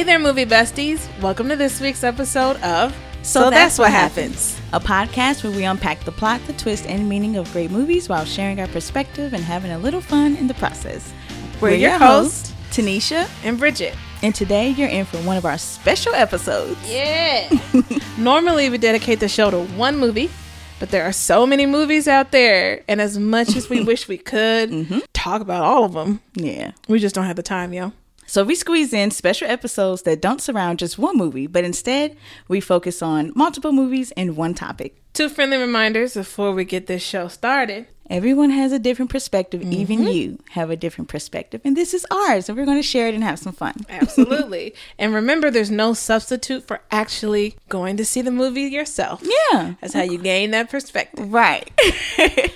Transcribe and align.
Hey 0.00 0.04
there, 0.04 0.18
movie 0.18 0.46
besties. 0.46 1.06
Welcome 1.20 1.50
to 1.50 1.56
this 1.56 1.78
week's 1.78 2.02
episode 2.04 2.56
of 2.62 2.96
So, 3.20 3.50
That's, 3.50 3.78
What 3.78 3.90
Happens. 3.90 4.58
A 4.72 4.80
podcast 4.80 5.44
where 5.44 5.52
we 5.52 5.64
unpack 5.64 6.04
the 6.04 6.10
plot, 6.10 6.40
the 6.46 6.54
twist, 6.54 6.86
and 6.86 7.06
meaning 7.06 7.36
of 7.36 7.52
great 7.52 7.70
movies 7.70 8.08
while 8.08 8.24
sharing 8.24 8.60
our 8.60 8.66
perspective 8.68 9.34
and 9.34 9.44
having 9.44 9.72
a 9.72 9.78
little 9.78 10.00
fun 10.00 10.36
in 10.36 10.46
the 10.46 10.54
process. 10.54 11.12
We're, 11.60 11.74
your 11.74 11.98
hosts, 11.98 12.54
Tanisha, 12.70 13.28
and 13.44 13.58
Bridget. 13.58 13.94
and 14.22 14.34
today 14.34 14.70
you're 14.70 14.88
in 14.88 15.04
for 15.04 15.18
one 15.18 15.36
of 15.36 15.44
our 15.44 15.58
special 15.58 16.14
episodes. 16.14 16.80
Yeah. 16.90 17.50
Normally, 18.18 18.70
we 18.70 18.78
dedicate 18.78 19.20
the 19.20 19.28
show 19.28 19.50
to 19.50 19.64
one 19.74 19.98
movie, 19.98 20.30
but 20.78 20.88
there 20.88 21.04
are 21.04 21.12
so 21.12 21.46
many 21.46 21.66
movies 21.66 22.08
out 22.08 22.30
there, 22.30 22.84
and 22.88 23.02
as 23.02 23.18
much 23.18 23.54
as 23.54 23.68
we 23.68 23.84
wish 23.84 24.08
we 24.08 24.16
could 24.16 24.70
mm-hmm. 24.70 25.00
talk 25.12 25.42
about 25.42 25.62
all 25.62 25.84
of 25.84 25.92
them, 25.92 26.20
Yeah. 26.32 26.70
we 26.88 27.00
just 27.00 27.14
don't 27.14 27.26
have 27.26 27.36
the 27.36 27.42
time, 27.42 27.74
yo. 27.74 27.92
So 28.30 28.44
we 28.44 28.54
squeeze 28.54 28.92
in 28.92 29.10
special 29.10 29.50
episodes 29.50 30.02
that 30.02 30.22
don't 30.22 30.40
surround 30.40 30.78
just 30.78 31.00
one 31.00 31.16
movie, 31.16 31.48
but 31.48 31.64
instead 31.64 32.16
we 32.46 32.60
focus 32.60 33.02
on 33.02 33.32
multiple 33.34 33.72
movies 33.72 34.12
and 34.12 34.36
one 34.36 34.54
topic. 34.54 35.02
Two 35.14 35.28
friendly 35.28 35.56
reminders 35.56 36.14
before 36.14 36.52
we 36.52 36.64
get 36.64 36.86
this 36.86 37.02
show 37.02 37.26
started. 37.26 37.88
Everyone 38.08 38.50
has 38.50 38.70
a 38.70 38.78
different 38.78 39.10
perspective. 39.10 39.62
Even 39.62 39.98
mm-hmm. 39.98 40.12
you 40.12 40.38
have 40.50 40.70
a 40.70 40.76
different 40.76 41.08
perspective, 41.08 41.60
and 41.64 41.76
this 41.76 41.92
is 41.92 42.06
ours. 42.08 42.46
So 42.46 42.54
we're 42.54 42.66
going 42.66 42.78
to 42.78 42.84
share 42.84 43.08
it 43.08 43.16
and 43.16 43.24
have 43.24 43.40
some 43.40 43.52
fun. 43.52 43.74
Absolutely. 43.88 44.74
and 44.96 45.12
remember, 45.12 45.50
there's 45.50 45.72
no 45.72 45.92
substitute 45.92 46.64
for 46.64 46.82
actually 46.92 47.56
going 47.68 47.96
to 47.96 48.04
see 48.04 48.22
the 48.22 48.30
movie 48.30 48.62
yourself. 48.62 49.24
Yeah. 49.24 49.74
That's 49.80 49.92
how 49.92 50.02
you 50.02 50.18
gain 50.18 50.52
that 50.52 50.70
perspective. 50.70 51.32
Right. 51.32 51.68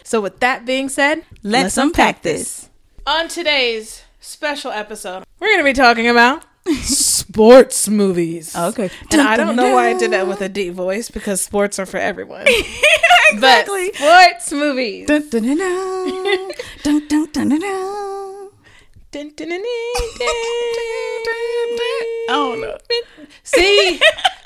So, 0.05 0.20
with 0.20 0.38
that 0.38 0.64
being 0.66 0.88
said, 0.88 1.25
Let's 1.42 1.77
unpack 1.77 2.22
this. 2.22 2.69
On 3.06 3.27
today's 3.27 4.05
special 4.25 4.72
episode, 4.72 5.25
we're 5.39 5.48
going 5.48 5.58
to 5.58 5.64
be 5.64 5.72
talking 5.72 6.08
about 6.08 6.44
sports 6.83 7.89
movies. 7.89 8.56
Okay. 8.56 8.91
And 9.12 9.20
I 9.20 9.36
don't 9.36 9.55
know 9.55 9.75
why 9.75 9.89
I 9.89 9.98
did 9.98 10.12
that 10.12 10.27
with 10.27 10.41
a 10.41 10.48
deep 10.48 10.75
voice 10.75 11.11
because 11.11 11.41
sports 11.41 11.78
are 11.78 11.86
for 11.86 11.98
everyone. 11.98 12.47
exactly. 13.31 13.91
But 13.92 14.42
sports 14.42 14.53
movies. 14.53 15.06
Dun, 15.06 15.28
dun, 15.28 15.42
dun, 15.42 15.58
dun. 15.58 16.50
Dun, 16.83 17.08
dun, 17.08 17.27
dun, 17.33 17.48
dun, 17.50 17.61
dun. 17.61 18.50
Dun, 19.11 19.31
dun, 19.36 19.48
dun, 19.48 19.62
dun, 19.62 20.19
dun. 20.19 20.28
Oh, 22.31 22.56
no. 22.59 22.78
See? 23.42 24.00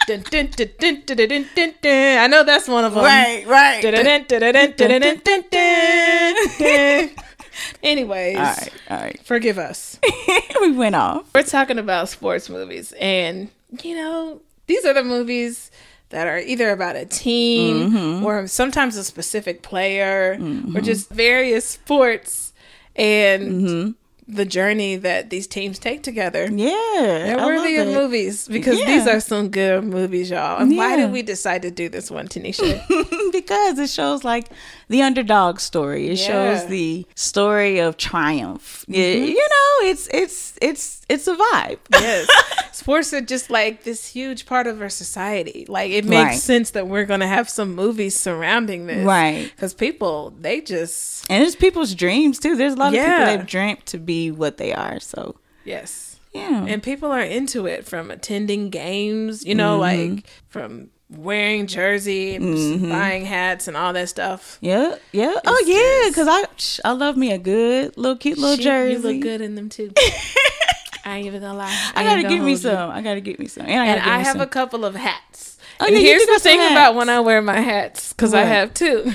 Dun, 0.06 0.22
dun, 0.22 0.48
dun, 0.48 0.68
dun, 0.78 1.02
dun, 1.06 1.16
dun, 1.16 1.46
dun, 1.54 1.74
dun. 1.80 2.18
I 2.18 2.26
know 2.26 2.42
that's 2.42 2.66
one 2.66 2.84
of 2.84 2.94
them. 2.94 3.04
Right, 3.04 3.46
right. 3.46 3.80
Dun, 3.80 3.94
dun, 3.94 4.04
dun, 4.04 4.40
dun, 4.40 4.52
dun, 4.52 4.72
dun, 4.76 5.00
dun, 5.00 5.20
dun, 5.24 5.44
dun, 5.50 6.48
dun. 6.58 7.27
Anyways, 7.82 8.36
All 8.36 8.42
right, 8.42 8.72
all 8.90 8.96
right. 8.98 9.20
forgive 9.24 9.58
us. 9.58 9.98
we 10.60 10.72
went 10.72 10.94
off. 10.94 11.26
We're 11.34 11.42
talking 11.42 11.78
about 11.78 12.08
sports 12.08 12.48
movies, 12.48 12.92
and 13.00 13.48
you 13.82 13.94
know, 13.94 14.40
these 14.66 14.84
are 14.84 14.94
the 14.94 15.04
movies 15.04 15.70
that 16.10 16.26
are 16.26 16.38
either 16.38 16.70
about 16.70 16.96
a 16.96 17.04
team 17.04 17.90
Mm-hmm. 17.92 18.24
or 18.24 18.46
sometimes 18.46 18.96
a 18.96 19.04
specific 19.04 19.62
player 19.62 20.38
or 20.74 20.80
just 20.80 21.10
various 21.10 21.68
sports 21.68 22.52
and 22.96 23.42
Mm-hmm. 23.62 23.90
The 24.28 24.44
journey 24.44 24.96
that 24.96 25.30
these 25.30 25.46
teams 25.46 25.78
take 25.78 26.02
together. 26.02 26.48
Yeah. 26.52 26.68
They're 27.24 27.38
worthy 27.38 27.76
of 27.78 27.88
movies 27.88 28.46
because 28.46 28.78
Yeah. 28.78 28.86
these 28.86 29.06
are 29.06 29.20
some 29.20 29.48
good 29.48 29.84
movies, 29.84 30.28
y'all. 30.30 30.60
And 30.60 30.76
why 30.76 30.96
did 30.96 31.10
we 31.12 31.22
decide 31.22 31.62
to 31.62 31.70
do 31.70 31.88
this 31.88 32.10
one, 32.10 32.28
Tanisha? 32.28 32.82
because 33.32 33.78
it 33.78 33.88
shows 33.88 34.25
like 34.25 34.48
the 34.88 35.00
underdog 35.03 35.60
story. 35.60 36.08
It 36.10 36.19
Yeah. 36.19 36.26
shows 36.26 36.66
the 36.66 37.06
story 37.14 37.78
of 37.78 37.97
triumph. 37.97 38.84
Yeah, 38.86 39.04
mm-hmm. 39.14 39.25
you 39.25 39.48
know, 39.54 39.88
it's 39.91 40.08
it's 40.12 40.58
it's 40.60 41.00
it's 41.08 41.26
a 41.26 41.34
vibe. 41.34 41.78
yes. 41.92 42.28
Sports 42.72 43.12
are 43.14 43.20
just 43.22 43.48
like 43.50 43.84
this 43.84 44.06
huge 44.06 44.44
part 44.44 44.66
of 44.66 44.82
our 44.82 44.91
society. 44.91 45.64
Like 45.69 45.91
it 45.91 46.04
makes 46.04 46.19
Right. 46.28 46.38
sense 46.38 46.70
that 46.72 46.86
we're 46.86 47.06
going 47.06 47.20
to 47.20 47.26
have 47.26 47.48
some 47.48 47.74
movies 47.74 48.19
surrounding 48.19 48.86
this. 48.86 49.04
Right. 49.06 49.50
Because 49.54 49.72
people, 49.74 50.34
they 50.38 50.60
just, 50.60 51.24
And 51.30 51.42
it's 51.42 51.56
people's 51.56 51.94
dreams 51.94 52.38
too. 52.38 52.56
There's 52.56 52.74
a 52.74 52.76
lot 52.76 52.88
of 52.94 53.00
people 53.00 53.19
that 53.26 53.38
have 53.38 53.47
dreamt 53.47 53.86
to 53.86 53.98
be 53.98 54.17
what 54.30 54.56
they 54.58 54.72
are. 54.72 55.00
So 55.00 55.36
yes. 55.64 56.18
yeah. 56.32 56.64
And 56.68 56.82
people 56.82 57.10
are 57.10 57.20
into 57.22 57.66
it 57.66 57.84
from 57.86 58.10
attending 58.10 58.70
games, 58.70 59.44
you 59.44 59.54
know, 59.54 59.78
Mm-hmm. 59.80 60.14
like 60.16 60.24
from 60.48 60.90
wearing 61.10 61.66
jersey 61.66 62.34
and 62.34 62.88
buying 62.90 63.24
hats 63.24 63.66
and 63.66 63.76
all 63.76 63.92
that 63.94 64.08
stuff. 64.10 64.58
yeah, 64.60 64.96
yeah. 65.12 65.34
Oh 65.46 65.62
yeah, 65.66 66.10
because 66.10 66.28
I 66.28 66.44
I 66.88 66.92
love 66.92 67.16
me 67.16 67.32
a 67.32 67.38
good 67.38 67.96
little 67.96 68.16
cute 68.16 68.36
little 68.38 68.56
She- 68.56 68.64
jersey. 68.64 68.92
You 68.94 68.98
look 69.14 69.20
good 69.22 69.40
in 69.40 69.54
them 69.54 69.68
too. 69.70 69.90
I 71.04 71.16
ain't 71.16 71.26
even 71.26 71.40
gonna 71.40 71.56
lie. 71.56 71.90
I 71.94 72.02
ain't 72.02 72.22
gotta 72.22 72.34
get 72.34 72.42
me 72.44 72.50
you. 72.50 72.56
some. 72.58 72.90
I 72.90 73.00
gotta 73.00 73.22
get 73.22 73.38
me 73.38 73.46
some. 73.46 73.64
And 73.66 73.80
I, 73.80 73.86
And 73.86 74.00
I 74.02 74.18
have 74.18 74.32
some. 74.32 74.40
a 74.42 74.46
couple 74.46 74.84
of 74.84 74.94
hats. 74.94 75.56
Oh, 75.80 75.86
and 75.86 75.94
yeah, 75.94 76.00
here's 76.00 76.26
the 76.26 76.38
thing 76.40 76.60
about 76.72 76.94
when 76.96 77.08
I 77.08 77.20
wear 77.20 77.40
my 77.40 77.60
hats, 77.60 78.12
because 78.12 78.34
I 78.34 78.42
have 78.42 78.74
two. 78.74 79.10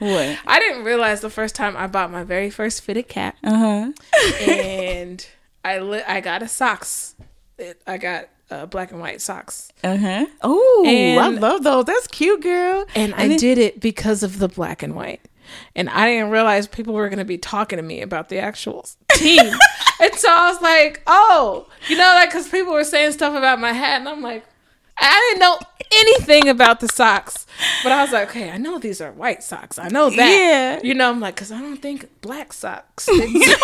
What? 0.00 0.38
I 0.46 0.58
didn't 0.58 0.84
realize 0.84 1.20
the 1.20 1.30
first 1.30 1.54
time 1.54 1.76
I 1.76 1.86
bought 1.86 2.10
my 2.10 2.24
very 2.24 2.50
first 2.50 2.82
fitted 2.82 3.06
cap, 3.08 3.36
Uh 3.44 3.56
huh. 3.56 3.92
and 4.50 5.24
I 5.64 5.78
li- 5.78 6.02
I 6.06 6.20
got 6.20 6.42
a 6.42 6.48
socks. 6.48 7.14
It, 7.58 7.80
I 7.86 7.98
got 7.98 8.28
uh, 8.50 8.66
black 8.66 8.90
and 8.90 9.00
white 9.00 9.20
socks, 9.20 9.70
Uh 9.84 9.96
huh. 9.96 10.26
Oh, 10.42 10.84
I 10.86 11.28
love 11.38 11.62
those. 11.62 11.84
That's 11.84 12.06
cute, 12.08 12.40
girl. 12.42 12.84
and, 12.94 13.14
I 13.14 13.28
then- 13.28 13.38
did 13.38 13.58
it 13.58 13.80
because 13.80 14.22
of 14.22 14.38
the 14.38 14.48
black 14.48 14.82
and 14.82 14.94
white. 14.96 15.20
And 15.74 15.90
I 15.90 16.06
didn't 16.06 16.30
realize 16.30 16.68
people 16.68 16.94
were 16.94 17.08
going 17.08 17.18
to 17.18 17.24
be 17.24 17.36
talking 17.36 17.76
to 17.76 17.82
me 17.82 18.02
about 18.02 18.28
the 18.28 18.38
actual 18.38 18.86
team. 19.14 19.40
and 20.00 20.14
so 20.14 20.28
I 20.30 20.48
was 20.48 20.62
like, 20.62 21.02
oh, 21.08 21.66
you 21.88 21.96
know, 21.96 22.04
like, 22.04 22.28
because 22.30 22.48
people 22.48 22.72
were 22.72 22.84
saying 22.84 23.10
stuff 23.12 23.34
about 23.34 23.58
my 23.58 23.72
hat. 23.72 23.98
And 23.98 24.08
I'm 24.08 24.22
like, 24.22 24.44
I 25.00 25.28
didn't 25.30 25.40
know 25.40 25.58
anything 25.92 26.48
about 26.48 26.80
the 26.80 26.88
socks. 26.88 27.46
But 27.82 27.92
I 27.92 28.02
was 28.02 28.12
like, 28.12 28.30
okay, 28.30 28.50
I 28.50 28.58
know 28.58 28.78
these 28.78 29.00
are 29.00 29.12
White 29.12 29.42
Sox. 29.42 29.78
I 29.78 29.88
know 29.88 30.08
that. 30.10 30.16
Yeah. 30.16 30.80
You 30.82 30.94
know, 30.94 31.10
I'm 31.10 31.20
like, 31.20 31.34
because 31.34 31.52
I 31.52 31.60
don't 31.60 31.76
think 31.80 32.08
black 32.20 32.52
socks 32.52 33.08
exist. 33.12 33.62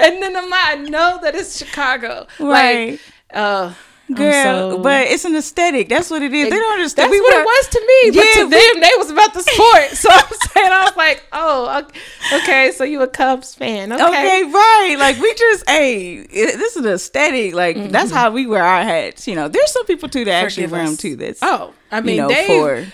and 0.00 0.22
then 0.22 0.36
I'm 0.36 0.50
like, 0.50 0.66
I 0.66 0.74
know 0.76 1.18
that 1.22 1.34
it's 1.34 1.56
Chicago. 1.56 2.26
Right. 2.38 2.92
Like, 2.92 3.00
uh, 3.32 3.74
Girl, 4.12 4.72
so- 4.72 4.78
but 4.82 5.06
it's 5.06 5.24
an 5.24 5.34
aesthetic. 5.34 5.88
That's 5.88 6.10
what 6.10 6.20
it 6.22 6.32
is. 6.34 6.50
They 6.50 6.56
don't 6.58 6.72
understand. 6.74 7.06
that's 7.06 7.10
We 7.12 7.20
what 7.22 7.34
were- 7.36 7.40
it 7.40 7.44
was 7.44 7.68
to 7.68 7.80
me. 7.80 8.10
But 8.10 8.24
Yeah, 8.26 8.42
to 8.44 8.50
them, 8.50 8.80
they 8.82 8.90
was 8.98 9.10
about 9.10 9.32
the 9.32 9.42
sport. 9.42 9.90
So 9.92 10.08
I'm 10.12 10.24
saying, 10.52 10.72
I 10.72 10.82
was 10.84 10.96
like, 10.96 11.22
oh, 11.32 11.78
ok- 11.78 12.00
okay. 12.42 12.72
So 12.72 12.84
you 12.84 13.00
a 13.00 13.08
Cubs 13.08 13.54
fan? 13.54 13.92
Okay. 13.92 14.02
Okay, 14.04 14.42
right. 14.44 14.96
Like 14.98 15.18
we 15.20 15.32
just, 15.34 15.68
hey, 15.68 16.16
it- 16.16 16.58
this 16.58 16.76
is 16.76 16.84
an 16.84 16.92
aesthetic. 16.92 17.54
Like 17.54 17.76
mm-hmm. 17.76 17.90
that's 17.92 18.10
how 18.10 18.30
we 18.30 18.46
wear 18.46 18.62
our 18.62 18.82
hats. 18.82 19.26
You 19.26 19.36
know, 19.36 19.48
there's 19.48 19.72
some 19.72 19.86
people 19.86 20.08
too 20.10 20.24
that 20.26 20.44
actually 20.44 20.66
wear 20.66 20.84
them 20.84 20.96
too. 20.98 21.16
That's 21.16 21.38
Oh, 21.42 21.72
I 21.90 22.00
mean, 22.02 22.16
you 22.16 22.22
know 22.22 22.28
Dave. 22.28 22.46
for. 22.46 22.86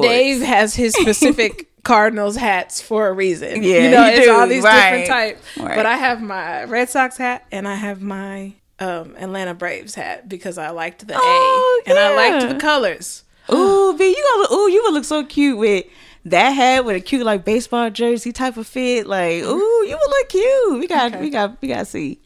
Dave 0.00 0.42
has 0.42 0.74
his 0.74 0.94
specific 0.94 1.68
Cardinals 1.82 2.36
hats 2.36 2.80
for 2.80 3.08
a 3.08 3.12
reason. 3.12 3.62
Yeah, 3.64 3.78
you 3.78 3.90
know, 3.90 4.06
it's 4.06 4.26
do, 4.26 4.32
all 4.32 4.46
these 4.46 4.62
right. 4.62 4.90
different 4.98 5.08
types. 5.08 5.58
Right. 5.58 5.74
But 5.76 5.86
I 5.86 5.96
have 5.96 6.22
my 6.22 6.62
Red 6.64 6.88
Sox 6.88 7.16
hat 7.16 7.44
and 7.50 7.66
I 7.66 7.74
have 7.74 8.00
my 8.00 8.52
um, 8.82 9.14
Atlanta 9.16 9.54
Braves 9.54 9.94
hat 9.94 10.28
because 10.28 10.58
I 10.58 10.70
liked 10.70 11.06
the 11.06 11.14
Oh, 11.16 11.82
A 11.86 11.90
and 11.90 11.98
I 11.98 12.14
liked 12.16 12.48
the 12.52 12.58
colors. 12.58 13.24
Ooh, 13.52 13.94
B, 13.98 14.08
you 14.08 14.34
gonna, 14.48 14.54
ooh, 14.60 14.70
you 14.70 14.82
would 14.84 14.94
look 14.94 15.04
so 15.04 15.24
cute 15.24 15.58
with 15.58 15.84
that 16.24 16.50
hat 16.50 16.84
with 16.84 16.96
a 16.96 17.00
cute 17.00 17.24
like 17.26 17.44
baseball 17.44 17.90
jersey 17.90 18.32
type 18.32 18.56
of 18.56 18.66
fit. 18.66 19.06
Like, 19.06 19.42
ooh, 19.42 19.84
you 19.86 19.98
would 20.00 20.10
look 20.10 20.28
cute. 20.28 20.78
We 20.80 20.86
got, 20.86 21.18
we 21.20 21.30
got, 21.30 21.60
we 21.60 21.68
got 21.68 21.78
to 21.80 21.84
see. 21.86 22.20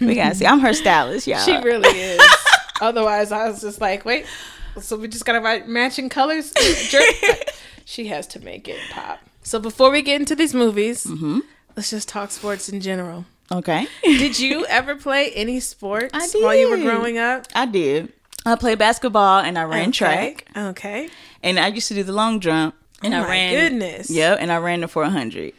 We 0.00 0.14
got 0.14 0.30
to 0.30 0.34
see. 0.36 0.46
I'm 0.46 0.60
her 0.60 0.72
stylist, 0.72 1.26
y'all. 1.28 1.40
She 1.44 1.56
really 1.58 1.88
is. 1.88 2.20
Otherwise, 2.80 3.32
I 3.32 3.48
was 3.48 3.60
just 3.60 3.80
like, 3.80 4.04
wait. 4.04 4.26
So 4.80 4.96
we 4.96 5.08
just 5.08 5.24
gotta 5.24 5.40
buy 5.40 5.62
matching 5.66 6.08
colors. 6.10 6.52
She 7.88 8.06
has 8.08 8.26
to 8.28 8.40
make 8.40 8.66
it 8.68 8.78
pop. 8.90 9.20
So 9.42 9.58
before 9.60 9.90
we 9.92 10.02
get 10.02 10.20
into 10.20 10.34
these 10.34 10.52
movies, 10.52 11.04
Mm-hmm. 11.06 11.38
let's 11.76 11.90
just 11.90 12.08
talk 12.08 12.30
sports 12.32 12.68
in 12.68 12.80
general. 12.80 13.26
Okay. 13.52 13.86
Did 14.04 14.38
you 14.38 14.66
ever 14.66 14.96
play 14.96 15.30
any 15.32 15.60
sports 15.60 16.34
while 16.34 16.54
you 16.54 16.70
were 16.70 16.78
growing 16.78 17.18
up? 17.18 17.46
I 17.54 17.66
did. 17.66 18.12
I 18.44 18.54
played 18.56 18.78
basketball 18.78 19.40
and 19.40 19.58
I 19.58 19.64
ran 19.64 19.88
Okay. 19.88 19.90
track, 19.92 20.46
Okay. 20.56 21.08
and 21.42 21.58
I 21.58 21.66
used 21.68 21.88
to 21.88 21.94
do 21.94 22.02
the 22.04 22.12
long 22.12 22.38
jump. 22.40 22.74
And 23.02 23.12
Oh 23.12 23.18
I 23.18 23.20
my 23.22 23.28
ran. 23.28 23.52
goodness. 23.54 24.08
Yep, 24.10 24.38
and 24.40 24.50
I 24.50 24.56
ran 24.58 24.80
the 24.80 24.88
400. 24.88 25.52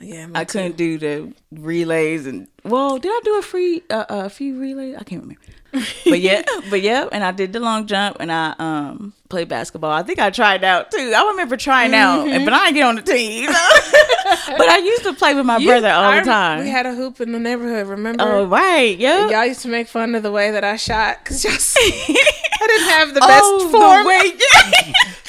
Yeah, 0.00 0.26
I 0.34 0.44
too. 0.44 0.52
couldn't 0.58 0.76
do 0.76 0.98
the 0.98 1.32
relays 1.52 2.26
and 2.26 2.48
well, 2.64 2.98
did 2.98 3.10
I 3.10 3.20
do 3.24 3.38
a 3.38 3.42
free 3.42 3.82
uh, 3.88 4.04
a 4.08 4.28
few 4.28 4.58
relays? 4.58 4.96
I 4.98 5.04
can't 5.04 5.22
remember. 5.22 5.40
But 5.72 6.20
yeah, 6.20 6.42
but 6.68 6.82
yeah, 6.82 7.08
and 7.10 7.24
I 7.24 7.30
did 7.32 7.52
the 7.54 7.60
long 7.60 7.86
jump 7.86 8.18
and 8.20 8.30
I 8.30 8.54
um 8.58 9.14
played 9.30 9.48
basketball. 9.48 9.90
I 9.90 10.02
think 10.02 10.18
I 10.18 10.28
tried 10.28 10.62
out 10.64 10.90
too. 10.90 11.12
I 11.16 11.30
remember 11.30 11.56
trying 11.56 11.94
out, 11.94 12.26
but 12.26 12.52
I 12.52 12.66
didn't 12.66 12.74
get 12.74 12.82
on 12.82 12.96
the 12.96 13.02
team. 13.02 13.46
but 14.58 14.68
I 14.68 14.78
used 14.84 15.02
to 15.04 15.14
play 15.14 15.34
with 15.34 15.46
my 15.46 15.56
You- 15.56 15.68
brother 15.68 15.88
all 15.90 16.04
I- 16.04 16.20
the 16.20 16.26
time. 16.26 16.64
We 16.64 16.68
had 16.70 16.84
a 16.84 16.94
hoop 16.94 17.20
in 17.22 17.32
the 17.32 17.38
neighborhood. 17.38 17.86
Remember? 17.86 18.22
oh 18.22 18.44
right, 18.44 18.96
yeah. 18.98 19.30
Y'all 19.30 19.46
used 19.46 19.62
to 19.62 19.68
make 19.68 19.88
fun 19.88 20.14
of 20.14 20.22
the 20.22 20.30
way 20.30 20.50
that 20.50 20.62
I 20.64 20.76
shot 20.76 21.20
because 21.24 21.42
y'all. 21.42 21.52
I 21.54 22.66
didn't 22.66 22.88
have 22.90 23.14
the 23.14 23.20
best 23.20 23.42
oh, 23.44 23.68
form. 23.70 24.02
the 24.04 24.08
way, 24.08 24.32
yeah. 24.38 24.92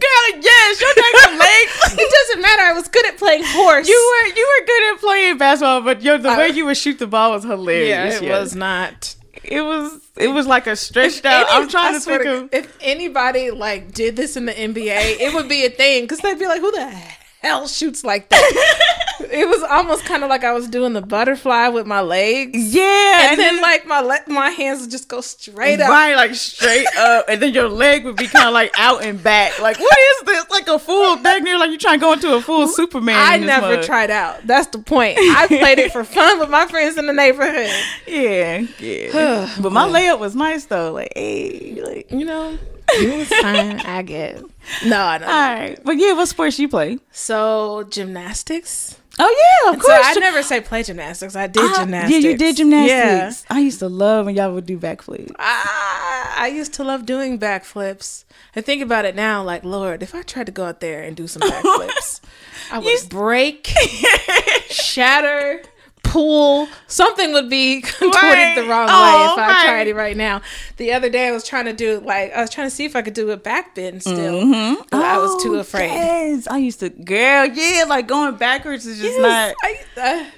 Girl, 0.00 0.40
yes, 0.42 0.80
your 0.80 0.90
legs. 1.36 2.00
it 2.00 2.10
doesn't 2.10 2.42
matter. 2.42 2.62
I 2.62 2.72
was 2.72 2.88
good 2.88 3.04
at 3.06 3.18
playing 3.18 3.42
horse. 3.44 3.86
You 3.88 3.94
were 4.24 4.34
you 4.34 4.46
were 4.60 4.66
good 4.66 4.94
at 4.94 5.00
playing 5.00 5.38
basketball, 5.38 5.82
but 5.82 6.00
yo, 6.02 6.16
the 6.16 6.30
I- 6.30 6.38
way 6.38 6.48
you 6.48 6.64
would 6.66 6.76
shoot 6.78 6.98
the 6.98 7.06
ball 7.06 7.32
was 7.32 7.44
hilarious. 7.44 7.88
Yeah, 7.88 8.16
it 8.16 8.22
yes. 8.22 8.40
was 8.40 8.54
not. 8.56 9.14
It 9.50 9.62
was 9.62 10.00
it 10.16 10.28
was 10.28 10.46
like 10.46 10.66
a 10.66 10.76
stretched 10.76 11.24
out. 11.24 11.46
Any- 11.48 11.62
I'm 11.62 11.68
trying 11.68 11.94
I 11.94 11.98
to 11.98 12.04
think 12.04 12.24
of. 12.26 12.48
if 12.52 12.76
anybody 12.80 13.50
like 13.50 13.92
did 13.92 14.14
this 14.16 14.36
in 14.36 14.46
the 14.46 14.52
NBA, 14.52 15.20
it 15.20 15.34
would 15.34 15.48
be 15.48 15.64
a 15.64 15.70
thing 15.70 16.04
because 16.04 16.18
they'd 16.18 16.38
be 16.38 16.46
like, 16.46 16.60
"Who 16.60 16.70
the 16.72 16.86
hell 17.40 17.66
shoots 17.66 18.04
like 18.04 18.28
that?" 18.28 18.78
it 19.38 19.48
was 19.48 19.62
almost 19.62 20.04
kind 20.04 20.22
of 20.24 20.28
like 20.30 20.44
I 20.44 20.52
was 20.52 20.68
doing 20.68 20.92
the 20.92 21.02
butterfly 21.02 21.68
with 21.68 21.86
my 21.86 22.00
legs, 22.00 22.74
Yeah, 22.74 23.30
and, 23.30 23.38
then, 23.38 23.60
like 23.62 23.86
my 23.86 24.00
le- 24.00 24.20
my 24.26 24.50
hands 24.50 24.80
would 24.82 24.90
just 24.90 25.08
go 25.08 25.20
straight 25.20 25.80
up. 25.80 25.88
right, 25.88 26.14
like 26.14 26.34
straight 26.34 26.86
up, 26.96 27.26
and 27.28 27.40
then 27.40 27.52
your 27.54 27.68
leg 27.68 28.04
would 28.04 28.16
be 28.16 28.26
kind 28.26 28.46
of 28.48 28.52
like 28.54 28.72
out 28.78 29.04
and 29.04 29.22
back. 29.22 29.58
Like, 29.60 29.78
what 29.78 29.98
is 29.98 30.22
this? 30.26 30.50
Like 30.50 30.68
a 30.68 30.78
full 30.78 31.16
dang 31.16 31.44
near 31.44 31.58
like 31.58 31.70
you 31.70 31.78
trying 31.78 31.98
to 32.00 32.04
go 32.04 32.12
into 32.12 32.34
a 32.34 32.40
full 32.40 32.66
Superman. 32.68 33.16
I 33.18 33.36
never 33.38 33.76
mug. 33.76 33.84
tried 33.84 34.10
out. 34.10 34.46
That's 34.46 34.66
the 34.68 34.78
point. 34.78 35.16
I 35.18 35.46
played 35.46 35.78
it 35.78 35.92
for 35.92 36.04
fun 36.04 36.38
with 36.40 36.50
my 36.50 36.66
friends 36.66 36.96
in 36.98 37.06
the 37.06 37.12
neighborhood. 37.12 37.70
Yeah, 38.06 38.66
yeah. 38.78 39.54
but 39.60 39.72
my 39.72 39.86
layup 39.86 40.18
was 40.18 40.34
nice 40.34 40.64
though. 40.66 40.92
Like, 40.92 41.12
hey, 41.14 41.80
like. 41.84 42.10
You 42.10 42.24
know, 42.24 42.58
it 42.88 43.18
was 43.18 43.28
fine. 43.40 43.80
I 43.80 44.02
guess. 44.02 44.40
No, 44.84 45.00
I 45.00 45.18
don't. 45.18 45.28
All 45.28 45.34
right, 45.34 45.78
but 45.84 45.98
yeah, 45.98 46.14
what 46.14 46.26
sports 46.28 46.58
you 46.58 46.68
play? 46.68 46.98
So 47.12 47.84
gymnastics. 47.90 48.96
Oh 49.20 49.60
yeah, 49.64 49.70
of 49.74 49.80
So 49.82 49.88
course. 49.88 50.06
I 50.06 50.14
never 50.20 50.42
say 50.42 50.60
play 50.60 50.82
gymnastics. 50.82 51.34
I 51.34 51.46
did 51.48 51.62
Ah, 51.64 51.80
gymnastics. 51.80 52.24
Yeah, 52.24 52.30
you 52.30 52.36
did 52.36 52.56
gymnastics. 52.56 53.44
Yeah. 53.50 53.56
I 53.56 53.60
used 53.60 53.80
to 53.80 53.88
love 53.88 54.26
when 54.26 54.36
y'all 54.36 54.52
would 54.54 54.66
do 54.66 54.78
backflips. 54.78 55.32
I, 55.38 56.34
I 56.38 56.46
used 56.48 56.72
to 56.74 56.84
love 56.84 57.04
doing 57.04 57.38
backflips. 57.38 58.24
I 58.54 58.60
think 58.60 58.82
about 58.82 59.04
it 59.04 59.16
now, 59.16 59.42
like 59.42 59.64
Lord, 59.64 60.02
if 60.02 60.14
I 60.14 60.22
tried 60.22 60.46
to 60.46 60.52
go 60.52 60.64
out 60.66 60.80
there 60.80 61.02
and 61.02 61.16
do 61.16 61.26
some 61.26 61.42
backflips, 61.50 62.20
I 62.70 62.78
would 62.78 62.86
You 62.86 62.98
break, 63.08 63.66
shatter, 64.68 65.62
pull. 66.10 66.68
Something 66.86 67.32
would 67.32 67.48
be 67.50 67.80
contorted 67.82 68.14
Right. 68.22 68.54
the 68.54 68.66
wrong 68.66 68.88
Oh, 68.90 69.02
way 69.02 69.32
if 69.32 69.38
I 69.38 69.48
right. 69.48 69.64
tried 69.64 69.88
it 69.88 69.94
right 69.94 70.16
now. 70.16 70.42
The 70.76 70.92
other 70.92 71.08
day, 71.08 71.28
I 71.28 71.32
was 71.32 71.44
trying 71.46 71.66
to 71.66 71.72
do 71.72 72.00
like 72.00 72.32
I 72.32 72.40
was 72.40 72.50
trying 72.50 72.66
to 72.66 72.74
see 72.74 72.84
if 72.84 72.96
I 72.96 73.02
could 73.02 73.14
do 73.14 73.30
a 73.30 73.36
back 73.36 73.74
bend 73.74 74.02
still. 74.02 74.42
Mm-hmm. 74.44 74.82
but 74.90 75.04
I 75.04 75.18
was 75.18 75.42
too 75.42 75.56
Oh, 75.56 75.60
afraid. 75.60 75.88
Yes, 75.90 76.46
I 76.48 76.58
used 76.58 76.80
to, 76.80 76.88
girl. 76.90 77.46
Yeah, 77.46 77.84
like 77.88 78.06
going 78.08 78.36
backwards 78.36 78.86
is 78.86 78.98
just 79.00 79.18
Yes, 79.18 79.54
not. 79.56 80.02
I, 80.02 80.20
uh. 80.20 80.30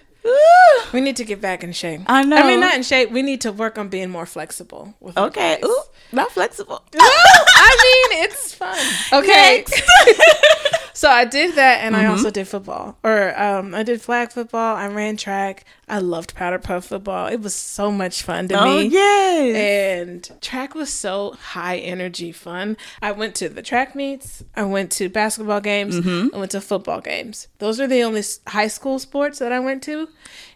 We 0.93 1.01
need 1.01 1.17
to 1.17 1.25
get 1.25 1.41
back 1.41 1.63
in 1.65 1.73
shape. 1.73 2.03
I 2.07 2.23
know. 2.25 2.37
I 2.37 2.47
mean, 2.47 2.61
not 2.61 2.75
in 2.75 2.83
shape. 2.83 3.11
We 3.11 3.23
need 3.23 3.41
to 3.43 3.53
work 3.53 3.79
on 3.79 3.89
being 3.89 4.11
more 4.11 4.27
flexible. 4.27 4.95
With 5.01 5.17
Okay. 5.17 5.59
Ooh, 5.65 5.83
not 6.13 6.31
flexible. 6.33 6.83
I 6.95 8.09
mean, 8.11 8.23
it's 8.25 8.55
fun. 8.55 8.79
Okay. 9.13 9.65
So 10.93 11.09
I 11.09 11.25
did 11.25 11.55
that 11.55 11.81
and 11.81 11.95
Mm-hmm. 11.95 12.05
I 12.05 12.09
also 12.11 12.31
did 12.31 12.47
football. 12.47 12.99
Or 13.03 13.35
um, 13.41 13.75
I 13.75 13.83
did 13.85 14.03
flag 14.03 14.33
football. 14.33 14.77
I 14.77 14.87
ran 14.89 15.17
track. 15.17 15.65
I 15.89 15.99
loved 15.99 16.35
powder 16.35 16.59
puff 16.59 16.85
football. 16.85 17.27
It 17.29 17.41
was 17.41 17.55
so 17.55 17.91
much 17.91 18.23
fun 18.23 18.49
to 18.49 18.61
oh 18.61 18.67
me. 18.81 18.89
yes. 18.89 19.57
And 19.57 20.31
track 20.43 20.75
was 20.75 20.93
so 20.93 21.39
high 21.41 21.79
energy 21.79 22.33
fun. 22.33 22.77
I 23.01 23.13
went 23.13 23.35
to 23.37 23.49
the 23.49 23.63
track 23.63 23.95
meets. 23.97 24.45
I 24.55 24.65
went 24.65 24.91
to 24.93 25.09
basketball 25.09 25.63
games. 25.63 25.99
Mm-hmm. 25.99 26.35
I 26.35 26.39
went 26.39 26.51
to 26.51 26.61
football 26.61 27.01
games. 27.01 27.49
Those 27.61 27.81
are 27.81 27.87
the 27.87 28.03
only 28.03 28.23
high 28.49 28.69
school 28.69 28.99
sports 28.99 29.39
that 29.39 29.53
I 29.53 29.59
went 29.61 29.83
to. 29.85 30.07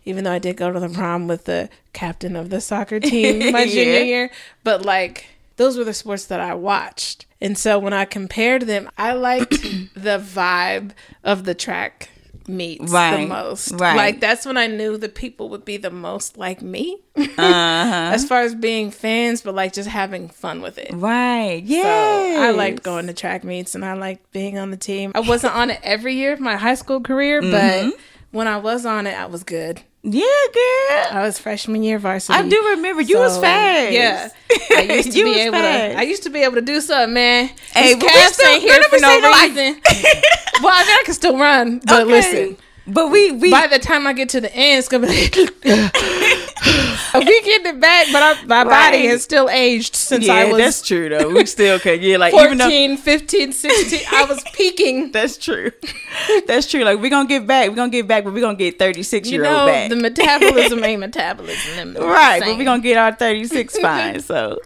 Even 0.04 0.24
though 0.24 0.32
I 0.32 0.38
did 0.38 0.56
go 0.56 0.70
to 0.72 0.78
the 0.80 0.88
prom 0.88 1.26
with 1.28 1.44
the 1.44 1.68
captain 1.92 2.36
of 2.36 2.50
the 2.50 2.60
soccer 2.60 3.00
team 3.00 3.52
my 3.52 3.66
junior 3.68 4.00
year, 4.00 4.30
but 4.62 4.84
like 4.84 5.26
those 5.56 5.78
were 5.78 5.84
the 5.84 5.94
sports 5.94 6.26
that 6.26 6.40
I 6.40 6.54
watched. 6.54 7.26
And 7.40 7.56
so 7.56 7.78
when 7.78 7.92
I 7.92 8.04
compared 8.04 8.62
them, 8.62 8.90
I 8.98 9.12
liked 9.12 9.50
the 9.94 10.18
vibe 10.18 10.90
of 11.22 11.44
the 11.44 11.54
track 11.54 12.10
meets 12.46 12.92
the 12.92 13.26
most. 13.26 13.72
right. 13.72 13.96
Like 13.96 14.20
that's 14.20 14.44
when 14.44 14.58
I 14.58 14.66
knew 14.66 14.98
the 14.98 15.08
people 15.08 15.48
would 15.48 15.64
be 15.64 15.78
the 15.78 15.90
most 15.90 16.36
like 16.36 16.60
me 16.60 16.98
Uh-huh. 17.16 18.10
as 18.12 18.26
far 18.26 18.42
as 18.42 18.54
being 18.54 18.90
fans, 18.90 19.40
but 19.40 19.54
like 19.54 19.72
just 19.72 19.88
having 19.88 20.28
fun 20.28 20.60
with 20.60 20.76
it. 20.76 20.90
Right. 20.92 21.62
So 21.66 21.72
Yeah. 21.72 22.36
I 22.42 22.50
liked 22.50 22.82
going 22.82 23.06
to 23.06 23.14
track 23.14 23.44
meets 23.44 23.74
and 23.74 23.82
I 23.84 23.94
liked 23.94 24.30
being 24.32 24.58
on 24.58 24.70
the 24.70 24.76
team. 24.76 25.12
I 25.14 25.20
wasn't 25.20 25.54
on 25.54 25.70
it 25.70 25.80
every 25.82 26.14
year 26.16 26.34
of 26.34 26.40
my 26.40 26.56
high 26.56 26.74
school 26.74 27.00
career, 27.00 27.40
Mm-hmm. 27.40 27.90
When 28.34 28.46
I 28.48 28.58
was 28.58 28.84
on 28.84 29.06
it, 29.06 29.14
I 29.14 29.26
was 29.26 29.42
good. 29.44 29.80
Yeah, 30.02 30.22
girl. 30.52 31.06
I 31.12 31.22
was 31.24 31.38
freshman 31.38 31.82
year 31.82 31.98
varsity. 31.98 32.38
I 32.38 32.46
do 32.46 32.62
remember 32.76 33.00
you 33.00 33.16
was 33.18 33.36
So, 33.36 33.40
fast. 33.40 33.92
Yeah, 33.92 34.28
I 34.76 34.82
used 34.96 35.12
to 35.12 35.24
be 35.24 35.40
able 35.40 35.52
fast. 35.56 35.92
to. 35.94 35.98
I 35.98 36.02
used 36.02 36.22
to 36.24 36.30
be 36.30 36.40
able 36.40 36.56
to 36.56 36.60
do 36.60 36.80
something, 36.82 37.14
man. 37.14 37.48
Hey, 37.72 37.94
These 37.94 38.02
but 38.02 38.12
we 38.14 38.20
still- 38.32 38.48
ain't 38.52 38.62
here 38.62 38.82
for 38.82 38.98
no 38.98 39.18
no- 39.18 39.28
reason. 39.30 39.80
well, 40.62 40.72
I 40.74 40.84
mean, 40.84 40.98
I 40.98 41.02
can 41.06 41.14
still 41.14 41.38
run, 41.38 41.78
but 41.86 42.02
Okay. 42.02 42.10
listen. 42.10 42.56
But 42.86 43.08
we 43.10 43.32
we 43.32 43.50
By 43.50 43.66
the 43.66 43.78
time 43.78 44.06
I 44.06 44.12
get 44.12 44.28
to 44.30 44.40
the 44.42 44.54
end, 44.54 44.78
it's 44.78 44.88
gonna 44.88 45.06
be 45.06 45.12
like, 45.12 45.34
we 47.14 47.42
getting 47.42 47.66
it 47.74 47.80
back, 47.80 48.08
but 48.12 48.22
I, 48.22 48.44
my 48.44 48.64
body 48.64 48.98
Right. 48.98 49.08
has 49.08 49.22
still 49.22 49.48
aged 49.48 49.96
since 49.96 50.26
yeah, 50.26 50.34
I 50.34 50.44
was 50.46 50.58
that's 50.58 50.82
true 50.82 51.08
though. 51.08 51.30
We 51.30 51.46
still 51.46 51.78
can. 51.78 52.02
Yeah, 52.02 52.18
like 52.18 52.32
14, 52.32 52.46
even 52.46 52.58
though 52.96 53.02
15, 53.02 53.52
16. 53.52 54.00
I 54.12 54.24
was 54.26 54.42
peaking. 54.54 55.12
that's 55.12 55.38
true. 55.38 55.70
That's 56.46 56.70
true. 56.70 56.84
Like 56.84 57.00
we're 57.00 57.08
gonna 57.10 57.26
get 57.28 57.46
back. 57.46 57.70
We're 57.70 57.76
gonna 57.76 57.90
get 57.90 58.06
back, 58.06 58.24
but 58.24 58.34
we're 58.34 58.40
gonna 58.42 58.56
get 58.58 58.78
thirty 58.78 59.02
six 59.02 59.30
year 59.30 59.46
old 59.46 59.66
back. 59.68 59.88
the 59.88 59.96
metabolism 59.96 60.84
ain't 60.84 61.00
metabolism. 61.00 61.94
them 61.94 62.02
right, 62.06 62.40
but 62.40 62.58
we're 62.58 62.64
gonna 62.64 62.82
get 62.82 62.98
our 62.98 63.12
thirty 63.12 63.46
six 63.46 63.78
fine. 63.78 64.20
So 64.20 64.58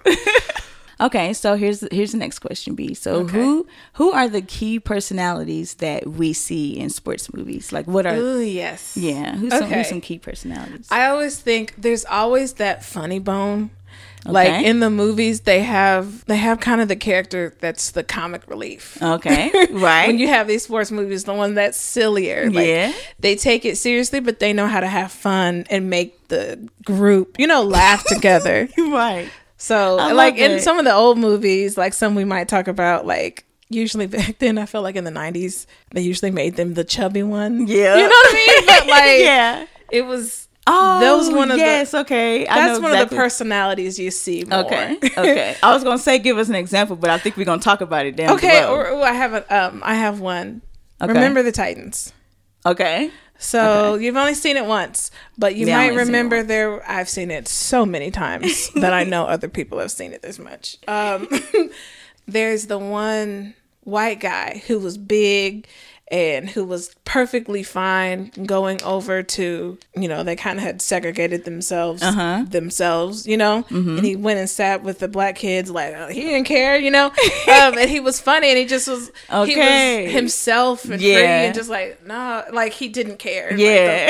Okay, 1.00 1.32
so 1.32 1.54
here's 1.54 1.86
here's 1.92 2.12
the 2.12 2.18
next 2.18 2.40
question, 2.40 2.74
B. 2.74 2.92
So 2.94 3.20
Okay. 3.20 3.32
who 3.32 3.66
who 3.94 4.10
are 4.12 4.28
the 4.28 4.42
key 4.42 4.80
personalities 4.80 5.74
that 5.74 6.06
we 6.08 6.32
see 6.32 6.76
in 6.78 6.90
sports 6.90 7.32
movies? 7.32 7.72
Like 7.72 7.86
what 7.86 8.04
are 8.06 8.16
Ooh, 8.16 8.40
yes. 8.40 8.96
yeah, 8.96 9.36
who's 9.36 9.52
some 9.52 9.64
Okay. 9.64 9.76
who's 9.78 9.88
some 9.88 10.00
key 10.00 10.18
personalities? 10.18 10.88
I 10.90 11.06
always 11.06 11.38
think 11.38 11.74
there's 11.78 12.04
always 12.04 12.54
that 12.54 12.84
funny 12.84 13.18
bone. 13.20 13.70
Like 14.26 14.64
in 14.66 14.80
the 14.80 14.90
movies, 14.90 15.42
they 15.42 15.60
have 15.62 16.24
they 16.26 16.36
have 16.36 16.58
kind 16.60 16.80
of 16.80 16.88
the 16.88 16.96
character 16.96 17.54
that's 17.60 17.92
the 17.92 18.02
comic 18.02 18.42
relief. 18.48 18.98
okay, 19.00 19.50
right. 19.70 20.08
When 20.08 20.18
you 20.18 20.26
have 20.28 20.48
these 20.48 20.64
sports 20.64 20.90
movies, 20.90 21.24
the 21.24 21.32
one 21.32 21.54
that's 21.54 21.78
sillier, 21.78 22.50
like, 22.50 22.66
Yeah. 22.66 22.92
they 23.20 23.36
take 23.36 23.64
it 23.64 23.78
seriously, 23.78 24.18
but 24.20 24.40
they 24.40 24.52
know 24.52 24.66
how 24.66 24.80
to 24.80 24.88
have 24.88 25.12
fun 25.12 25.64
and 25.70 25.88
make 25.88 26.28
the 26.28 26.68
group, 26.84 27.38
you 27.38 27.46
know, 27.46 27.62
laugh 27.62 28.04
together. 28.06 28.68
right. 28.78 29.30
So, 29.58 29.98
I 29.98 30.12
like 30.12 30.36
in 30.36 30.52
it. 30.52 30.62
some 30.62 30.78
of 30.78 30.84
the 30.84 30.94
old 30.94 31.18
movies, 31.18 31.76
like 31.76 31.92
some 31.92 32.14
we 32.14 32.24
might 32.24 32.48
talk 32.48 32.68
about, 32.68 33.06
like 33.06 33.44
usually 33.68 34.06
back 34.06 34.38
then, 34.38 34.56
I 34.56 34.66
felt 34.66 34.84
like 34.84 34.96
in 34.96 35.04
the 35.04 35.10
'90s 35.10 35.66
they 35.92 36.00
usually 36.00 36.30
made 36.30 36.56
them 36.56 36.74
the 36.74 36.84
chubby 36.84 37.22
one. 37.22 37.66
Yeah. 37.66 37.96
you 37.96 38.02
know 38.02 38.08
what 38.08 38.30
I 38.30 38.34
mean. 38.34 38.66
But 38.66 38.86
like, 38.86 39.20
yeah. 39.20 39.66
it 39.90 40.02
was 40.06 40.48
Oh, 40.70 41.00
those 41.00 41.30
one 41.30 41.50
of 41.50 41.56
the- 41.56 41.62
yes, 41.64 41.94
okay. 41.94 42.46
I 42.46 42.68
that's 42.68 42.80
one 42.80 42.94
of 42.94 43.08
the 43.08 43.16
personalities 43.16 43.98
you 43.98 44.10
see 44.10 44.44
more. 44.44 44.60
Okay, 44.66 44.98
okay. 45.16 45.56
I 45.62 45.72
was 45.72 45.82
gonna 45.82 45.98
say 45.98 46.18
give 46.18 46.36
us 46.36 46.50
an 46.50 46.56
example, 46.56 46.94
but 46.94 47.08
I 47.08 47.16
think 47.18 47.38
we're 47.38 47.46
gonna 47.46 47.62
talk 47.62 47.80
about 47.80 48.04
it 48.04 48.16
down 48.16 48.34
okay. 48.36 48.66
Or, 48.66 48.86
or 48.90 49.02
I 49.02 49.12
have 49.12 49.32
a 49.32 49.56
um, 49.68 49.82
I 49.84 49.94
have 49.94 50.20
one. 50.20 50.60
Okay. 51.00 51.10
Remember 51.12 51.42
the 51.42 51.52
Titans. 51.52 52.12
okay, 52.66 53.10
So 53.38 53.94
you've 53.94 54.16
only 54.16 54.34
seen 54.34 54.56
it 54.56 54.66
once, 54.66 55.10
but 55.38 55.54
you 55.54 55.66
Yeah, 55.66 55.76
might 55.76 55.90
only 55.90 55.96
seen 56.04 56.14
it 56.14 56.18
remember 56.18 56.42
there. 56.42 56.90
I've 56.90 57.08
seen 57.08 57.30
it 57.30 57.46
so 57.48 57.86
many 57.86 58.10
times 58.10 58.70
that 58.74 58.92
I 58.92 59.04
know 59.04 59.24
other 59.26 59.48
people 59.48 59.78
have 59.78 59.90
seen 59.92 60.12
it 60.12 60.22
this 60.22 60.38
much. 60.38 60.76
Um, 60.88 61.28
there's 62.26 62.66
the 62.66 62.78
one 62.78 63.54
white 63.84 64.20
guy 64.20 64.62
who 64.66 64.78
was 64.78 64.98
big 64.98 65.66
and 66.10 66.48
who 66.48 66.64
was 66.64 66.94
perfectly 67.04 67.62
fine 67.62 68.30
going 68.46 68.82
over 68.82 69.22
to 69.22 69.76
you 69.94 70.08
know 70.08 70.22
they 70.22 70.34
kind 70.34 70.58
of 70.58 70.64
had 70.64 70.80
segregated 70.80 71.44
themselves 71.44 72.02
Uh-huh. 72.02 72.44
themselves 72.48 73.26
you 73.26 73.36
know 73.36 73.62
Mm-hmm. 73.70 73.96
and 73.98 74.06
he 74.06 74.16
went 74.16 74.38
and 74.38 74.48
sat 74.48 74.82
with 74.82 75.00
the 75.00 75.08
black 75.08 75.36
kids 75.36 75.70
like 75.70 75.94
uh, 75.94 76.08
he 76.08 76.22
didn't 76.22 76.44
care 76.44 76.78
you 76.78 76.90
know 76.90 77.06
um, 77.52 77.76
and 77.78 77.90
he 77.90 78.00
was 78.00 78.20
funny 78.20 78.48
and 78.48 78.58
he 78.58 78.64
just 78.64 78.88
was 78.88 79.10
he 79.28 79.52
Okay. 79.52 80.04
was 80.04 80.12
himself 80.14 80.84
and 80.84 80.94
free 81.00 81.12
Yeah. 81.12 81.42
and 81.42 81.54
just 81.54 81.68
like 81.68 82.04
no 82.06 82.44
like 82.52 82.72
he 82.72 82.88
didn't 82.88 83.18
care 83.18 83.50
Like, 83.50 83.58
yeah, 83.60 84.08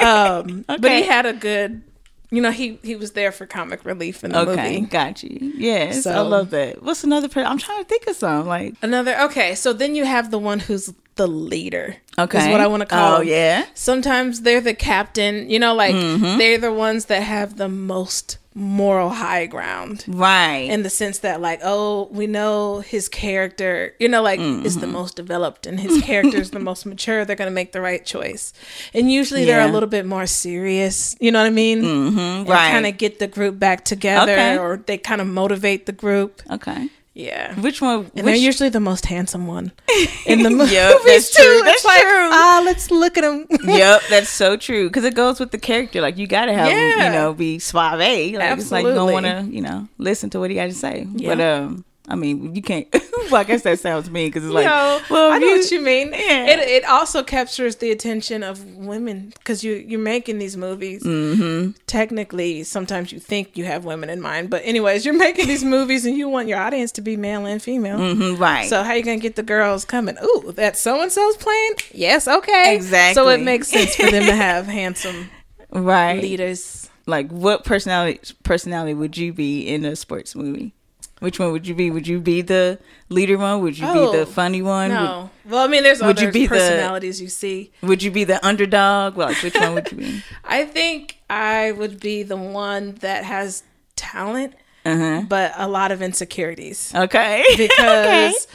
um, 0.40 0.64
but 0.66 0.90
he 0.92 1.02
had 1.02 1.24
a 1.26 1.32
good, 1.32 1.82
you 2.30 2.40
know, 2.40 2.50
he 2.52 2.78
he 2.82 2.96
was 2.96 3.12
there 3.12 3.32
for 3.32 3.46
comic 3.46 3.84
relief 3.84 4.22
in 4.24 4.32
the 4.32 4.40
okay, 4.40 4.74
movie. 4.80 4.86
got 4.86 5.22
you. 5.22 5.52
Yes, 5.56 6.06
I 6.06 6.20
love 6.20 6.50
that. 6.50 6.82
What's 6.82 7.02
another? 7.02 7.28
Per- 7.28 7.42
I'm 7.42 7.58
trying 7.58 7.82
to 7.82 7.88
think 7.88 8.06
of 8.06 8.16
some 8.16 8.46
like 8.46 8.74
Another 8.82 9.18
okay, 9.22 9.54
so 9.54 9.72
then 9.72 9.94
you 9.94 10.04
have 10.04 10.30
the 10.30 10.38
one 10.38 10.60
who's 10.60 10.92
the 11.20 11.26
leader. 11.52 11.88
okay, 12.24 12.38
is 12.46 12.48
what 12.52 12.60
I 12.60 12.66
want 12.72 12.80
to 12.82 12.86
call. 12.86 13.14
Oh 13.14 13.18
them. 13.18 13.28
yeah, 13.28 13.58
Sometimes 13.74 14.32
they're 14.44 14.60
the 14.70 14.74
captain. 14.74 15.34
You 15.52 15.58
know, 15.64 15.74
like 15.84 15.94
Mm-hmm. 15.94 16.38
they're 16.38 16.58
the 16.68 16.72
ones 16.88 17.02
that 17.10 17.22
have 17.22 17.56
the 17.56 17.68
most 17.68 18.38
moral 18.54 19.10
high 19.10 19.46
ground. 19.46 20.04
right. 20.08 20.66
In 20.74 20.82
the 20.82 20.90
sense 20.90 21.18
that, 21.20 21.40
like, 21.48 21.60
oh, 21.62 22.08
we 22.10 22.26
know 22.26 22.80
his 22.94 23.08
character, 23.08 23.94
you 24.02 24.08
know, 24.08 24.22
like 24.30 24.40
is 24.40 24.46
Mm-hmm. 24.74 24.80
the 24.80 24.86
most 24.98 25.12
developed 25.22 25.66
and 25.68 25.78
his 25.86 26.02
character 26.02 26.38
is 26.38 26.50
the 26.50 26.58
most 26.70 26.84
mature. 26.84 27.24
They're 27.24 27.36
going 27.42 27.52
to 27.54 27.60
make 27.62 27.70
the 27.72 27.80
right 27.80 28.04
choice. 28.14 28.52
And 28.92 29.04
usually 29.20 29.44
they're 29.44 29.68
a 29.68 29.72
little 29.72 29.88
bit 29.98 30.04
more 30.04 30.26
serious. 30.26 31.14
You 31.20 31.30
know 31.32 31.40
what 31.40 31.46
I 31.46 31.50
mean? 31.64 31.78
mm-hmm, 31.82 32.50
right. 32.50 32.72
kind 32.72 32.86
of 32.90 32.98
get 32.98 33.18
the 33.18 33.28
group 33.28 33.58
back 33.66 33.84
together 33.84 34.32
Okay. 34.32 34.58
or 34.58 34.70
they 34.88 34.98
kind 34.98 35.20
of 35.20 35.26
motivate 35.28 35.86
the 35.86 35.92
group 36.04 36.42
okay. 36.50 36.88
Yeah. 37.12 37.54
Which 37.60 37.82
one? 37.82 37.96
And 37.96 38.06
which, 38.14 38.24
they're 38.24 38.34
usually 38.36 38.68
the 38.68 38.80
most 38.80 39.06
handsome 39.06 39.46
one 39.46 39.72
in 40.26 40.42
the 40.42 40.50
movies 40.58 40.72
Yep, 40.72 40.96
that's 41.04 41.30
too. 41.36 41.42
true. 41.42 41.52
It's 41.58 41.64
That's 41.64 41.84
like, 41.84 42.02
true. 42.02 42.30
ah, 42.32 42.62
let's 42.64 42.90
look 42.90 43.18
at 43.18 43.24
him. 43.24 43.46
yep, 43.64 44.02
that's 44.08 44.28
so 44.28 44.56
true. 44.56 44.88
Because 44.88 45.04
it 45.04 45.14
goes 45.14 45.40
with 45.40 45.50
the 45.50 45.58
character. 45.58 46.00
Like 46.00 46.16
you 46.18 46.26
gotta 46.26 46.52
have, 46.52 46.70
him, 46.70 47.04
you 47.06 47.10
know, 47.12 47.34
be 47.34 47.58
suave. 47.58 47.98
Like 47.98 48.58
it's 48.58 48.70
like 48.70 48.84
you 48.84 48.94
don't 48.94 49.12
want 49.12 49.26
to, 49.26 49.44
you 49.50 49.60
know, 49.60 49.88
listen 49.98 50.30
to 50.30 50.38
what 50.40 50.50
he 50.50 50.56
got 50.56 50.66
to 50.66 50.72
say. 50.72 51.06
Yeah. 51.16 51.34
But 51.34 51.40
um, 51.40 51.84
I 52.10 52.16
mean, 52.16 52.54
you 52.56 52.60
can't. 52.62 52.88
well, 53.30 53.36
I 53.36 53.44
guess 53.44 53.62
that 53.62 53.78
sounds 53.78 54.10
mean 54.10 54.28
because 54.28 54.44
it's 54.44 54.52
like, 54.52 54.64
no, 54.66 55.00
well, 55.10 55.30
I 55.30 55.38
know 55.38 55.46
you- 55.46 55.58
what 55.60 55.70
you 55.70 55.80
mean. 55.80 56.08
Yeah. 56.12 56.46
It 56.46 56.58
it 56.68 56.84
also 56.84 57.22
captures 57.22 57.76
the 57.76 57.92
attention 57.92 58.42
of 58.42 58.64
women 58.74 59.32
because 59.38 59.62
you 59.62 59.74
you're 59.74 60.00
making 60.00 60.38
these 60.38 60.56
movies. 60.56 61.04
Mm-hmm. 61.04 61.70
Technically, 61.86 62.64
sometimes 62.64 63.12
you 63.12 63.20
think 63.20 63.56
you 63.56 63.64
have 63.64 63.84
women 63.84 64.10
in 64.10 64.20
mind, 64.20 64.50
but 64.50 64.62
anyways, 64.64 65.04
you're 65.04 65.14
making 65.14 65.46
these 65.46 65.62
movies 65.64 66.04
and 66.04 66.16
you 66.16 66.28
want 66.28 66.48
your 66.48 66.58
audience 66.58 66.90
to 66.92 67.00
be 67.00 67.16
male 67.16 67.46
and 67.46 67.62
female. 67.62 67.98
hmm 68.14 68.36
right. 68.36 68.68
So 68.68 68.82
how 68.82 68.92
you 68.94 69.02
gonna 69.04 69.18
get 69.18 69.36
the 69.36 69.42
girls 69.44 69.84
coming? 69.84 70.16
Ooh, 70.22 70.52
that 70.56 70.76
so 70.76 71.00
and 71.00 71.12
so's 71.12 71.36
playing? 71.36 71.72
Yes, 71.92 72.26
okay. 72.26 72.74
Exactly. 72.74 73.14
So 73.14 73.28
it 73.28 73.40
makes 73.40 73.68
sense 73.68 73.94
for 73.94 74.10
them 74.10 74.24
to 74.24 74.34
have 74.34 74.66
handsome 74.80 75.30
right. 75.70 76.20
leaders. 76.20 76.88
Like, 77.06 77.30
what 77.30 77.64
personality 77.64 78.20
personality 78.42 78.94
would 78.94 79.16
you 79.16 79.32
be 79.32 79.62
in 79.68 79.84
a 79.84 79.94
sports 79.96 80.34
movie? 80.34 80.74
Which 81.20 81.38
one 81.38 81.52
would 81.52 81.66
you 81.66 81.74
be? 81.74 81.90
Would 81.90 82.06
you 82.08 82.18
be 82.20 82.40
the 82.42 82.78
leader 83.10 83.36
one? 83.38 83.60
Would 83.60 83.78
you 83.78 83.86
be 83.86 83.98
Oh, 83.98 84.12
the 84.18 84.26
funny 84.26 84.62
one? 84.62 84.88
No, 84.90 85.30
well, 85.44 85.62
I 85.64 85.68
mean, 85.68 85.82
there's 85.82 86.00
would 86.02 86.18
you 86.20 86.28
other 86.28 86.32
be 86.32 86.46
the- 86.46 86.48
personalities 86.56 87.20
you 87.20 87.28
see. 87.28 87.70
Would, 87.82 87.88
would 87.90 88.02
you 88.02 88.10
be 88.10 88.24
the 88.24 88.44
underdog? 88.44 89.16
Well, 89.16 89.28
like, 89.28 89.42
which 89.42 89.54
one 89.54 89.74
would 89.74 89.92
you 89.92 89.98
be? 89.98 90.22
I 90.44 90.64
think 90.64 91.18
I 91.28 91.72
would 91.72 92.00
be 92.00 92.22
the 92.22 92.36
one 92.38 92.94
that 92.96 93.24
has 93.24 93.62
talent, 93.96 94.54
Uh 94.86 95.22
but 95.28 95.52
a 95.56 95.68
lot 95.68 95.92
of 95.92 96.00
insecurities. 96.00 96.90
Okay. 96.94 97.44
because 97.56 98.46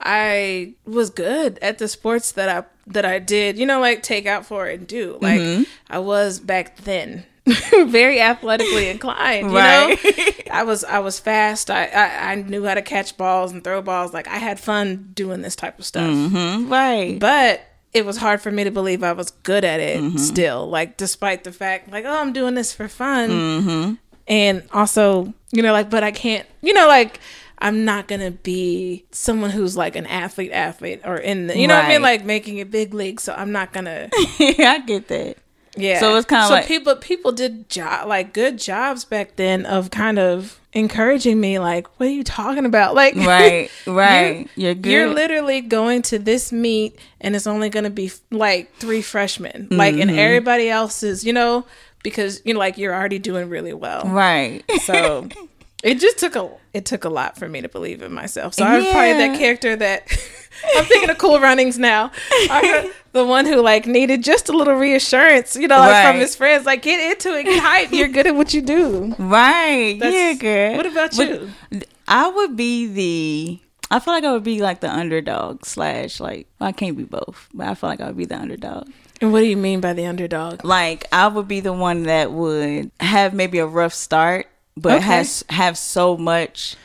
I 0.00 0.74
was 0.84 1.10
good 1.10 1.58
at 1.60 1.78
the 1.78 1.88
sports 1.88 2.32
that 2.32 2.48
I 2.48 2.64
that 2.86 3.04
I 3.04 3.18
did. 3.18 3.58
You 3.58 3.66
know, 3.66 3.80
like 3.80 4.02
take 4.02 4.26
out 4.26 4.46
for 4.46 4.66
and 4.66 4.86
do. 4.86 5.18
Like 5.20 5.40
Mm-hmm. 5.40 5.62
I 5.90 5.98
was 5.98 6.38
back 6.40 6.76
then. 6.78 7.24
very 7.86 8.20
athletically 8.20 8.88
inclined 8.88 9.50
you 9.50 9.56
Right. 9.56 9.98
know 10.04 10.20
i 10.52 10.62
was 10.62 10.84
i 10.84 10.98
was 10.98 11.18
fast 11.18 11.70
I, 11.70 11.86
I 11.86 12.32
i 12.32 12.34
knew 12.36 12.64
how 12.64 12.74
to 12.74 12.82
catch 12.82 13.16
balls 13.16 13.50
and 13.52 13.64
throw 13.64 13.82
balls 13.82 14.12
like 14.12 14.28
i 14.28 14.36
had 14.38 14.60
fun 14.60 15.10
doing 15.14 15.42
this 15.42 15.56
type 15.56 15.78
of 15.78 15.84
stuff 15.84 16.08
hmm 16.10 16.68
Right. 16.70 17.18
but 17.18 17.62
it 17.92 18.06
was 18.06 18.16
hard 18.16 18.40
for 18.40 18.50
me 18.50 18.64
to 18.64 18.70
believe 18.70 19.02
I 19.02 19.12
was 19.12 19.32
good 19.42 19.64
at 19.66 19.78
it 19.78 20.00
Mm-hmm. 20.00 20.16
still. 20.16 20.66
Like, 20.66 20.96
despite 20.96 21.44
the 21.44 21.52
fact, 21.52 21.90
like, 21.92 22.06
oh, 22.06 22.20
I'm 22.22 22.32
doing 22.32 22.54
this 22.54 22.72
for 22.72 22.88
fun. 22.88 23.28
Mm-hmm. 23.28 23.94
And 24.28 24.62
also, 24.72 25.34
you 25.50 25.60
know, 25.62 25.72
like, 25.72 25.90
but 25.90 26.02
I 26.02 26.10
can't, 26.10 26.46
you 26.62 26.72
know, 26.72 26.86
like, 26.88 27.20
I'm 27.58 27.84
not 27.84 28.08
gonna 28.08 28.30
be 28.30 29.04
someone 29.10 29.50
who's 29.50 29.76
like 29.76 29.94
an 29.94 30.06
athlete, 30.06 30.52
athlete, 30.52 31.02
or 31.04 31.18
in 31.18 31.48
the, 31.48 31.58
you 31.58 31.66
know 31.68 31.74
what 31.74 31.84
I 31.84 31.88
mean, 31.90 32.00
like 32.00 32.24
making 32.24 32.56
it 32.56 32.70
big 32.70 32.94
league. 32.94 33.20
So 33.20 33.34
I'm 33.34 33.52
not 33.52 33.74
gonna, 33.74 34.08
yeah, 34.38 34.70
I 34.72 34.78
get 34.78 35.08
that. 35.08 35.36
Yeah. 35.76 36.00
So 36.00 36.16
it's 36.16 36.26
kinda 36.26 36.46
so 36.46 36.54
like- 36.54 36.66
people 36.66 36.96
people 36.96 37.32
did 37.32 37.68
job 37.68 38.08
like 38.08 38.32
good 38.32 38.58
jobs 38.58 39.04
back 39.04 39.36
then 39.36 39.64
of 39.66 39.90
kind 39.90 40.18
of 40.18 40.58
encouraging 40.74 41.38
me, 41.38 41.58
like, 41.58 41.86
what 42.00 42.06
are 42.06 42.12
you 42.12 42.24
talking 42.24 42.64
about, 42.64 42.94
like, 43.02 43.14
Right. 43.14 43.70
Right. 43.86 44.48
You're, 44.56 44.74
good. 44.74 44.90
You're 44.90 45.08
literally 45.12 45.60
going 45.60 46.00
to 46.02 46.18
this 46.18 46.50
meet 46.50 46.98
and 47.20 47.36
it's 47.36 47.46
only 47.46 47.68
going 47.68 47.84
to 47.84 47.90
be 47.90 48.10
like 48.30 48.74
three 48.76 49.02
freshmen. 49.02 49.68
Like, 49.70 49.94
Mm-hmm. 49.94 50.08
and 50.08 50.18
everybody 50.18 50.70
else 50.70 51.02
is, 51.02 51.24
you 51.24 51.34
know, 51.34 51.66
because, 52.02 52.40
you 52.46 52.54
know, 52.54 52.58
like 52.58 52.78
you're 52.78 52.94
already 52.94 53.18
doing 53.18 53.50
really 53.50 53.74
well. 53.74 54.04
right. 54.06 54.62
So 54.84 55.28
it 55.82 55.98
just 56.00 56.18
took 56.18 56.36
a, 56.36 56.50
it 56.72 56.84
took 56.84 57.04
a 57.04 57.08
lot 57.08 57.36
for 57.36 57.48
me 57.48 57.60
to 57.60 57.68
believe 57.68 58.02
in 58.02 58.12
myself. 58.12 58.54
So 58.54 58.64
I 58.64 58.78
was 58.78 58.86
probably 58.86 59.12
that 59.14 59.38
character 59.38 59.76
that 59.76 60.02
I'm 60.76 60.84
thinking 60.84 61.10
of 61.10 61.18
cool 61.18 61.40
runnings 61.40 61.78
now. 61.78 62.10
I 62.30 62.92
the 63.12 63.24
one 63.24 63.46
who 63.46 63.60
like 63.60 63.86
needed 63.86 64.22
just 64.22 64.48
a 64.48 64.52
little 64.52 64.74
reassurance, 64.74 65.56
you 65.56 65.68
know, 65.68 65.78
like 65.78 66.06
from 66.06 66.20
his 66.20 66.36
friends, 66.36 66.66
like 66.66 66.82
get 66.82 67.12
into 67.12 67.36
it, 67.36 67.44
get 67.44 67.62
hype. 67.62 67.92
You're 67.92 68.08
good 68.08 68.26
at 68.26 68.34
what 68.34 68.54
you 68.54 68.62
do. 68.62 69.14
Right. 69.18 69.98
That's- 69.98 70.14
yeah, 70.14 70.32
girl. 70.34 70.76
What 70.76 70.86
about 70.86 71.16
But 71.16 71.28
you? 71.28 71.82
I 72.08 72.28
would 72.28 72.56
be 72.56 72.86
the. 72.86 73.58
I 73.90 73.98
feel 74.00 74.14
like 74.14 74.24
I 74.24 74.32
would 74.32 74.42
be 74.44 74.62
like 74.62 74.80
the 74.80 74.90
underdog 74.90 75.66
slash 75.66 76.18
like 76.20 76.46
well, 76.58 76.68
I 76.68 76.72
can't 76.72 76.96
be 76.96 77.04
both, 77.04 77.48
but 77.52 77.66
I 77.66 77.74
feel 77.74 77.90
like 77.90 78.00
I 78.00 78.06
would 78.06 78.16
be 78.16 78.24
the 78.24 78.38
underdog. 78.38 78.88
And 79.20 79.32
what 79.32 79.40
do 79.40 79.46
you 79.46 79.56
mean 79.56 79.80
by 79.80 79.92
the 79.92 80.06
underdog? 80.06 80.64
Like 80.64 81.06
I 81.12 81.28
would 81.28 81.46
be 81.46 81.60
the 81.60 81.72
one 81.72 82.04
that 82.04 82.32
would 82.32 82.90
have 83.00 83.34
maybe 83.34 83.58
a 83.58 83.66
rough 83.66 83.94
start, 83.94 84.46
but 84.76 84.96
Okay. 84.96 85.04
has 85.04 85.44
have 85.50 85.76
so 85.78 86.16
much 86.16 86.76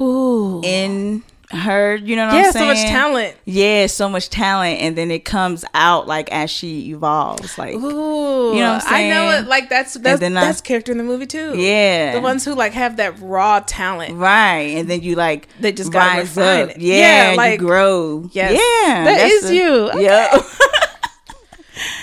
Ooh. 0.00 0.60
in 0.64 1.22
her. 1.52 1.96
You 1.96 2.14
know 2.14 2.26
what 2.26 2.34
Yeah, 2.34 2.42
I'm 2.46 2.52
saying? 2.52 2.66
Yeah, 2.68 2.74
so 2.74 2.82
much 2.82 2.90
talent. 2.92 3.36
Yeah, 3.44 3.86
so 3.88 4.08
much 4.08 4.30
talent, 4.30 4.80
and 4.80 4.96
then 4.96 5.10
it 5.10 5.24
comes 5.24 5.64
out 5.74 6.06
like 6.06 6.30
as 6.30 6.48
she 6.50 6.90
evolves. 6.90 7.58
Like 7.58 7.74
Ooh, 7.74 8.54
You 8.54 8.60
know 8.60 8.74
what 8.74 8.84
I'm 8.86 8.94
I 8.94 9.08
know 9.08 9.30
it. 9.38 9.46
Like 9.48 9.68
that's 9.68 9.94
that's 9.94 10.20
then 10.20 10.36
I- 10.36 10.42
that's 10.42 10.60
character 10.60 10.92
in 10.92 10.98
the 10.98 11.04
movie 11.04 11.26
too. 11.26 11.54
yeah, 11.58 12.12
the 12.12 12.20
ones 12.20 12.44
who 12.44 12.54
like 12.54 12.72
have 12.74 12.96
that 12.98 13.18
raw 13.20 13.60
talent. 13.66 14.14
Right, 14.14 14.76
and 14.76 14.88
then 14.88 15.02
you 15.02 15.16
like 15.16 15.48
They 15.58 15.72
just 15.72 15.92
rise 15.92 16.38
up. 16.38 16.70
it. 16.70 16.78
Yeah, 16.78 17.30
Yeah, 17.32 17.36
like- 17.36 17.60
you 17.60 17.66
grow. 17.66 18.28
Yes. 18.32 18.52
yeah, 18.52 19.04
that's 19.04 19.32
is 19.32 19.48
the- 19.48 19.54
you. 19.56 19.72
Okay. 19.90 20.02
Yep. 20.04 20.42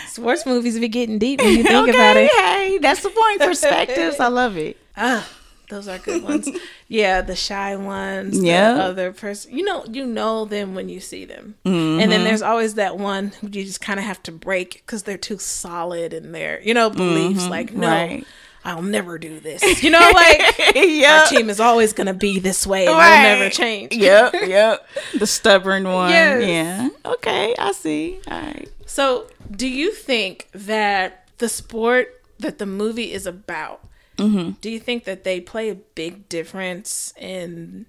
Sports 0.07 0.45
movies 0.47 0.79
be 0.79 0.87
getting 0.87 1.19
deep 1.19 1.39
when 1.39 1.55
you 1.55 1.63
think 1.63 1.75
okay, 1.89 1.91
about 1.91 2.17
it. 2.17 2.31
Hey, 2.31 2.79
that's 2.81 3.03
the 3.03 3.09
point. 3.09 3.39
Perspectives. 3.49 4.19
I 4.19 4.27
love 4.27 4.57
it. 4.57 4.77
Ah, 4.97 5.27
those 5.69 5.87
are 5.87 5.97
good 5.99 6.23
ones. 6.23 6.49
yeah, 6.87 7.21
the 7.21 7.35
shy 7.35 7.75
ones. 7.75 8.41
Yeah. 8.41 8.73
the 8.73 8.81
other 8.83 9.13
person. 9.13 9.55
You 9.57 9.63
know, 9.63 9.85
you 9.91 10.05
know 10.05 10.45
them 10.45 10.73
when 10.75 10.89
you 10.89 10.99
see 10.99 11.25
them, 11.25 11.55
Mm-hmm. 11.65 11.99
and 12.01 12.11
then 12.11 12.23
there's 12.23 12.41
always 12.41 12.73
that 12.75 12.97
one 12.97 13.31
you 13.41 13.63
just 13.63 13.81
kind 13.81 13.99
of 13.99 14.05
have 14.05 14.21
to 14.23 14.31
break 14.31 14.83
because 14.85 15.03
they're 15.03 15.17
too 15.17 15.37
solid 15.37 16.13
in 16.13 16.31
their 16.31 16.61
you 16.61 16.73
know 16.73 16.89
beliefs. 16.89 17.47
Like, 17.47 17.73
no, 17.73 17.87
Mm-hmm. 17.87 18.13
right. 18.15 18.25
I'll 18.65 18.81
never 18.81 19.17
do 19.17 19.39
this. 19.39 19.81
You 19.81 19.91
know, 19.91 19.99
like. 20.13 20.41
Our 20.75 20.83
yep. 20.83 21.27
team 21.29 21.49
is 21.49 21.59
always 21.61 21.93
gonna 21.93 22.13
be 22.13 22.39
this 22.39 22.67
way 22.67 22.85
and 22.87 22.95
Right. 22.97 23.31
will 23.33 23.39
never 23.39 23.49
change. 23.49 23.93
Yep. 23.93 24.33
Yep. 24.45 24.87
The 25.19 25.27
stubborn 25.27 25.83
one. 25.87 26.09
Yes. 26.09 26.45
Yeah. 26.45 26.89
Okay. 27.13 27.55
I 27.57 27.71
see. 27.71 28.19
All 28.29 28.37
right. 28.41 28.67
So, 28.85 29.27
do 29.55 29.69
you 29.69 29.91
think 29.93 30.47
that 30.53 31.29
the 31.37 31.47
sport 31.47 32.21
that 32.39 32.57
the 32.57 32.65
movie 32.65 33.13
is 33.13 33.25
about, 33.25 33.85
Mm-hmm. 34.17 34.51
do 34.61 34.69
you 34.69 34.79
think 34.79 35.03
that 35.05 35.23
they 35.23 35.39
play 35.39 35.69
a 35.69 35.75
big 35.75 36.27
difference 36.29 37.13
in 37.19 37.85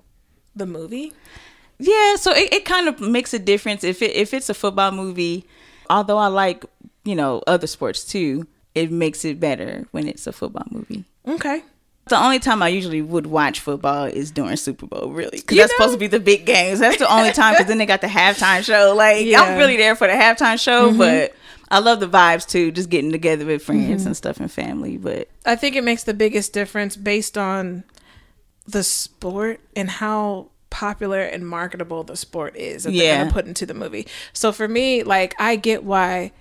the 0.54 0.66
movie? 0.66 1.12
Yeah, 1.78 2.16
so 2.16 2.32
it, 2.32 2.52
it 2.52 2.64
kind 2.64 2.88
of 2.88 3.00
makes 3.00 3.32
a 3.32 3.38
difference 3.38 3.84
if 3.84 4.02
it 4.02 4.14
if 4.14 4.34
it's 4.34 4.48
a 4.50 4.54
football 4.54 4.90
movie. 4.90 5.46
Although 5.88 6.18
I 6.18 6.26
like 6.26 6.64
you 7.04 7.14
know 7.14 7.42
other 7.46 7.66
sports 7.66 8.04
too, 8.04 8.46
it 8.74 8.90
makes 8.90 9.24
it 9.24 9.40
better 9.40 9.86
when 9.92 10.06
it's 10.08 10.26
a 10.26 10.32
football 10.32 10.66
movie. 10.70 11.04
Okay. 11.26 11.62
The 12.08 12.16
only 12.16 12.38
time 12.38 12.62
I 12.62 12.68
usually 12.68 13.02
would 13.02 13.26
watch 13.26 13.60
football 13.60 14.06
is 14.06 14.30
during 14.30 14.56
Super 14.56 14.86
Bowl, 14.86 15.10
really, 15.12 15.38
because 15.40 15.58
that's 15.58 15.72
know- 15.72 15.76
supposed 15.76 15.92
to 15.92 15.98
be 15.98 16.06
the 16.06 16.18
big 16.20 16.46
games. 16.46 16.78
That's 16.80 16.96
the 16.98 17.12
only 17.12 17.32
time, 17.32 17.52
because 17.52 17.66
then 17.66 17.76
they 17.78 17.84
got 17.86 18.00
the 18.00 18.06
halftime 18.06 18.64
show. 18.64 18.94
Like 18.96 19.26
Yeah. 19.26 19.42
I'm 19.42 19.58
really 19.58 19.76
there 19.76 19.94
for 19.94 20.06
the 20.06 20.14
halftime 20.14 20.58
show, 20.58 20.92
but 20.96 21.34
I 21.70 21.80
love 21.80 22.00
the 22.00 22.08
vibes 22.08 22.48
too, 22.48 22.70
just 22.72 22.88
getting 22.88 23.12
together 23.12 23.44
with 23.44 23.62
friends 23.62 24.00
mm-hmm. 24.00 24.06
and 24.08 24.16
stuff 24.16 24.40
and 24.40 24.50
family. 24.50 24.96
But 24.96 25.28
I 25.44 25.54
think 25.56 25.76
it 25.76 25.84
makes 25.84 26.04
the 26.04 26.14
biggest 26.14 26.52
difference 26.52 26.96
based 26.96 27.36
on 27.36 27.84
the 28.66 28.82
sport 28.82 29.60
and 29.76 29.88
how 29.90 30.48
popular 30.70 31.20
and 31.20 31.48
marketable 31.48 32.04
the 32.04 32.16
sport 32.16 32.54
is 32.56 32.84
that 32.84 32.92
they're 32.92 33.02
Yeah. 33.02 33.18
gonna 33.20 33.32
put 33.32 33.46
into 33.46 33.66
the 33.66 33.74
movie. 33.74 34.06
So 34.32 34.52
for 34.52 34.68
me, 34.68 35.02
like 35.02 35.34
I 35.38 35.56
get 35.56 35.84
why 35.84 36.32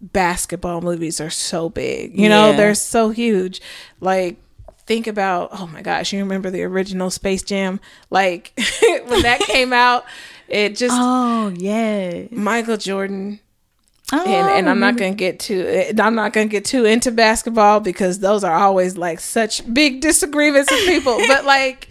basketball 0.00 0.80
movies 0.80 1.20
are 1.20 1.30
so 1.30 1.68
big. 1.68 2.18
You 2.18 2.28
know, 2.28 2.50
Yeah. 2.50 2.56
they're 2.56 2.74
so 2.74 3.10
huge. 3.10 3.60
Like 4.00 4.36
think 4.86 5.06
about 5.06 5.50
oh 5.52 5.66
my 5.66 5.82
gosh, 5.82 6.12
you 6.12 6.18
remember 6.20 6.50
the 6.50 6.62
original 6.62 7.10
Space 7.10 7.42
Jam? 7.42 7.80
Like 8.10 8.52
when 9.06 9.22
that 9.22 9.40
came 9.40 9.72
out, 9.72 10.04
it 10.48 10.76
just 10.76 10.94
oh 10.96 11.52
yeah, 11.56 12.24
Michael 12.30 12.76
Jordan 12.76 13.40
oh, 14.12 14.24
and, 14.24 14.48
and 14.48 14.68
I'm 14.68 14.78
not 14.78 14.96
gonna 14.96 15.14
get 15.14 15.40
too 15.40 15.92
I'm 15.98 16.14
not 16.14 16.32
gonna 16.32 16.46
get 16.46 16.64
too 16.64 16.84
into 16.84 17.10
basketball 17.10 17.80
because 17.80 18.18
those 18.20 18.44
are 18.44 18.54
always 18.54 18.96
like 18.96 19.20
such 19.20 19.62
big 19.72 20.00
disagreements 20.00 20.70
with 20.70 20.86
people. 20.86 21.18
but 21.28 21.44
like 21.44 21.88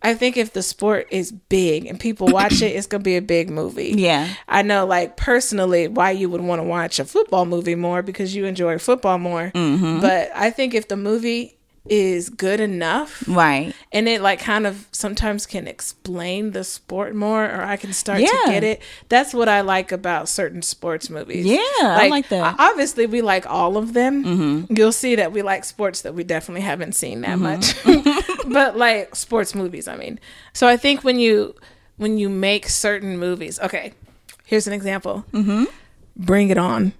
I 0.00 0.14
think 0.14 0.36
if 0.36 0.52
the 0.52 0.62
sport 0.62 1.08
is 1.10 1.32
big 1.32 1.86
and 1.86 1.98
people 1.98 2.28
watch 2.28 2.62
it, 2.62 2.76
it's 2.76 2.86
gonna 2.86 3.02
be 3.02 3.16
a 3.16 3.22
big 3.22 3.50
movie. 3.50 3.94
yeah, 3.96 4.32
I 4.48 4.62
know 4.62 4.86
like 4.86 5.16
personally 5.16 5.88
why 5.88 6.12
you 6.12 6.30
would 6.30 6.40
want 6.40 6.60
to 6.60 6.64
watch 6.64 6.98
a 6.98 7.04
football 7.04 7.46
movie 7.46 7.74
more 7.74 8.02
because 8.02 8.34
you 8.34 8.44
enjoy 8.44 8.78
football 8.78 9.18
more. 9.18 9.50
Mm-hmm. 9.54 10.00
But 10.00 10.30
I 10.34 10.50
think 10.50 10.74
if 10.74 10.88
the 10.88 10.96
movie 10.96 11.57
is 11.90 12.28
good 12.30 12.60
enough 12.60 13.24
right. 13.28 13.74
and 13.92 14.08
it 14.08 14.20
like 14.20 14.40
kind 14.40 14.66
of 14.66 14.86
sometimes 14.92 15.46
can 15.46 15.66
explain 15.66 16.50
the 16.52 16.62
sport 16.64 17.14
more 17.14 17.44
or 17.44 17.62
i 17.62 17.76
can 17.76 17.92
start 17.92 18.20
Yeah. 18.20 18.28
to 18.28 18.50
get 18.50 18.64
it 18.64 18.82
that's 19.08 19.32
what 19.34 19.48
i 19.48 19.60
like 19.62 19.90
about 19.92 20.28
certain 20.28 20.62
sports 20.62 21.08
movies 21.10 21.46
Yeah, 21.46 21.58
I 21.82 22.08
like 22.08 22.28
that. 22.28 22.44
Mm-hmm. 22.54 22.60
obviously 22.60 23.06
we 23.06 23.22
like 23.22 23.46
all 23.46 23.76
of 23.76 23.92
them 23.94 24.66
you'll 24.70 24.92
see 24.92 25.14
that 25.16 25.32
we 25.32 25.42
like 25.42 25.64
sports 25.64 26.02
that 26.02 26.14
we 26.14 26.24
definitely 26.24 26.62
haven't 26.62 26.92
seen 26.94 27.22
that 27.22 27.38
much 27.38 27.74
but 28.48 28.76
like 28.76 29.14
sports 29.16 29.54
movies, 29.54 29.88
I 29.88 29.96
mean. 29.96 30.18
So 30.52 30.66
I 30.66 30.76
think 30.76 31.04
when 31.04 31.18
you 31.18 31.54
when 31.96 32.16
you 32.18 32.28
make 32.28 32.68
certain 32.68 33.18
movies, 33.18 33.58
okay, 33.60 33.92
here's 34.46 34.66
an 34.66 34.72
example. 34.72 35.24
Mm-hmm. 35.32 35.64
Bring 36.16 36.48
it 36.50 36.58
on. 36.58 36.92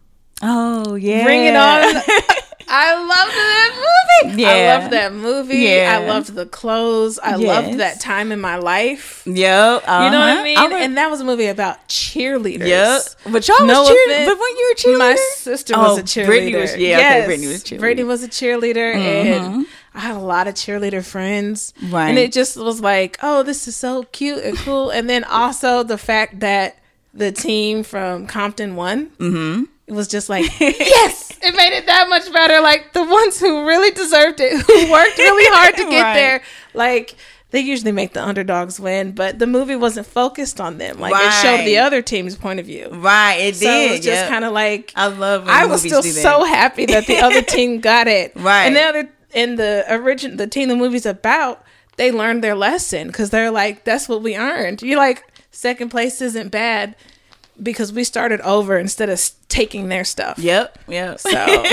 Oh 0.43 0.95
yeah. 0.95 1.25
Bring 1.25 1.45
it 1.45 1.57
on. 1.57 2.03
I 2.71 2.95
loved 2.95 3.33
that 3.35 3.75
movie. 4.29 4.45
I 4.45 4.61
Yeah. 4.63 4.79
loved 4.79 4.93
that 4.93 5.13
movie. 5.15 5.57
Yeah. 5.59 5.99
I 6.03 6.07
loved 6.07 6.35
the 6.35 6.45
clothes. 6.47 7.19
I 7.19 7.37
Yes. 7.37 7.41
loved 7.41 7.79
that 7.81 8.01
time 8.01 8.31
in 8.31 8.41
my 8.41 8.57
life. 8.57 9.23
Yep. 9.25 9.35
You 9.35 9.41
know 9.41 9.81
what 9.83 9.87
I 9.89 10.33
uh-huh. 10.33 10.43
mean? 10.43 10.71
re- 10.73 10.85
and 10.85 10.97
that 10.99 11.11
was 11.11 11.21
a 11.21 11.25
movie 11.25 11.47
about 11.47 11.89
cheerleaders. 11.89 12.67
Yep. 12.67 13.03
But 13.33 13.49
y'all 13.49 13.65
No 13.67 13.81
was 13.83 13.89
cheer- 13.89 14.27
But 14.27 14.39
when 14.39 14.57
you 14.57 14.69
were 14.71 14.75
cheerleader, 14.95 14.99
My 14.99 15.17
sister 15.37 15.75
Oh, 15.77 15.95
was 15.95 15.99
a 15.99 16.03
cheerleader. 16.03 16.27
Brittany 16.27 16.55
was- 16.57 16.77
yeah, 16.77 16.97
okay, 16.99 17.23
Brittany 17.27 17.47
was 17.49 17.57
a 17.57 17.65
cheerleader. 17.65 17.71
Mm-hmm. 17.73 17.81
Brittany 17.81 18.05
was 18.05 18.23
a 18.23 18.29
cheerleader, 18.29 18.95
and 18.95 19.67
I 19.95 20.01
had 20.01 20.17
a 20.17 20.21
lot 20.21 20.47
of 20.47 20.55
cheerleader 20.55 21.05
friends. 21.05 21.73
Right. 21.91 22.09
And 22.09 22.19
it 22.19 22.33
just 22.33 22.57
was 22.57 22.81
like, 22.81 23.19
oh, 23.23 23.43
this 23.43 23.67
is 23.67 23.77
so 23.77 24.03
cute 24.13 24.45
and 24.45 24.57
cool. 24.59 24.91
and 24.91 25.09
then 25.09 25.25
also 25.25 25.83
the 25.83 25.99
fact 25.99 26.41
that 26.41 26.77
the 27.15 27.33
team 27.33 27.83
from 27.83 28.27
Compton 28.27 28.77
won. 28.77 29.07
Mm-hmm. 29.19 29.63
It 29.89 29.93
was 29.95 30.07
just 30.07 30.29
like, 30.29 30.45
yes, 30.61 31.31
it 31.43 31.55
made 31.57 31.73
it 31.77 31.87
that 31.87 32.09
much 32.09 32.31
better. 32.33 32.61
Like 32.61 32.93
the 32.93 33.05
ones 33.05 33.41
who 33.41 33.67
really 33.67 33.91
deserved 33.91 34.39
it, 34.41 34.53
who 34.53 34.91
worked 34.93 35.19
really 35.19 35.57
hard 35.57 35.75
to 35.77 35.85
get 35.91 36.03
Right. 36.03 36.15
there, 36.15 36.43
like. 36.75 37.17
They 37.51 37.61
usually 37.61 37.93
make 37.93 38.13
the 38.13 38.23
underdogs 38.23 38.79
win, 38.79 39.13
but 39.13 39.39
the 39.39 39.47
movie 39.47 39.75
wasn't 39.75 40.07
focused 40.07 40.61
on 40.61 40.77
them. 40.77 40.99
Like 41.01 41.15
it 41.17 41.33
showed 41.41 41.65
the 41.65 41.79
other 41.79 42.03
team's 42.03 42.37
point 42.37 42.61
of 42.61 42.67
view. 42.67 42.91
right? 42.93 43.37
It 43.37 43.57
So 43.57 43.65
did. 43.65 43.89
it 43.89 43.91
was 43.93 44.01
just 44.01 44.21
yep. 44.21 44.29
kind 44.29 44.45
of 44.45 44.53
like 44.53 44.93
I 44.95 45.07
love. 45.07 45.47
When 45.47 45.55
I 45.55 45.65
was 45.65 45.81
still 45.81 46.03
so 46.03 46.45
happy 46.45 46.85
that 46.85 47.07
the 47.07 47.17
other 47.21 47.41
team 47.57 47.81
got 47.81 48.07
it. 48.07 48.33
Right. 48.37 48.67
And 48.67 48.77
the 48.77 48.83
other 48.83 49.09
in 49.33 49.57
the 49.57 49.83
origin 49.89 50.37
the 50.37 50.47
team 50.47 50.69
the 50.69 50.77
movie's 50.77 51.07
about, 51.07 51.65
they 51.97 52.13
learned 52.13 52.45
their 52.45 52.55
lesson 52.55 53.07
because 53.07 53.31
they're 53.31 53.51
like, 53.51 53.83
that's 53.83 54.11
what 54.11 54.21
we 54.23 54.37
earned. 54.37 54.83
You're 54.83 54.99
like, 54.99 55.25
second 55.51 55.89
place 55.89 56.21
isn't 56.21 56.51
bad 56.51 56.97
because 57.63 57.93
we 57.93 58.05
started 58.05 58.41
over 58.43 58.79
instead 58.79 59.09
of 59.09 59.21
taking 59.49 59.89
their 59.89 60.05
stuff. 60.05 60.39
Yep. 60.39 60.79
Yep. 60.89 61.21
So 61.21 61.31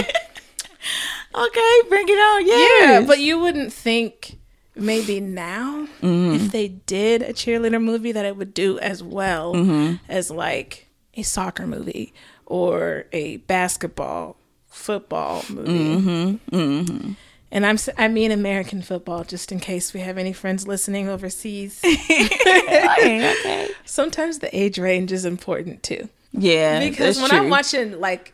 okay, 1.35 1.73
bring 1.89 2.05
it 2.07 2.11
on. 2.11 2.47
yeah, 2.47 3.03
but 3.07 3.19
you 3.19 3.39
wouldn't 3.39 3.73
think 3.73 4.37
maybe 4.75 5.19
now 5.19 5.87
Mm-hmm. 6.01 6.35
if 6.35 6.51
they 6.51 6.67
did 6.67 7.21
a 7.23 7.33
cheerleader 7.33 7.81
movie 7.81 8.11
that 8.11 8.25
it 8.25 8.35
would 8.37 8.53
do 8.53 8.77
as 8.79 9.01
well 9.01 9.53
Mm-hmm. 9.55 9.95
as 10.09 10.29
like 10.29 10.87
a 11.15 11.23
soccer 11.23 11.65
movie 11.65 12.13
or 12.45 13.05
a 13.11 13.37
basketball 13.37 14.37
football 14.67 15.43
movie. 15.49 16.37
Mm-hmm. 16.51 17.11
And 17.51 17.65
I'm 17.65 17.77
I 17.97 18.07
mean 18.07 18.31
American 18.31 18.81
football 18.81 19.23
just 19.23 19.51
in 19.51 19.59
case 19.59 19.93
we 19.93 20.01
have 20.01 20.17
any 20.17 20.33
friends 20.33 20.67
listening 20.67 21.07
overseas. 21.07 21.79
okay, 21.85 23.33
okay. 23.39 23.67
Sometimes 23.85 24.39
the 24.39 24.55
age 24.57 24.77
range 24.77 25.11
is 25.11 25.25
important 25.25 25.83
too. 25.83 26.09
Yeah, 26.33 26.79
Because 26.89 27.21
when 27.21 27.31
I'm 27.31 27.49
watching 27.49 27.99
like 28.01 28.33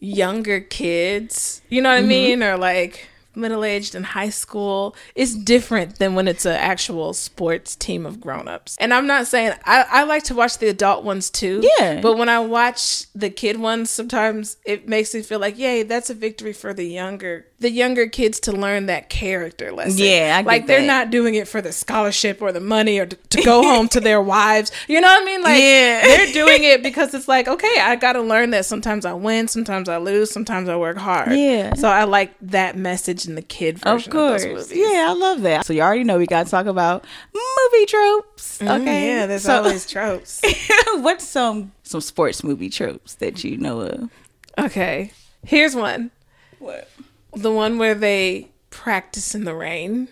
younger 0.00 0.60
kids, 0.60 1.60
you 1.68 1.82
know 1.82 1.90
Mm-hmm. 1.90 2.02
what 2.02 2.04
I 2.04 2.08
mean, 2.08 2.42
or 2.42 2.56
like 2.56 3.08
middle 3.34 3.64
aged 3.64 3.94
in 3.94 4.02
high 4.04 4.30
school, 4.30 4.94
is 5.14 5.34
different 5.36 5.98
than 5.98 6.14
when 6.14 6.28
it's 6.28 6.44
an 6.44 6.56
actual 6.56 7.12
sports 7.12 7.76
team 7.76 8.06
of 8.06 8.20
grown 8.20 8.48
ups. 8.48 8.76
And 8.80 8.92
I'm 8.92 9.06
not 9.06 9.26
saying 9.26 9.54
I, 9.64 9.84
I 9.90 10.02
like 10.04 10.24
to 10.24 10.34
watch 10.34 10.58
the 10.58 10.68
adult 10.68 11.04
ones 11.04 11.30
too. 11.30 11.62
Yeah. 11.78 12.00
But 12.00 12.16
when 12.18 12.28
I 12.28 12.40
watch 12.40 13.06
the 13.14 13.30
kid 13.30 13.58
ones, 13.58 13.90
sometimes 13.90 14.56
it 14.64 14.88
makes 14.88 15.14
me 15.14 15.22
feel 15.22 15.38
like, 15.38 15.58
yay, 15.58 15.82
that's 15.82 16.10
a 16.10 16.14
victory 16.14 16.52
for 16.52 16.72
the 16.74 16.84
younger 16.86 17.46
the 17.62 17.70
younger 17.70 18.08
kids 18.08 18.40
to 18.40 18.50
learn 18.50 18.86
that 18.86 19.08
character 19.08 19.70
lesson. 19.70 19.98
Yeah, 20.04 20.42
like 20.44 20.66
they're 20.66 20.80
that. 20.80 20.86
not 20.86 21.10
doing 21.10 21.36
it 21.36 21.46
for 21.46 21.62
the 21.62 21.70
scholarship 21.70 22.42
or 22.42 22.50
the 22.50 22.58
money 22.60 22.98
or 22.98 23.06
to, 23.06 23.16
to 23.16 23.42
go 23.42 23.62
home 23.62 23.88
to 23.90 24.00
their 24.00 24.20
wives. 24.34 24.72
You 24.88 25.00
know 25.00 25.06
what 25.06 25.22
I 25.22 25.24
mean? 25.24 25.42
Like 25.42 25.60
Yeah. 25.62 26.02
they're 26.02 26.32
doing 26.32 26.64
it 26.64 26.82
because 26.82 27.14
it's 27.14 27.28
like, 27.28 27.46
okay, 27.46 27.76
I 27.80 27.94
got 27.94 28.14
to 28.14 28.20
learn 28.20 28.50
that 28.50 28.66
sometimes 28.66 29.06
I 29.06 29.12
win, 29.12 29.46
sometimes 29.46 29.88
I 29.88 29.98
lose, 29.98 30.32
sometimes 30.32 30.68
I 30.68 30.76
work 30.76 30.96
hard. 30.96 31.36
Yeah. 31.36 31.74
So 31.74 31.88
I 31.88 32.02
like 32.02 32.32
that 32.40 32.76
message 32.76 33.21
in 33.26 33.34
the 33.34 33.42
kid 33.42 33.76
Of 33.76 33.82
version 33.82 34.10
of, 34.10 34.12
course. 34.12 34.44
movies. 34.44 34.72
Yeah, 34.72 35.06
I 35.08 35.12
love 35.12 35.42
that. 35.42 35.66
So 35.66 35.72
you 35.72 35.80
already 35.82 36.04
know 36.04 36.18
we 36.18 36.26
got 36.26 36.44
to 36.46 36.50
talk 36.50 36.66
about 36.66 37.04
movie 37.34 37.86
tropes. 37.86 38.58
Mm, 38.58 38.80
Okay. 38.80 39.06
Yeah, 39.06 39.26
there's 39.26 39.42
So- 39.42 39.58
always 39.58 39.86
tropes. 39.88 40.40
What's 40.94 41.24
some 41.26 41.72
some 41.82 42.00
sports 42.00 42.42
movie 42.44 42.70
tropes 42.70 43.14
that 43.16 43.42
you 43.44 43.56
know 43.56 43.80
of? 43.82 44.10
Okay. 44.58 45.12
Here's 45.44 45.74
one. 45.74 46.10
What? 46.58 46.88
The 47.34 47.50
one 47.50 47.78
where 47.78 47.94
they 47.94 48.48
practice 48.70 49.34
in 49.34 49.44
the 49.44 49.54
rain. 49.54 50.08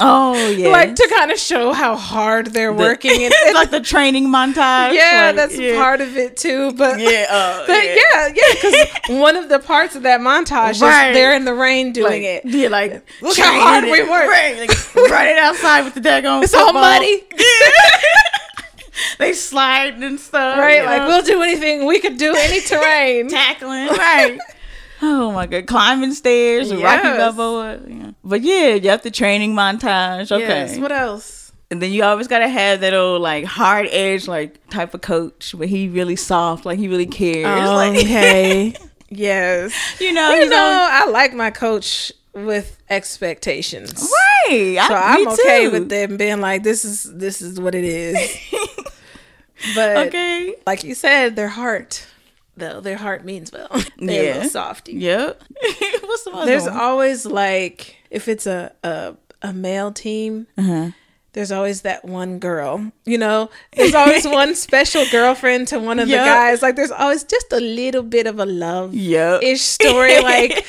Oh 0.00 0.48
yeah. 0.50 0.68
Like 0.72 0.94
to 0.94 1.08
kind 1.16 1.30
of 1.30 1.38
show 1.38 1.72
how 1.72 1.96
hard 1.96 2.46
they're 2.48 2.72
working 2.72 3.24
and, 3.24 3.34
and 3.46 3.54
like 3.54 3.70
the 3.78 3.80
training 3.80 4.26
montage. 4.28 4.94
yeah, 4.94 5.26
like, 5.26 5.36
that's 5.36 5.58
yeah. 5.58 5.76
part 5.76 6.00
of 6.00 6.16
it 6.16 6.36
too. 6.36 6.72
But 6.72 6.98
Yeah, 7.00 7.26
uh, 7.30 7.66
but 7.66 7.84
yeah. 7.84 8.28
yeah, 8.34 8.54
because 8.54 9.20
one 9.20 9.36
of 9.36 9.48
the 9.48 9.58
parts 9.58 9.94
of 9.94 10.02
that 10.02 10.20
montage 10.20 10.80
Right. 10.80 11.10
is 11.10 11.14
they're 11.16 11.34
in 11.34 11.44
the 11.44 11.54
rain 11.54 11.92
doing 11.92 12.22
Like, 12.22 12.22
it. 12.22 12.44
Yeah, 12.46 12.68
like 12.68 13.06
Look 13.20 13.36
how 13.38 13.52
hard 13.60 13.84
we 13.84 14.02
work. 14.02 14.28
Right, 14.28 14.58
like, 14.58 14.94
running 15.10 15.38
outside 15.38 15.82
with 15.84 15.94
the 15.94 16.00
daggone. 16.00 16.42
It's 16.42 16.54
all 16.54 16.72
muddy. 16.72 17.24
they 19.18 19.32
slide 19.34 19.94
and 20.02 20.18
stuff. 20.18 20.58
Right, 20.58 20.80
you 20.80 20.86
like 20.86 21.02
know? 21.02 21.08
we'll 21.08 21.22
do 21.22 21.42
anything 21.42 21.86
we 21.86 22.00
could 22.00 22.16
do 22.18 22.34
any 22.36 22.60
terrain. 22.60 23.28
tackling. 23.28 23.88
Right. 23.88 24.38
Oh 25.02 25.32
my 25.32 25.46
god, 25.46 25.66
climbing 25.66 26.14
stairs, 26.14 26.70
Rocky 26.72 26.80
Yes. 26.80 27.16
Balboa. 27.18 27.80
Yeah. 27.86 28.10
But 28.24 28.42
yeah, 28.42 28.74
you 28.74 28.90
have 28.90 29.02
the 29.02 29.10
training 29.10 29.54
montage. 29.54 30.30
Okay. 30.32 30.46
Yes. 30.46 30.78
What 30.78 30.92
else? 30.92 31.40
and 31.70 31.80
then 31.80 31.90
you 31.90 32.02
always 32.04 32.28
gotta 32.28 32.48
have 32.48 32.80
that 32.82 32.92
old 32.92 33.22
like 33.22 33.46
hard 33.46 33.88
edge 33.90 34.28
like 34.28 34.68
type 34.68 34.92
of 34.92 35.00
coach 35.00 35.54
where 35.54 35.66
he 35.66 35.88
really 35.88 36.16
soft, 36.16 36.66
like 36.66 36.78
he 36.78 36.86
really 36.86 37.06
cares. 37.06 37.44
like, 37.46 37.92
um, 37.92 37.96
okay. 37.96 38.74
yes. 39.08 39.72
you 39.98 40.12
know, 40.12 40.34
You 40.34 40.50
know, 40.50 40.56
on- 40.56 40.90
I 40.92 41.06
like 41.10 41.32
my 41.32 41.50
coach 41.50 42.12
with 42.34 42.76
expectations. 42.90 43.94
right. 44.48 44.76
So 44.86 44.94
I, 44.94 45.14
I'm 45.14 45.24
me 45.24 45.32
okay 45.32 45.64
too. 45.64 45.70
with 45.70 45.88
them 45.88 46.16
being 46.18 46.40
like, 46.42 46.62
this 46.62 46.84
is 46.84 47.04
this 47.04 47.40
is 47.40 47.58
what 47.58 47.74
it 47.74 47.84
is. 47.84 48.18
But 49.76 50.08
Okay. 50.08 50.54
like 50.66 50.82
you 50.82 50.94
said, 50.94 51.36
their 51.36 51.48
heart, 51.48 52.04
though, 52.56 52.80
their 52.80 52.96
heart 52.96 53.24
means 53.24 53.52
well. 53.52 53.68
They're 53.98 54.22
a 54.22 54.26
Yeah. 54.26 54.34
little 54.34 54.50
softy. 54.50 54.92
Yep. 54.94 55.42
What's 56.02 56.24
the 56.24 56.30
other 56.32 56.46
There's 56.46 56.64
one? 56.64 56.76
always 56.78 57.26
like 57.26 57.96
if 58.10 58.28
it's 58.28 58.46
a 58.46 58.72
a, 58.82 59.14
a 59.42 59.52
male 59.52 59.92
team. 59.92 60.46
Uh-huh. 60.58 60.90
There's 61.34 61.50
always 61.50 61.80
that 61.80 62.04
one 62.04 62.38
girl, 62.40 62.92
you 63.06 63.16
know. 63.16 63.48
There's 63.74 63.94
always 63.94 64.26
one 64.40 64.54
special 64.54 65.04
girlfriend 65.10 65.66
to 65.68 65.78
one 65.78 65.98
of 65.98 66.06
Yep. 66.08 66.20
the 66.20 66.24
guys. 66.26 66.60
Like 66.62 66.76
there's 66.76 66.90
always 66.90 67.24
just 67.24 67.50
a 67.52 67.60
little 67.60 68.02
bit 68.02 68.26
of 68.26 68.38
a 68.38 68.44
love 68.44 68.92
Yep. 68.94 69.42
ish 69.42 69.62
story. 69.62 70.20
Like, 70.20 70.66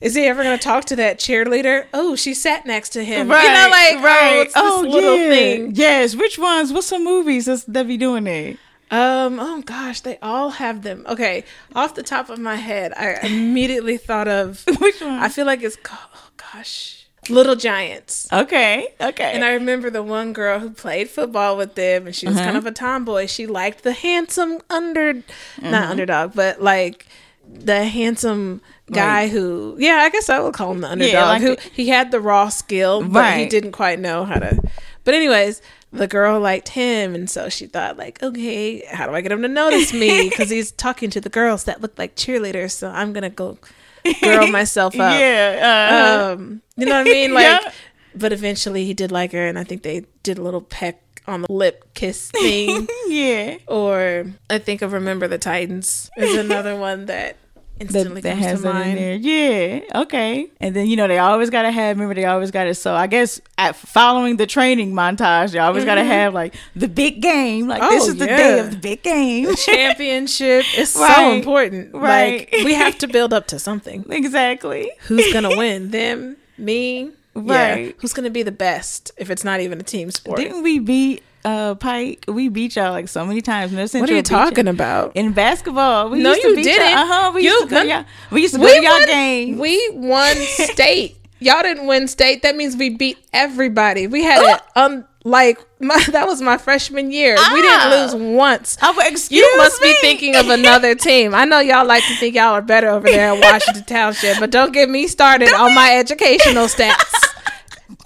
is 0.00 0.14
he 0.14 0.24
ever 0.24 0.42
gonna 0.42 0.56
talk 0.56 0.86
to 0.86 0.96
that 0.96 1.18
cheerleader? 1.18 1.84
Oh, 1.92 2.16
she 2.16 2.32
sat 2.32 2.64
next 2.64 2.88
to 2.90 3.04
him. 3.04 3.28
Right, 3.28 3.42
you 3.42 3.48
know, 3.52 3.68
like 3.70 4.02
right. 4.04 4.48
oh, 4.56 4.80
it's 4.80 4.84
this 4.84 4.94
little 4.94 5.16
yeah. 5.18 5.28
thing. 5.28 5.72
Yes. 5.74 6.16
Which 6.16 6.38
ones? 6.38 6.72
What's 6.72 6.86
some 6.86 7.04
movies 7.04 7.44
that's, 7.44 7.64
that 7.64 7.86
be 7.86 7.98
doing 7.98 8.24
that? 8.24 8.56
Um. 8.90 9.38
Oh 9.40 9.62
gosh, 9.62 10.00
they 10.00 10.18
all 10.22 10.50
have 10.50 10.82
them. 10.82 11.04
Okay, 11.08 11.44
off 11.74 11.94
the 11.94 12.02
top 12.02 12.30
of 12.30 12.38
my 12.38 12.56
head, 12.56 12.92
I 12.96 13.18
immediately 13.26 13.96
thought 13.98 14.28
of. 14.28 14.64
Which 14.80 15.00
one? 15.00 15.10
I 15.18 15.28
feel 15.28 15.46
like 15.46 15.62
it's 15.62 15.76
called. 15.76 16.08
Oh 16.14 16.30
gosh, 16.54 17.06
Little 17.28 17.56
Giants. 17.56 18.26
okay. 18.32 18.88
Okay. 19.00 19.32
And 19.34 19.44
I 19.44 19.52
remember 19.54 19.90
the 19.90 20.02
one 20.02 20.32
girl 20.32 20.58
who 20.58 20.70
played 20.70 21.10
football 21.10 21.56
with 21.58 21.74
them, 21.74 22.06
and 22.06 22.16
she 22.16 22.26
was 22.26 22.36
Uh-huh. 22.36 22.44
kind 22.46 22.56
of 22.56 22.64
a 22.66 22.72
tomboy. 22.72 23.26
She 23.26 23.46
liked 23.46 23.82
the 23.84 23.92
handsome 23.92 24.60
under, 24.70 25.10
Uh-huh. 25.10 25.70
not 25.70 25.90
underdog, 25.90 26.32
but 26.34 26.62
like 26.62 27.06
the 27.50 27.84
handsome 27.84 28.60
guy 28.90 29.24
Like- 29.24 29.32
who, 29.32 29.76
yeah, 29.78 29.96
I 30.02 30.08
guess 30.10 30.30
I 30.30 30.38
would 30.40 30.54
call 30.54 30.72
him 30.72 30.80
the 30.80 30.90
underdog. 30.90 31.14
like 31.28 31.42
who 31.42 31.52
a- 31.52 31.60
he 31.74 31.88
had 31.88 32.10
the 32.10 32.20
raw 32.20 32.48
skill, 32.48 33.02
but 33.02 33.36
he 33.36 33.44
didn't 33.46 33.72
quite 33.72 33.98
know 34.00 34.24
how 34.24 34.38
to. 34.38 34.58
But 35.08 35.14
anyways, 35.14 35.62
the 35.90 36.06
girl 36.06 36.38
liked 36.38 36.68
him, 36.68 37.14
and 37.14 37.30
so 37.30 37.48
she 37.48 37.64
thought 37.64 37.96
like, 37.96 38.22
okay, 38.22 38.84
how 38.84 39.06
do 39.06 39.14
I 39.14 39.22
get 39.22 39.32
him 39.32 39.40
to 39.40 39.48
notice 39.48 39.94
me? 39.94 40.28
Because 40.28 40.50
he's 40.50 40.70
talking 40.70 41.08
to 41.08 41.18
the 41.18 41.30
girls 41.30 41.64
that 41.64 41.80
look 41.80 41.98
like 41.98 42.14
cheerleaders, 42.14 42.72
so 42.72 42.90
I'm 42.90 43.14
gonna 43.14 43.30
go 43.30 43.56
girl 44.22 44.48
myself 44.48 44.92
up 45.00 45.18
yeah. 45.18 46.28
Uh, 46.30 46.32
um 46.34 46.60
you 46.76 46.84
know 46.84 46.92
what 46.98 47.08
i 47.08 47.10
mean 47.10 47.32
like 47.32 47.44
Yeah. 47.46 47.72
but 48.14 48.32
eventually 48.34 48.84
he 48.84 48.92
did 48.94 49.10
like 49.10 49.32
her 49.32 49.46
and 49.46 49.58
i 49.58 49.64
think 49.64 49.82
they 49.82 50.04
did 50.22 50.38
a 50.38 50.42
little 50.42 50.60
peck 50.60 51.22
on 51.26 51.42
the 51.42 51.52
lip 51.52 51.92
kiss 51.94 52.30
thing 52.30 52.86
yeah. 53.08 53.56
or 53.66 54.26
i 54.50 54.58
think 54.58 54.82
of 54.82 54.92
remember 54.92 55.26
the 55.26 55.36
titans 55.38 56.10
is 56.16 56.36
another 56.36 56.76
one 56.76 57.06
that 57.06 57.36
instantly 57.80 58.20
that, 58.20 58.28
that 58.28 58.34
comes 58.34 58.44
has 58.46 58.58
to 58.60 58.62
that 58.64 58.68
in 58.70 58.74
mind 58.76 58.98
there. 58.98 59.14
Yeah. 59.14 60.00
Okay. 60.02 60.50
And 60.60 60.74
then 60.74 60.86
you 60.86 60.96
know 60.96 61.06
they 61.08 61.18
always 61.18 61.50
gotta 61.50 61.70
have. 61.70 61.96
Remember 61.96 62.14
they 62.14 62.24
always 62.24 62.50
gotta. 62.50 62.74
So 62.74 62.94
I 62.94 63.06
guess 63.06 63.40
at 63.56 63.76
following 63.76 64.36
the 64.36 64.46
training 64.46 64.92
montage, 64.92 65.52
they 65.52 65.58
always 65.58 65.84
gotta 65.84 66.04
have 66.04 66.34
like 66.34 66.54
the 66.76 66.88
big 66.88 67.20
game. 67.22 67.68
Like 67.68 67.82
this 67.82 68.08
Mm-hmm. 68.08 68.10
Oh, 68.10 68.12
is 68.12 68.16
the 68.18 68.26
day 68.26 68.58
of 68.58 68.70
the 68.70 68.76
big 68.76 69.02
game. 69.02 69.54
championship 69.56 70.64
is 70.78 70.90
so 70.90 71.32
important 71.32 71.94
Right. 71.94 72.48
like 72.52 72.64
we 72.64 72.74
have 72.74 72.98
to 72.98 73.06
build 73.08 73.32
up 73.32 73.46
to 73.48 73.58
something 73.58 74.04
exactly. 74.10 74.90
who's 75.02 75.32
gonna 75.32 75.50
win 75.56 75.90
them 75.90 76.36
me 76.56 77.10
Yeah. 77.34 77.70
Right. 77.72 77.94
Who's 77.98 78.12
gonna 78.12 78.30
be 78.30 78.42
the 78.42 78.52
best 78.52 79.12
if 79.16 79.30
it's 79.30 79.44
not 79.44 79.60
even 79.60 79.78
a 79.80 79.84
team 79.84 80.10
sport? 80.10 80.38
Didn't 80.38 80.62
we 80.62 80.78
beat 80.78 81.22
uh 81.48 81.74
Pike? 81.76 82.24
We 82.28 82.48
beat 82.48 82.76
y'all 82.76 82.92
like 82.92 83.08
so 83.08 83.24
many 83.24 83.40
times. 83.40 83.72
North 83.72 83.94
what 83.94 84.08
are 84.08 84.12
you 84.12 84.16
y'all. 84.16 84.22
talking 84.22 84.68
about? 84.68 85.16
In 85.16 85.32
basketball, 85.32 86.10
we 86.10 86.20
No, 86.20 86.30
used 86.30 86.42
to 86.42 86.48
you 86.50 86.56
beat 86.56 86.62
didn't. 86.64 86.98
Uh 86.98 87.06
huh. 87.06 87.32
We 87.34 87.42
you, 87.44 87.50
used 87.50 87.68
to 87.70 87.86
y'all, 87.86 88.04
We 88.30 88.42
used 88.42 88.54
to 88.54 88.60
go 88.60 88.66
to 88.68 88.82
y'all 88.82 88.92
won, 88.98 89.06
game. 89.06 89.58
We 89.58 89.90
won 89.94 90.34
state. 90.72 91.16
Y'all 91.40 91.62
didn't 91.62 91.86
win 91.86 92.08
state. 92.08 92.42
That 92.42 92.56
means 92.56 92.76
we 92.76 92.90
beat 92.90 93.18
everybody. 93.32 94.06
We 94.06 94.24
had 94.24 94.42
it 94.42 94.60
um 94.76 95.04
like 95.24 95.58
my, 95.80 96.02
that 96.12 96.26
was 96.26 96.40
my 96.42 96.56
freshman 96.58 97.10
year. 97.12 97.36
We 97.52 97.60
didn't 97.62 97.80
Ah. 97.80 98.08
lose 98.12 98.14
once. 98.36 98.76
Oh, 98.82 98.98
excuse 99.06 99.40
You 99.40 99.56
must 99.56 99.80
me. 99.80 99.88
be 99.88 99.94
thinking 100.00 100.36
of 100.36 100.48
another 100.48 100.94
team. 100.94 101.34
I 101.34 101.44
know 101.44 101.60
y'all 101.60 101.86
like 101.86 102.02
to 102.06 102.14
think 102.16 102.34
y'all 102.34 102.54
are 102.54 102.62
better 102.62 102.88
over 102.88 103.06
there 103.08 103.34
in 103.34 103.40
Washington 103.48 103.84
Township, 103.84 104.38
but 104.40 104.50
don't 104.50 104.72
get 104.72 104.88
me 104.88 105.06
started 105.06 105.52
on 105.54 105.74
my 105.74 105.96
educational 105.96 106.66
stats 106.66 107.14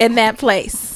in 0.00 0.14
that 0.16 0.37
place. 0.38 0.91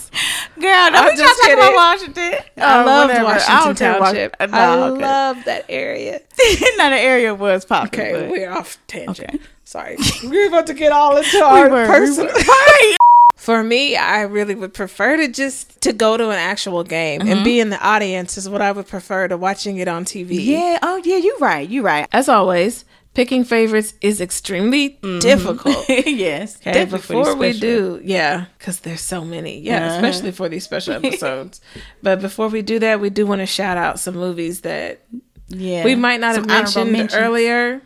Girl, 0.61 0.63
don't 0.63 0.95
I'm 0.97 1.05
we 1.07 1.17
just 1.17 1.41
talking 1.41 1.55
about. 1.55 1.75
Washington? 1.75 2.33
I 2.57 2.83
Oh, 2.83 2.87
love 2.87 3.09
Washington 3.23 3.57
don't 3.65 3.79
care 3.79 3.97
about- 3.97 4.05
Township. 4.07 4.37
Uh, 4.41 4.47
no, 4.47 4.59
I 4.59 4.89
okay. 4.89 5.03
love 5.03 5.45
that 5.45 5.65
area. 5.69 6.13
Not 6.77 6.91
the 6.91 6.99
area 6.99 7.35
was 7.35 7.65
popular. 7.65 8.07
Okay, 8.07 8.21
but- 8.23 8.31
we're 8.31 8.51
off 8.51 8.79
tangent. 8.87 9.29
Okay. 9.35 9.39
Sorry, 9.65 9.97
we're 10.25 10.49
about 10.49 10.67
to 10.69 10.75
get 10.75 10.93
all 10.93 11.17
into 11.17 11.43
our 11.45 11.69
were, 11.69 11.83
we 11.83 11.87
personal. 11.87 12.33
were. 12.33 12.97
For 13.37 13.63
me, 13.63 13.97
I 13.97 14.23
really 14.23 14.55
would 14.55 14.73
prefer 14.75 15.17
to 15.19 15.29
just 15.29 15.81
to 15.83 15.93
go 15.93 16.17
to 16.17 16.31
an 16.31 16.39
actual 16.39 16.83
game 16.83 17.21
and 17.21 17.45
be 17.45 17.61
in 17.61 17.71
the 17.71 17.81
audience 17.87 18.37
is 18.39 18.49
what 18.49 18.61
I 18.63 18.73
would 18.73 18.89
prefer 18.89 19.29
to 19.29 19.37
watching 19.37 19.77
it 19.77 19.87
on 19.87 20.05
TV. 20.05 20.45
Yeah. 20.45 20.79
Oh, 20.83 21.01
yeah. 21.05 21.17
You're 21.19 21.39
right. 21.39 21.69
You're 21.69 21.85
right. 21.85 22.09
As 22.13 22.29
always, 22.29 22.85
picking 23.17 23.45
favorites 23.45 23.95
is 24.01 24.21
extremely 24.21 24.99
difficult. 25.21 25.89
yes. 25.89 26.59
Okay, 26.67 26.85
before 26.85 27.35
we 27.35 27.53
do, 27.59 27.99
yeah, 28.05 28.45
because 28.59 28.81
there's 28.81 29.01
so 29.01 29.25
many, 29.25 29.59
yeah, 29.61 29.87
Uh-huh. 29.87 29.97
especially 29.97 30.33
for 30.33 30.49
these 30.49 30.65
special 30.65 30.95
episodes. 31.01 31.61
but 32.03 32.21
before 32.21 32.49
we 32.49 32.63
do 32.63 32.79
that, 32.79 33.01
we 33.01 33.11
do 33.11 33.27
want 33.27 33.41
to 33.41 33.47
shout 33.47 33.77
out 33.79 33.99
some 33.99 34.15
movies 34.15 34.61
that 34.61 35.01
yeah, 35.49 35.83
we 35.85 35.95
might 35.97 36.21
not 36.21 36.35
Some 36.35 36.45
have 36.49 36.59
mentioned 36.63 36.93
mentions. 36.93 37.15
earlier. 37.23 37.81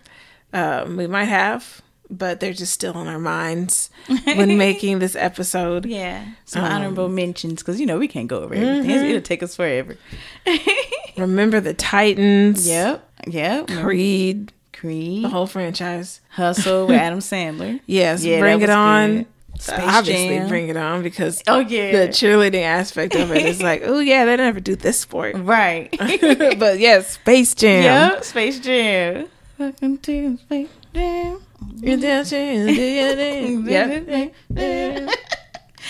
Um, 0.53 0.97
we 0.97 1.07
might 1.07 1.27
have, 1.31 1.81
but 2.11 2.41
they're 2.41 2.53
just 2.53 2.73
still 2.73 2.99
in 3.01 3.07
our 3.07 3.19
minds 3.21 3.89
when 4.25 4.59
making 4.69 4.99
this 4.99 5.15
episode. 5.15 5.87
Yeah, 5.87 6.25
some 6.45 6.65
Um, 6.65 6.73
honorable 6.73 7.09
mentions 7.09 7.63
because 7.63 7.79
you 7.79 7.87
know 7.87 7.99
we 7.99 8.09
can't 8.09 8.27
go 8.29 8.39
over 8.43 8.55
everything. 8.55 8.91
It's- 8.91 9.05
It'll 9.11 9.21
take 9.23 9.43
us 9.45 9.55
forever. 9.55 9.97
Remember 11.17 11.61
the 11.61 11.75
Titans. 11.75 12.67
yep. 12.67 13.07
Yep. 13.27 13.69
Creed, 13.69 14.53
Creed, 14.81 15.25
the 15.25 15.29
whole 15.29 15.47
franchise. 15.47 16.21
Hustle 16.31 16.87
with 16.87 16.97
Adam 16.97 17.19
Sandler. 17.19 17.81
Yes, 17.87 18.25
Yeah, 18.25 18.41
bring 18.41 18.63
it 18.63 18.71
on. 18.71 19.17
good. 19.19 19.27
Space 19.61 19.79
Obviously, 19.79 20.29
Jam. 20.39 20.49
bring 20.49 20.69
it 20.71 20.77
on 20.79 21.03
because 21.03 21.43
Oh 21.47 21.59
yeah. 21.59 21.93
the 21.93 22.09
cheerleading 22.09 22.63
aspect 22.63 23.15
of 23.15 23.31
it 23.31 23.45
is 23.45 23.61
like, 23.69 23.83
oh 23.85 23.99
yeah, 23.99 24.25
they 24.25 24.37
never 24.39 24.59
do 24.59 24.75
this 24.75 24.99
sport. 24.99 25.37
right. 25.37 25.95
but 26.59 26.79
yes, 26.79 27.11
Space 27.11 27.55
Jam. 27.55 27.83
yep. 27.85 28.25
Space 28.25 28.59
Jam. 28.59 29.27
Welcome 29.59 29.99
to 29.99 30.39
Space 30.39 30.71
Jam. 30.95 31.41
You 31.77 31.97
dancing, 31.99 32.67
do. 32.69 33.65
Yep. 33.71 34.35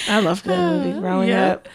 I 0.09 0.21
loved 0.21 0.45
that 0.47 0.59
movie 0.59 0.99
growing 0.99 1.29
Yep. 1.29 1.53
up. 1.59 1.69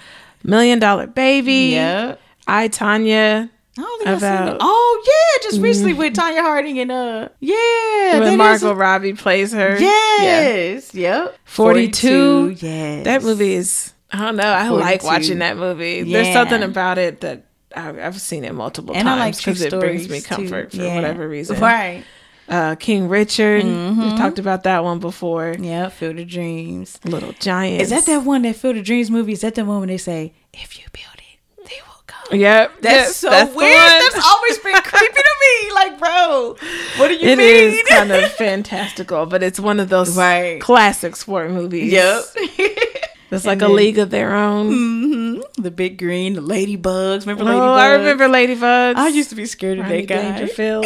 Million 0.44 0.80
Dollar 0.80 1.08
Baby. 1.08 1.72
Yep. 1.72 2.20
I 2.48 2.68
Tonya. 2.68 3.50
I 3.78 3.82
don't 3.82 3.98
think 3.98 4.10
I've 4.10 4.22
seen 4.22 4.54
it. 4.56 4.58
Oh 4.62 5.04
yeah, 5.06 5.44
just 5.50 5.62
recently 5.62 5.94
with 5.94 6.14
Tonya 6.16 6.42
Harding 6.42 6.80
and 6.80 6.92
uh 6.92 7.30
yeah, 7.42 8.20
when 8.20 8.38
Margot 8.38 8.72
a- 8.72 8.76
Robbie 8.76 9.14
plays 9.14 9.52
her. 9.52 9.78
Yeah. 9.78 10.22
Yes. 10.22 10.94
Yep. 10.96 11.38
42. 11.46 12.56
Yes. 12.60 13.04
That 13.06 13.24
movie 13.24 13.54
is. 13.54 13.94
I 14.12 14.20
don't 14.20 14.38
know. 14.38 14.44
I 14.44 14.70
like 14.70 15.04
watching 15.04 15.40
that 15.40 15.58
movie. 15.58 16.04
There's 16.04 16.32
something 16.34 16.64
about 16.64 16.98
it 16.98 17.22
that 17.22 17.46
I, 17.76 17.90
I've 18.08 18.22
seen 18.22 18.46
it 18.46 18.54
multiple 18.54 18.96
and 18.96 19.10
I 19.10 19.16
like 19.16 19.34
times 19.34 19.38
because 19.44 19.62
it 19.64 19.72
brings 19.78 20.08
me 20.10 20.20
stories, 20.20 20.24
too. 20.24 20.36
comfort 20.36 20.72
for 20.72 20.78
Yeah. 20.78 20.96
whatever 20.96 21.28
reason. 21.28 21.60
Right. 21.60 22.04
Uh, 22.48 22.76
King 22.76 23.10
Richard. 23.10 23.64
We've 23.66 24.18
talked 24.18 24.40
about 24.40 24.64
that 24.64 24.84
one 24.86 25.00
before. 25.00 25.56
Yeah, 25.60 25.90
Field 25.90 26.20
of 26.20 26.28
Dreams. 26.30 27.00
Little 27.04 27.34
Giants. 27.34 27.86
Is 27.86 27.90
that 27.90 28.06
that 28.06 28.24
one 28.24 28.44
that 28.44 28.56
Field 28.56 28.78
of 28.78 28.86
Dreams 28.86 29.10
movie? 29.12 29.34
Is 29.34 29.42
that 29.42 29.56
the 29.56 29.66
one 29.66 29.80
when 29.80 29.90
they 29.90 29.98
say, 29.98 30.32
if 30.54 30.78
you 30.80 30.86
build 30.94 31.16
it, 31.18 31.68
they 31.68 31.82
will 31.88 32.04
come? 32.08 32.15
Yep. 32.32 32.82
That's 32.82 32.94
yes, 32.96 33.16
so 33.18 33.30
that's 33.30 33.54
weird. 33.56 33.72
That's 33.74 34.26
always 34.26 34.58
been 34.60 34.74
creepy 34.84 35.14
to 35.14 35.36
me. 35.42 35.72
Like, 35.74 36.00
bro, 36.00 36.56
what 36.98 37.08
do 37.10 37.14
you 37.16 37.30
It 37.30 37.38
mean? 37.38 37.74
is 37.74 37.84
kind 37.88 38.12
of 38.12 38.32
fantastical, 38.38 39.26
but 39.26 39.44
it's 39.44 39.60
one 39.60 39.80
of 39.80 39.90
those 39.90 40.18
Right. 40.18 40.60
classic 40.62 41.16
sport 41.16 41.52
movies. 41.52 41.92
Yep. 41.92 42.24
It's 43.32 43.44
like 43.44 43.54
And 43.54 43.64
a 43.64 43.66
then- 43.68 43.76
league 43.76 43.98
of 43.98 44.12
their 44.12 44.34
own. 44.36 44.68
hmm 44.68 45.62
The 45.62 45.72
big 45.72 45.98
green, 45.98 46.34
the 46.36 46.42
ladybugs. 46.42 47.22
Remember 47.26 47.44
Oh, 47.44 47.48
ladybugs? 47.56 47.78
I 47.80 47.92
remember 47.94 48.28
Ladybugs. 48.30 48.96
I 48.96 49.08
used 49.10 49.30
to 49.32 49.36
be 49.36 49.46
scared 49.48 49.80
of 49.80 49.86
Rodney 49.86 50.06
that 50.06 50.08
guy. 50.16 50.22
Dangerfield. 50.38 50.86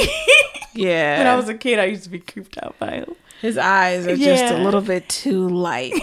yeah. 0.73 1.17
when 1.19 1.27
I 1.27 1.35
was 1.35 1.49
a 1.49 1.53
kid, 1.53 1.79
I 1.79 1.85
used 1.85 2.05
to 2.05 2.09
be 2.09 2.19
creeped 2.19 2.57
out 2.63 2.79
by 2.79 2.91
him. 2.91 3.13
His 3.41 3.57
eyes 3.57 4.07
are 4.07 4.15
just 4.15 4.45
a 4.53 4.57
little 4.63 4.81
bit 4.81 5.07
too 5.09 5.47
light. 5.49 5.93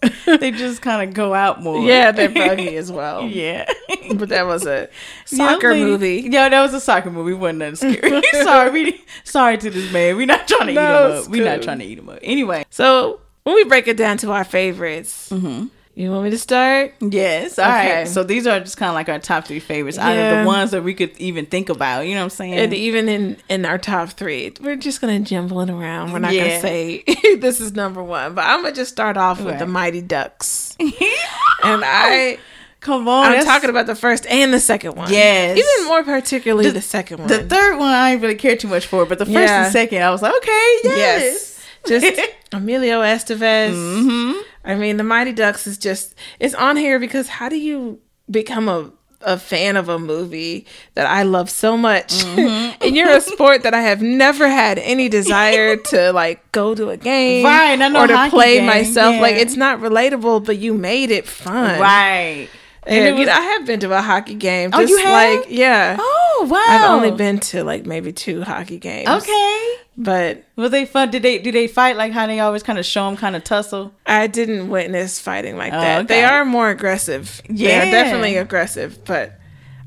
they 0.26 0.50
just 0.50 0.80
kind 0.82 1.08
of 1.08 1.14
go 1.14 1.34
out 1.34 1.62
more. 1.62 1.82
yeah, 1.82 2.12
they're 2.12 2.28
buggy 2.28 2.76
as 2.76 2.90
well. 2.92 3.22
yeah. 3.28 3.70
But 4.14 4.30
that 4.30 4.46
was 4.46 4.64
a 4.64 4.88
soccer 5.26 5.72
lady- 5.72 5.84
movie. 5.84 6.28
Yeah, 6.30 6.48
that 6.48 6.62
was 6.62 6.72
a 6.72 6.80
soccer 6.80 7.10
movie. 7.10 7.34
Wasn't 7.34 7.58
nothing 7.58 7.94
scary. 8.00 8.22
sorry, 8.42 8.70
we 8.70 9.04
sorry 9.22 9.58
to 9.58 9.68
this 9.70 9.92
man. 9.92 10.16
We're 10.16 10.24
not 10.26 10.48
trying 10.48 10.68
to 10.68 10.72
No, 10.72 10.80
eat 10.80 11.10
him 11.10 11.22
up. 11.24 11.28
We're 11.28 11.44
not 11.44 11.62
trying 11.62 11.78
to 11.80 11.84
eat 11.84 11.98
him 11.98 12.08
up. 12.08 12.18
Anyway. 12.22 12.64
So 12.70 13.20
when 13.42 13.54
we 13.54 13.64
break 13.64 13.86
it 13.86 13.98
down 13.98 14.16
to 14.18 14.32
our 14.32 14.44
favorites, 14.44 15.28
mm-hmm. 15.30 15.66
You 15.98 16.12
want 16.12 16.22
me 16.24 16.30
to 16.30 16.38
start? 16.38 16.94
Yes. 17.00 17.58
All 17.58 17.64
right. 17.68 17.86
Okay. 17.90 18.04
So 18.06 18.22
these 18.22 18.46
are 18.46 18.60
just 18.60 18.76
kind 18.76 18.88
of 18.88 18.94
like 18.94 19.08
our 19.08 19.18
top 19.18 19.46
three 19.46 19.58
favorites 19.58 19.98
out 19.98 20.16
of 20.16 20.38
the 20.38 20.46
ones 20.46 20.70
that 20.70 20.84
we 20.84 20.94
could 20.94 21.16
even 21.18 21.44
think 21.46 21.68
about. 21.70 22.02
You 22.06 22.14
know 22.14 22.20
what 22.20 22.24
I'm 22.24 22.30
saying? 22.30 22.54
And 22.54 22.72
even 22.72 23.08
in 23.08 23.36
in 23.48 23.64
our 23.66 23.78
top 23.78 24.10
three, 24.10 24.52
we're 24.60 24.76
just 24.76 25.00
gonna 25.00 25.18
jumble 25.20 25.60
it 25.60 25.70
around. 25.70 26.12
We're 26.12 26.20
not 26.20 26.32
Yeah. 26.32 26.48
gonna 26.48 26.60
say 26.60 27.02
this 27.40 27.60
is 27.60 27.72
number 27.74 28.02
one, 28.02 28.34
but 28.34 28.44
I'm 28.44 28.62
gonna 28.62 28.74
just 28.74 28.92
start 28.92 29.16
off 29.16 29.40
with 29.40 29.58
the 29.58 29.66
Mighty 29.66 30.00
Ducks. 30.00 30.76
and 30.80 31.82
I, 31.84 32.38
Come 32.80 33.08
on. 33.08 33.32
I'm 33.32 33.44
talking 33.44 33.70
about 33.70 33.86
the 33.86 33.96
first 33.96 34.24
and 34.26 34.54
the 34.54 34.60
second 34.60 34.94
one. 34.94 35.10
Yes. 35.12 35.58
even 35.58 35.88
more 35.88 36.04
particularly 36.04 36.70
the, 36.70 36.80
second 36.80 37.18
one. 37.18 37.26
The 37.28 37.42
third 37.42 37.76
one 37.76 37.92
I 37.92 38.10
didn't 38.12 38.22
really 38.22 38.34
care 38.36 38.56
too 38.56 38.68
much 38.68 38.86
for, 38.86 39.04
but 39.04 39.18
the 39.18 39.26
first 39.26 39.36
Yeah. 39.36 39.64
and 39.64 39.72
second 39.72 40.02
I 40.02 40.10
was 40.10 40.22
like, 40.22 40.32
okay, 40.36 40.76
yes. 40.84 41.60
yes, 41.88 42.02
just 42.04 42.20
Emilio 42.52 43.00
Estevez. 43.02 43.72
hmm 43.74 44.32
I 44.64 44.74
mean, 44.74 44.98
the 44.98 45.04
Mighty 45.04 45.32
Ducks 45.32 45.66
is 45.66 45.78
just 45.78 46.14
it's 46.40 46.54
on 46.54 46.76
here 46.76 46.98
because 46.98 47.28
how 47.28 47.48
do 47.48 47.56
you 47.56 48.00
become 48.30 48.68
a 48.68 48.90
a 49.22 49.36
fan 49.36 49.76
of 49.76 49.88
a 49.88 49.98
movie 49.98 50.64
that 50.94 51.06
I 51.06 51.24
love 51.24 51.50
so 51.50 51.76
much, 51.76 52.12
Mm-hmm. 52.14 52.76
and 52.86 52.94
you're 52.96 53.10
a 53.10 53.20
sport 53.20 53.64
that 53.64 53.74
I 53.74 53.80
have 53.80 54.00
never 54.00 54.48
had 54.48 54.78
any 54.78 55.08
desire 55.08 55.76
to 55.76 56.12
like 56.12 56.52
go 56.52 56.72
to 56.74 56.90
a 56.90 56.96
game, 56.96 57.44
Right, 57.44 57.80
or 57.96 58.06
to 58.06 58.30
play 58.30 58.58
game, 58.58 58.66
myself. 58.66 59.20
Like 59.20 59.34
it's 59.34 59.56
not 59.56 59.80
relatable, 59.80 60.44
but 60.44 60.58
you 60.58 60.72
made 60.74 61.10
it 61.10 61.26
fun, 61.26 61.80
Right. 61.80 62.48
And, 62.88 63.04
it 63.04 63.18
you 63.18 63.26
know, 63.26 63.32
I 63.32 63.40
have 63.40 63.66
been 63.66 63.80
to 63.80 63.92
a 63.96 64.00
hockey 64.00 64.34
game. 64.34 64.70
Oh, 64.72 64.80
Just 64.80 64.90
you 64.90 64.98
have? 64.98 65.40
like 65.40 65.46
yeah, 65.50 65.96
Oh 66.00 66.46
wow. 66.50 66.64
I've 66.66 66.90
only 66.90 67.10
been 67.10 67.38
to 67.40 67.62
like 67.64 67.84
maybe 67.86 68.12
two 68.12 68.42
hockey 68.42 68.78
games. 68.78 69.08
Okay. 69.08 69.74
but 69.96 70.44
Was 70.56 70.70
they 70.70 70.86
fun? 70.86 71.10
Did 71.10 71.22
they 71.22 71.38
do 71.38 71.52
they 71.52 71.68
fight 71.68 71.96
like 71.96 72.12
how 72.12 72.26
they 72.26 72.40
always 72.40 72.62
kind 72.62 72.78
of 72.78 72.86
show 72.86 73.04
them 73.06 73.16
kind 73.16 73.36
of 73.36 73.44
tussle? 73.44 73.92
I 74.06 74.26
didn't 74.26 74.68
witness 74.68 75.20
fighting 75.20 75.56
like 75.56 75.72
Oh, 75.72 75.80
that. 75.80 76.08
They 76.08 76.24
are 76.24 76.44
more 76.44 76.70
aggressive. 76.70 77.42
Yeah, 77.48 77.68
Yeah. 77.68 77.80
they're 77.84 78.04
definitely 78.04 78.36
aggressive, 78.36 79.04
but 79.04 79.38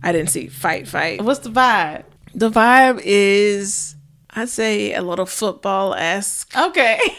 I 0.03 0.11
didn't 0.11 0.29
see 0.29 0.47
fight 0.47 0.87
fight. 0.87 1.21
What's 1.23 1.39
the 1.39 1.49
vibe? 1.49 2.03
The 2.35 2.49
vibe 2.49 3.01
is, 3.03 3.95
I'd 4.29 4.49
say, 4.49 4.93
a 4.93 5.01
little 5.01 5.25
football 5.25 5.93
esque. 5.95 6.55
Okay. 6.57 6.99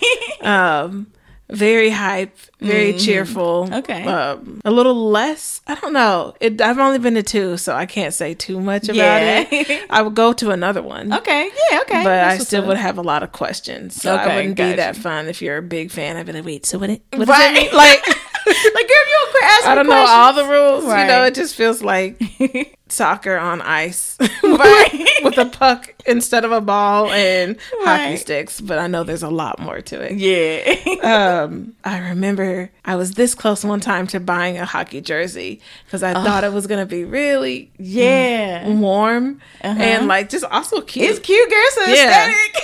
Um, 0.42 1.06
very 1.52 1.90
hype, 1.90 2.36
very 2.60 2.96
cheerful. 2.98 3.64
Mm-hmm. 3.64 3.74
Okay. 3.74 4.04
um, 4.04 4.60
a 4.64 4.70
little 4.70 5.10
less. 5.10 5.60
I 5.66 5.74
don't 5.76 5.92
know. 5.92 6.34
It. 6.40 6.60
I've 6.60 6.78
only 6.78 6.98
been 6.98 7.14
to 7.14 7.22
two, 7.22 7.56
so 7.56 7.74
I 7.74 7.86
can't 7.86 8.14
say 8.14 8.34
too 8.34 8.60
much 8.60 8.84
about 8.84 8.96
Yeah. 8.96 9.44
it. 9.50 9.86
I 9.90 10.02
would 10.02 10.14
go 10.14 10.32
to 10.34 10.50
another 10.50 10.82
one. 10.82 11.12
okay. 11.12 11.50
Yeah. 11.70 11.80
Okay. 11.82 12.02
But 12.02 12.12
I 12.12 12.16
That's 12.16 12.38
what's 12.40 12.46
still 12.48 12.66
would 12.66 12.76
have 12.78 12.98
a 12.98 13.02
lot 13.02 13.22
of 13.22 13.32
questions, 13.32 14.00
so 14.00 14.14
I 14.14 14.24
Okay, 14.24 14.36
wouldn't 14.36 14.56
be 14.56 14.72
that 14.74 14.96
fun 14.96 15.28
if 15.28 15.42
you're 15.42 15.58
a 15.58 15.62
big 15.62 15.90
fan. 15.90 16.16
I'd 16.16 16.26
be 16.26 16.32
like, 16.32 16.44
wait, 16.44 16.66
so 16.66 16.78
what? 16.78 16.90
It, 16.90 17.02
what 17.14 17.28
Right. 17.28 17.54
does 17.54 17.62
it 17.62 17.66
mean? 17.66 17.74
Like, 17.74 18.04
like, 18.46 18.88
girl, 18.88 19.04
you 19.06 19.18
don't 19.20 19.30
quit 19.30 19.42
I 19.64 19.74
don't 19.74 19.86
know 19.86 19.92
questions. 19.92 20.10
all 20.10 20.32
the 20.32 20.44
rules. 20.46 20.84
You 20.84 21.06
know, 21.06 21.24
it 21.24 21.34
just 21.34 21.54
feels 21.54 21.82
like 21.82 22.20
soccer 22.88 23.36
on 23.38 23.60
ice 23.62 24.16
Right. 24.42 25.06
with 25.22 25.38
a 25.38 25.46
puck 25.46 25.94
instead 26.06 26.44
of 26.44 26.52
a 26.52 26.60
ball 26.60 27.10
and 27.10 27.56
hockey 27.80 28.16
sticks. 28.16 28.60
But 28.60 28.78
I 28.78 28.86
know 28.86 29.04
there's 29.04 29.22
a 29.22 29.30
lot 29.30 29.58
more 29.58 29.80
to 29.80 30.00
it. 30.00 30.16
yeah. 30.18 31.42
Um, 31.42 31.74
I 31.84 31.98
remember 32.10 32.70
I 32.84 32.96
was 32.96 33.12
this 33.12 33.34
close 33.34 33.64
one 33.64 33.80
time 33.80 34.06
to 34.08 34.20
buying 34.20 34.58
a 34.58 34.64
hockey 34.66 35.00
jersey 35.00 35.60
because 35.84 36.02
I 36.02 36.12
thought 36.12 36.44
it 36.44 36.52
was 36.52 36.66
gonna 36.66 36.86
be 36.86 37.04
really 37.04 37.70
yeah. 37.78 38.68
warm 38.68 39.40
Uh-huh. 39.62 39.80
and 39.82 40.06
like 40.08 40.28
just 40.28 40.44
also 40.44 40.80
cute. 40.80 41.10
It's 41.10 41.18
cute, 41.20 41.48
girl. 41.48 41.58
It's 41.58 41.98
Yeah. 42.00 42.30
aesthetic. 42.30 42.62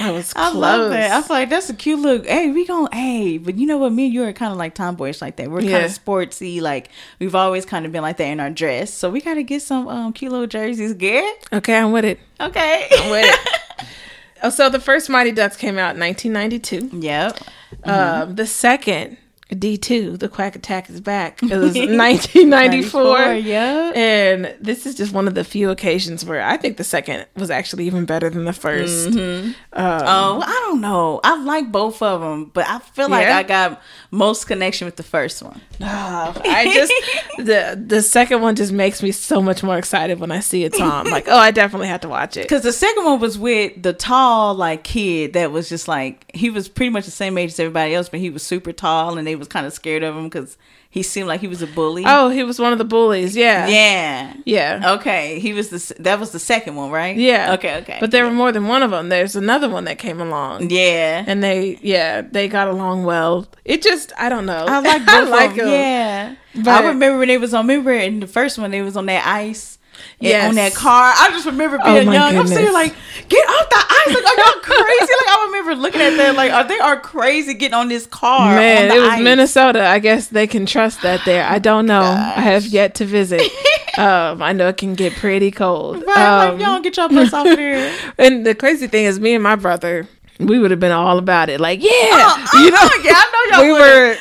I 0.00 0.10
was 0.10 0.32
I 0.36 0.50
love 0.52 0.90
that. 0.90 1.10
I 1.12 1.22
feel 1.22 1.36
like 1.36 1.48
that's 1.50 1.68
a 1.70 1.74
cute 1.74 1.98
look. 2.00 2.26
Hey, 2.26 2.50
we 2.50 2.66
going 2.66 2.88
to, 2.88 2.96
hey, 2.96 3.38
but 3.38 3.56
you 3.56 3.66
know 3.66 3.78
what? 3.78 3.92
Me 3.92 4.06
and 4.06 4.14
you 4.14 4.22
are 4.24 4.32
kind 4.32 4.52
of 4.52 4.58
like 4.58 4.74
tomboyish 4.74 5.20
like 5.20 5.36
that. 5.36 5.50
We're 5.50 5.60
kind 5.60 5.70
Yeah. 5.70 5.78
of 5.84 5.90
sportsy. 6.04 6.60
Like 6.60 6.88
we've 7.18 7.34
always 7.34 7.64
kind 7.66 7.84
of 7.86 7.92
been 7.92 8.02
like 8.02 8.16
that 8.18 8.24
in 8.26 8.40
our 8.40 8.50
dress. 8.50 8.92
So 8.92 9.10
we 9.10 9.20
gotta 9.20 9.42
get 9.42 9.62
some 9.62 9.88
um 9.88 10.12
cute 10.12 10.32
little 10.32 10.46
jerseys. 10.46 10.94
Get 10.94 11.46
okay, 11.52 11.76
I'm 11.76 11.92
with 11.92 12.04
it. 12.04 12.18
okay. 12.40 12.88
I'm 12.98 13.10
with 13.10 13.24
it. 13.26 13.86
oh, 14.42 14.50
so 14.50 14.68
the 14.70 14.80
first 14.80 15.08
Mighty 15.10 15.32
Ducks 15.32 15.56
came 15.56 15.78
out 15.78 15.94
in 15.94 16.00
1992. 16.00 16.98
yep. 16.98 17.38
Um, 17.84 18.34
the 18.36 18.46
second 18.46 19.16
D2, 19.54 20.18
The 20.18 20.28
Quack 20.28 20.56
Attack 20.56 20.90
is 20.90 21.00
back. 21.00 21.40
It 21.52 21.56
was 21.56 21.74
1994. 21.76 23.34
yeah. 23.34 23.92
And 23.94 24.54
this 24.60 24.86
is 24.86 24.94
just 24.94 25.12
one 25.12 25.28
of 25.28 25.34
the 25.34 25.44
few 25.44 25.70
occasions 25.70 26.24
where 26.24 26.42
I 26.42 26.56
think 26.56 26.76
the 26.76 26.84
second 26.84 27.26
was 27.36 27.50
actually 27.50 27.86
even 27.86 28.04
better 28.04 28.30
than 28.30 28.44
the 28.44 28.52
1st 28.52 29.12
Mm-hmm. 29.12 29.46
Um, 29.78 30.02
Oh, 30.04 30.42
I 30.44 30.66
don't 30.66 30.80
know. 30.80 31.20
I 31.24 31.42
like 31.42 31.70
both 31.72 32.02
of 32.02 32.20
them, 32.20 32.46
but 32.54 32.66
I 32.68 32.78
feel 32.78 33.08
like 33.08 33.26
Yeah? 33.26 33.38
I 33.38 33.42
got 33.42 33.80
most 34.10 34.46
connection 34.46 34.84
with 34.86 34.96
the 34.96 35.02
first 35.02 35.42
one. 35.42 35.60
Oh, 35.80 36.34
I 36.44 36.64
just 36.72 36.92
the 37.38 37.82
the 37.86 38.02
second 38.02 38.40
one 38.42 38.54
just 38.56 38.72
makes 38.72 39.02
me 39.02 39.10
so 39.12 39.40
much 39.42 39.62
more 39.62 39.78
excited 39.78 40.20
when 40.20 40.30
I 40.30 40.40
see 40.40 40.64
it. 40.64 40.74
Tom. 40.74 41.06
Like, 41.06 41.26
oh, 41.28 41.36
I 41.36 41.50
definitely 41.50 41.88
have 41.88 42.00
to 42.02 42.08
watch 42.08 42.36
it. 42.36 42.42
Because 42.42 42.62
the 42.62 42.72
second 42.72 43.04
one 43.04 43.20
was 43.20 43.38
with 43.38 43.82
the 43.82 43.92
tall 43.92 44.54
like 44.54 44.84
kid 44.84 45.32
that 45.34 45.50
was 45.50 45.68
just 45.68 45.88
like 45.88 46.24
he 46.34 46.50
was 46.50 46.68
pretty 46.68 46.90
much 46.90 47.04
the 47.04 47.10
same 47.10 47.36
age 47.38 47.50
as 47.50 47.60
everybody 47.60 47.94
else, 47.94 48.08
but 48.08 48.20
he 48.20 48.30
was 48.30 48.42
super 48.42 48.72
tall 48.72 49.18
and 49.18 49.26
they 49.26 49.34
was 49.42 49.48
kind 49.48 49.66
of 49.66 49.72
scared 49.72 50.02
of 50.02 50.16
him 50.16 50.24
because 50.24 50.56
he 50.88 51.02
seemed 51.02 51.26
like 51.28 51.40
he 51.40 51.48
was 51.48 51.62
a 51.62 51.66
bully. 51.66 52.04
Oh, 52.06 52.28
he 52.28 52.44
was 52.44 52.58
one 52.58 52.72
of 52.72 52.78
the 52.78 52.84
bullies. 52.84 53.34
Yeah, 53.34 53.66
yeah. 53.66 54.34
yeah, 54.44 54.92
Okay, 54.98 55.38
he 55.40 55.52
was 55.52 55.70
the 55.70 56.02
that 56.02 56.20
was 56.20 56.30
the 56.30 56.38
second 56.38 56.76
one, 56.76 56.90
right? 56.90 57.16
yeah. 57.16 57.54
Okay, 57.54 57.76
okay. 57.78 57.96
But 58.00 58.10
there 58.10 58.24
were 58.24 58.30
more 58.30 58.52
than 58.52 58.66
one 58.68 58.82
of 58.82 58.90
them. 58.90 59.08
There's 59.08 59.34
another 59.36 59.68
one 59.68 59.84
that 59.84 59.98
came 59.98 60.20
along. 60.20 60.70
yeah, 60.70 61.24
And 61.26 61.42
they, 61.42 61.78
yeah, 61.82 62.20
they 62.20 62.46
got 62.48 62.68
along 62.68 63.04
well. 63.04 63.46
It 63.64 63.82
just, 63.82 64.12
I 64.18 64.28
don't 64.28 64.46
know. 64.46 64.64
I 64.68 64.80
like 64.80 65.06
both. 65.06 65.30
like 65.30 65.50
of 65.52 65.56
them. 65.56 65.66
'em. 65.66 65.72
Yeah, 65.72 66.34
But- 66.56 66.68
I 66.84 66.88
remember 66.88 67.18
when 67.18 67.28
they 67.28 67.38
was 67.38 67.54
on. 67.54 67.66
Remember 67.66 67.92
in 67.92 68.20
the 68.20 68.26
first 68.26 68.58
one, 68.58 68.70
they 68.70 68.82
was 68.82 68.96
on 68.96 69.06
that 69.06 69.26
ice. 69.26 69.78
Yes. 70.20 70.48
on 70.48 70.54
that 70.54 70.74
car. 70.74 71.12
I 71.16 71.30
just 71.30 71.46
remember 71.46 71.78
Oh 71.82 71.94
being 71.94 72.06
my 72.06 72.14
young. 72.14 72.36
I'm 72.36 72.46
sitting 72.46 72.66
goodness. 72.66 72.74
like, 72.74 72.94
get 73.28 73.48
off 73.48 73.68
the 73.68 73.76
ice! 73.76 74.14
Like, 74.14 74.24
are 74.24 74.36
y'all 74.36 74.62
crazy? 74.62 75.00
like, 75.00 75.28
I 75.28 75.44
remember 75.46 75.74
looking 75.74 76.00
at 76.00 76.16
that, 76.16 76.36
like, 76.36 76.52
are 76.52 76.64
they 76.68 76.78
are 76.78 76.98
crazy 77.00 77.54
getting 77.54 77.74
on 77.74 77.88
this 77.88 78.06
car? 78.06 78.54
Man, 78.54 78.90
it 78.90 79.00
was 79.00 79.08
ice. 79.10 79.20
Minnesota. 79.22 79.84
I 79.86 79.98
guess 79.98 80.28
they 80.28 80.46
can 80.46 80.64
trust 80.66 81.02
that 81.02 81.24
there. 81.24 81.44
I 81.44 81.58
don't 81.58 81.86
know. 81.86 82.02
I 82.02 82.40
have 82.40 82.66
yet 82.66 82.94
to 82.96 83.04
visit. 83.04 83.42
um, 83.98 84.42
I 84.42 84.52
know 84.52 84.68
it 84.68 84.76
can 84.76 84.94
get 84.94 85.14
pretty 85.14 85.50
cold. 85.50 86.04
Right, 86.06 86.16
Um, 86.46 86.58
like, 86.58 86.66
y'all 86.66 86.80
get 86.80 86.96
your 86.96 87.08
butts 87.08 87.32
off 87.32 87.46
of 87.46 87.56
there. 87.56 87.94
and 88.18 88.46
the 88.46 88.54
crazy 88.54 88.86
thing 88.86 89.04
is, 89.06 89.18
me 89.18 89.34
and 89.34 89.42
my 89.42 89.56
brother, 89.56 90.06
we 90.38 90.58
would 90.58 90.70
have 90.70 90.80
been 90.80 90.92
all 90.92 91.18
about 91.18 91.48
it. 91.48 91.60
Like, 91.60 91.82
yeah, 91.82 91.88
Oh, 91.90 92.48
you 92.64 92.70
know, 92.70 92.76
oh, 92.80 93.00
yeah, 93.04 93.12
I 93.14 93.48
know 93.50 93.58
y'all 93.58 93.66
we 93.66 93.72
were 93.80 94.16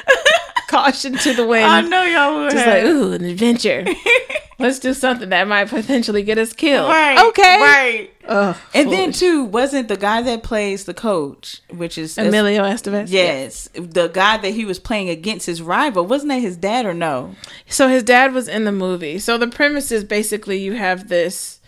caution 0.72 1.14
to 1.18 1.34
the 1.34 1.46
wind. 1.46 1.66
I 1.66 1.82
know 1.82 2.04
y'all 2.04 2.40
would. 2.44 2.52
Just 2.52 2.66
have. 2.66 2.84
like, 2.84 2.92
ooh, 2.92 3.12
an 3.14 3.24
adventure. 3.26 3.86
Let's 4.60 4.78
do 4.78 4.94
something 4.94 5.30
that 5.30 5.48
might 5.48 5.70
potentially 5.70 6.22
get 6.22 6.38
us 6.38 6.54
killed. 6.54 6.88
Right. 6.90 7.18
Okay. 7.30 7.58
Right. 7.60 8.14
Ugh, 8.28 8.56
And 8.76 8.92
then 8.92 9.12
too, 9.12 9.44
wasn't 9.44 9.88
the 9.88 9.98
guy 9.98 10.22
that 10.22 10.44
plays 10.44 10.86
the 10.86 10.94
coach, 10.94 11.62
which 11.70 11.98
is 11.98 12.16
Emilio 12.18 12.62
Estevez. 12.64 13.08
Yes, 13.10 13.70
the 13.74 14.08
guy 14.10 14.38
that 14.38 14.52
he 14.54 14.64
was 14.66 14.78
playing 14.78 15.10
against 15.10 15.48
his 15.48 15.64
rival 15.64 16.06
wasn't 16.06 16.30
that 16.30 16.42
his 16.42 16.58
dad 16.58 16.86
or 16.86 16.94
no? 16.94 17.36
So 17.68 17.88
his 17.88 18.04
dad 18.04 18.34
was 18.34 18.48
in 18.48 18.66
the 18.66 18.72
movie. 18.72 19.18
So 19.18 19.40
the 19.40 19.48
premise 19.48 19.92
is 19.92 20.04
basically 20.04 20.60
you 20.60 20.74
have 20.74 21.10
this 21.10 21.60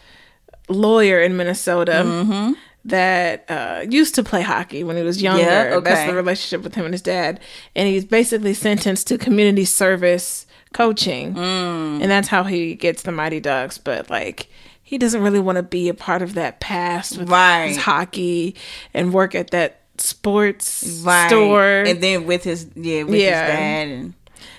lawyer 0.70 1.20
in 1.20 1.36
Minnesota 1.36 2.04
Mm-hmm. 2.06 2.54
That 2.86 3.46
uh, 3.50 3.86
used 3.90 4.16
to 4.16 4.24
play 4.24 4.42
hockey 4.42 4.84
when 4.84 4.98
he 4.98 5.04
was 5.04 5.22
younger. 5.22 5.44
Yeah, 5.44 5.76
okay. 5.76 5.90
That's 5.90 6.10
the 6.10 6.16
relationship 6.16 6.64
with 6.64 6.76
him 6.76 6.86
and 6.86 6.94
his 6.94 7.02
dad. 7.02 7.40
And 7.76 7.88
he's 7.88 8.06
basically 8.06 8.54
sentenced 8.54 9.08
to 9.08 9.18
community 9.18 9.66
service 9.66 10.46
coaching. 10.74 11.34
Mm. 11.34 12.02
And 12.02 12.12
that's 12.12 12.28
how 12.28 12.44
he 12.44 12.76
gets 12.76 13.04
the 13.04 13.12
Mighty 13.12 13.40
Ducks. 13.40 13.78
But 13.78 14.10
like, 14.10 14.48
he 14.82 14.98
doesn't 14.98 15.22
really 15.22 15.40
want 15.40 15.56
to 15.58 15.64
be 15.64 15.88
a 15.88 15.94
part 15.94 16.22
of 16.22 16.34
that 16.34 16.60
past 16.60 17.18
with 17.18 17.30
Right. 17.30 17.68
his 17.68 17.78
hockey 17.78 18.56
and 18.94 19.14
work 19.14 19.34
at 19.34 19.52
that 19.52 19.80
sports 19.98 21.02
Right. 21.06 21.28
store. 21.30 21.84
and 21.84 22.02
then 22.02 22.26
with 22.26 22.44
his 22.44 22.68
yeah 22.76 23.04
with 23.04 23.16
Yeah. 23.16 23.46
his 23.46 23.56
dad 23.56 23.88
and 23.88 24.14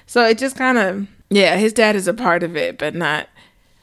so 0.06 0.24
it 0.26 0.38
just 0.38 0.56
kind 0.56 0.78
of, 0.78 1.06
yeah, 1.30 1.56
his 1.56 1.72
dad 1.72 1.96
is 1.96 2.06
a 2.06 2.14
part 2.14 2.42
of 2.42 2.56
it, 2.56 2.78
but 2.78 2.94
not 2.94 3.28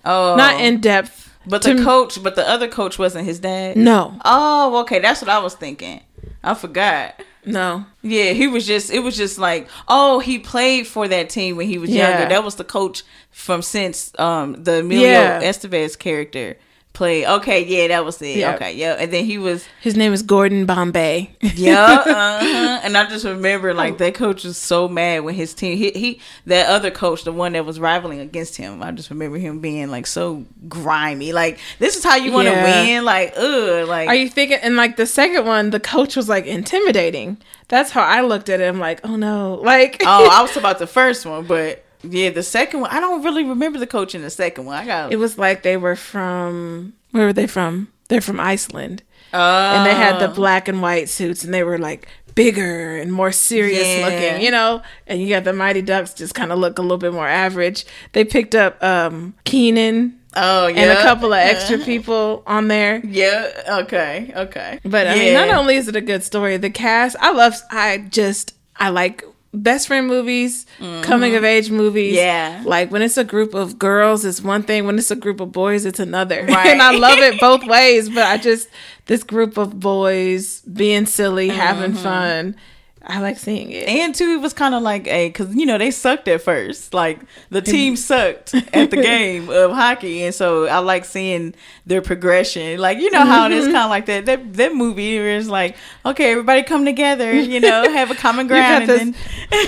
oh 0.05 0.35
not 0.35 0.59
in 0.61 0.79
depth. 0.81 1.30
But 1.45 1.63
the 1.63 1.75
coach, 1.83 2.21
but 2.21 2.35
the 2.35 2.47
other 2.47 2.67
coach 2.67 2.99
wasn't 2.99 3.25
his 3.25 3.39
dad. 3.39 3.75
No, 3.77 4.15
Oh, 4.23 4.79
okay, 4.81 4.99
that's 4.99 5.21
what 5.21 5.29
I 5.29 5.39
was 5.39 5.55
thinking. 5.55 6.01
I 6.43 6.53
forgot. 6.53 7.21
no. 7.45 7.85
Yeah, 8.03 8.33
he 8.33 8.47
was 8.47 8.65
just. 8.67 8.91
It 8.91 8.99
was 8.99 9.17
just 9.17 9.37
like, 9.39 9.67
oh, 9.87 10.19
he 10.19 10.37
played 10.39 10.85
for 10.87 11.07
that 11.07 11.29
team 11.29 11.55
when 11.55 11.67
he 11.67 11.77
was 11.77 11.89
Yeah. 11.89 12.09
younger. 12.11 12.29
That 12.29 12.43
was 12.43 12.55
the 12.55 12.63
coach 12.63 13.03
from 13.31 13.61
since 13.61 14.11
um 14.19 14.63
the 14.63 14.79
Emilio 14.79 15.07
Yeah. 15.09 15.41
Estevez 15.41 15.97
character 15.97 16.57
played. 16.93 17.25
Okay, 17.25 17.65
yeah, 17.65 17.87
that 17.89 18.05
was 18.05 18.21
it. 18.21 18.37
Yeah. 18.37 18.55
Okay, 18.55 18.73
yeah, 18.75 18.93
and 18.93 19.11
then 19.11 19.25
he 19.25 19.37
was. 19.37 19.65
His 19.81 19.95
name 19.95 20.13
is 20.13 20.21
Gordon 20.23 20.65
Bombay. 20.65 21.35
Yeah, 21.55 21.83
uh-huh. 21.83 22.79
and 22.83 22.97
I 22.97 23.07
just 23.07 23.23
remember 23.25 23.73
like 23.73 23.97
that 23.99 24.15
coach 24.15 24.43
was 24.45 24.57
so 24.57 24.87
mad 24.87 25.19
when 25.23 25.35
his 25.35 25.53
team 25.53 25.77
he, 25.77 25.91
he 25.91 26.19
that 26.47 26.67
other 26.69 26.89
coach, 26.89 27.23
the 27.23 27.31
one 27.31 27.53
that 27.53 27.65
was 27.65 27.79
rivaling 27.79 28.19
against 28.19 28.57
him. 28.57 28.81
I 28.81 28.91
just 28.91 29.09
remember 29.11 29.37
him 29.37 29.59
being 29.59 29.89
like 29.89 30.07
so 30.07 30.45
grimy. 30.67 31.33
Like 31.33 31.59
this 31.77 31.97
is 31.97 32.03
how 32.03 32.15
you 32.15 32.31
want 32.31 32.47
to 32.47 32.53
Yeah. 32.53 32.83
win. 32.85 33.05
Like 33.05 33.33
ugh, 33.37 33.87
like 33.87 34.07
Are 34.07 34.15
you 34.15 34.27
thinking? 34.29 34.57
And 34.61 34.75
like 34.75 34.95
the 34.97 35.05
second 35.05 35.45
one, 35.45 35.69
the 35.69 35.79
coach 35.79 36.15
was 36.15 36.27
like 36.29 36.45
intimidating. 36.47 37.37
That's 37.67 37.91
how 37.91 38.01
I 38.03 38.21
looked 38.21 38.49
at 38.49 38.59
him. 38.59 38.79
Like, 38.79 39.01
oh 39.03 39.15
no, 39.15 39.55
like 39.63 40.01
oh, 40.05 40.29
I 40.31 40.41
was 40.41 40.57
about 40.57 40.79
the 40.79 40.87
first 40.87 41.25
one, 41.25 41.45
but 41.45 41.83
yeah, 42.03 42.29
the 42.29 42.43
second 42.43 42.81
one. 42.81 42.91
I 42.91 42.99
don't 42.99 43.23
really 43.23 43.43
remember 43.43 43.79
the 43.79 43.87
coach 43.87 44.15
in 44.15 44.21
the 44.21 44.29
second 44.29 44.65
one. 44.65 44.75
I 44.77 44.85
got 44.85 45.11
it 45.13 45.17
was 45.17 45.37
like 45.37 45.63
they 45.63 45.77
were 45.77 45.95
from 45.95 46.93
where 47.11 47.25
were 47.27 47.33
they 47.33 47.47
from? 47.47 47.87
They're 48.07 48.21
from 48.21 48.39
Iceland, 48.39 49.03
uh, 49.33 49.37
and 49.75 49.85
they 49.85 49.93
had 49.95 50.19
the 50.19 50.27
black 50.27 50.67
and 50.67 50.81
white 50.81 51.07
suits, 51.09 51.43
and 51.43 51.53
they 51.53 51.63
were 51.63 51.77
like 51.77 52.07
bigger 52.35 52.97
and 52.97 53.11
more 53.11 53.31
serious 53.31 53.85
Yeah. 53.87 54.05
looking, 54.05 54.41
you 54.45 54.51
know. 54.51 54.81
And 55.07 55.21
you 55.21 55.29
got 55.29 55.43
the 55.43 55.53
Mighty 55.53 55.81
Ducks, 55.81 56.13
just 56.13 56.33
kind 56.33 56.51
of 56.51 56.59
look 56.59 56.77
a 56.79 56.81
little 56.81 56.97
bit 56.97 57.13
more 57.13 57.27
average. 57.27 57.85
They 58.13 58.23
picked 58.25 58.55
up 58.55 58.81
um 58.83 59.33
Kenan 59.45 60.17
oh 60.35 60.67
yeah, 60.67 60.81
and 60.81 60.91
a 60.91 61.01
couple 61.03 61.31
of 61.33 61.39
extra 61.39 61.77
people 61.91 62.43
on 62.47 62.67
there. 62.67 63.01
Yeah. 63.05 63.81
Okay. 63.83 64.31
Okay. 64.35 64.79
But 64.83 65.07
I 65.07 65.15
mean, 65.15 65.33
not 65.33 65.49
only 65.49 65.75
is 65.75 65.87
it 65.87 65.95
a 65.95 66.01
good 66.01 66.23
story, 66.23 66.57
the 66.57 66.69
cast, 66.69 67.15
I 67.19 67.31
love, 67.31 67.55
I 67.69 67.97
just, 68.09 68.55
I 68.77 68.89
like 68.89 69.23
best 69.53 69.87
friend 69.87 70.07
movies, 70.07 70.65
coming 71.01 71.35
of 71.35 71.43
age 71.43 71.69
movies. 71.69 72.15
Mm-hmm. 72.17 72.25
Yeah. 72.25 72.63
Like 72.65 72.91
when 72.91 73.01
it's 73.01 73.17
a 73.17 73.23
group 73.23 73.53
of 73.53 73.77
girls, 73.77 74.23
it's 74.25 74.41
one 74.41 74.63
thing. 74.63 74.85
When 74.85 74.97
it's 74.97 75.11
a 75.11 75.15
group 75.15 75.39
of 75.39 75.51
boys, 75.51 75.85
it's 75.85 75.99
another. 75.99 76.45
Right. 76.47 76.67
and 76.67 76.81
I 76.81 76.91
love 76.91 77.19
it 77.19 77.39
both 77.39 77.63
ways. 77.67 78.09
But 78.09 78.23
I 78.25 78.37
just, 78.37 78.69
this 79.07 79.23
group 79.23 79.57
of 79.57 79.79
boys 79.79 80.61
being 80.61 81.05
silly, 81.05 81.49
having 81.49 81.91
Mm-hmm. 81.91 82.03
fun, 82.03 82.55
I 83.03 83.19
like 83.19 83.37
seeing 83.37 83.71
it. 83.71 83.87
And 83.87 84.13
two, 84.13 84.33
it 84.33 84.41
was 84.41 84.53
kind 84.53 84.75
of 84.75 84.83
like 84.83 85.07
a 85.07 85.29
because 85.29 85.55
you 85.55 85.65
know 85.65 85.77
they 85.77 85.89
sucked 85.89 86.27
at 86.27 86.41
first. 86.41 86.93
Like 86.93 87.19
the 87.49 87.61
team 87.61 87.95
sucked 87.95 88.53
at 88.53 88.91
the 88.91 88.97
game 89.01 89.49
of 89.49 89.71
hockey, 89.71 90.23
and 90.23 90.35
so 90.35 90.67
I 90.67 90.79
like 90.79 91.05
seeing 91.05 91.55
their 91.85 92.01
progression. 92.01 92.79
Like 92.79 92.99
you 92.99 93.09
know 93.09 93.25
how 93.25 93.47
it 93.47 93.53
is 93.53 93.65
mm-hmm. 93.65 93.73
kind 93.73 93.83
of 93.85 93.89
like 93.89 94.05
that. 94.05 94.25
That 94.27 94.53
that 94.53 94.75
movie 94.75 95.17
where 95.17 95.37
it's 95.37 95.47
like, 95.47 95.77
okay, 96.05 96.31
everybody 96.31 96.61
come 96.61 96.85
together, 96.85 97.33
you 97.33 97.59
know, 97.59 97.91
have 97.91 98.11
a 98.11 98.15
common 98.15 98.47
ground, 98.47 98.87
got 98.87 98.99
and 98.99 99.15
then 99.15 99.67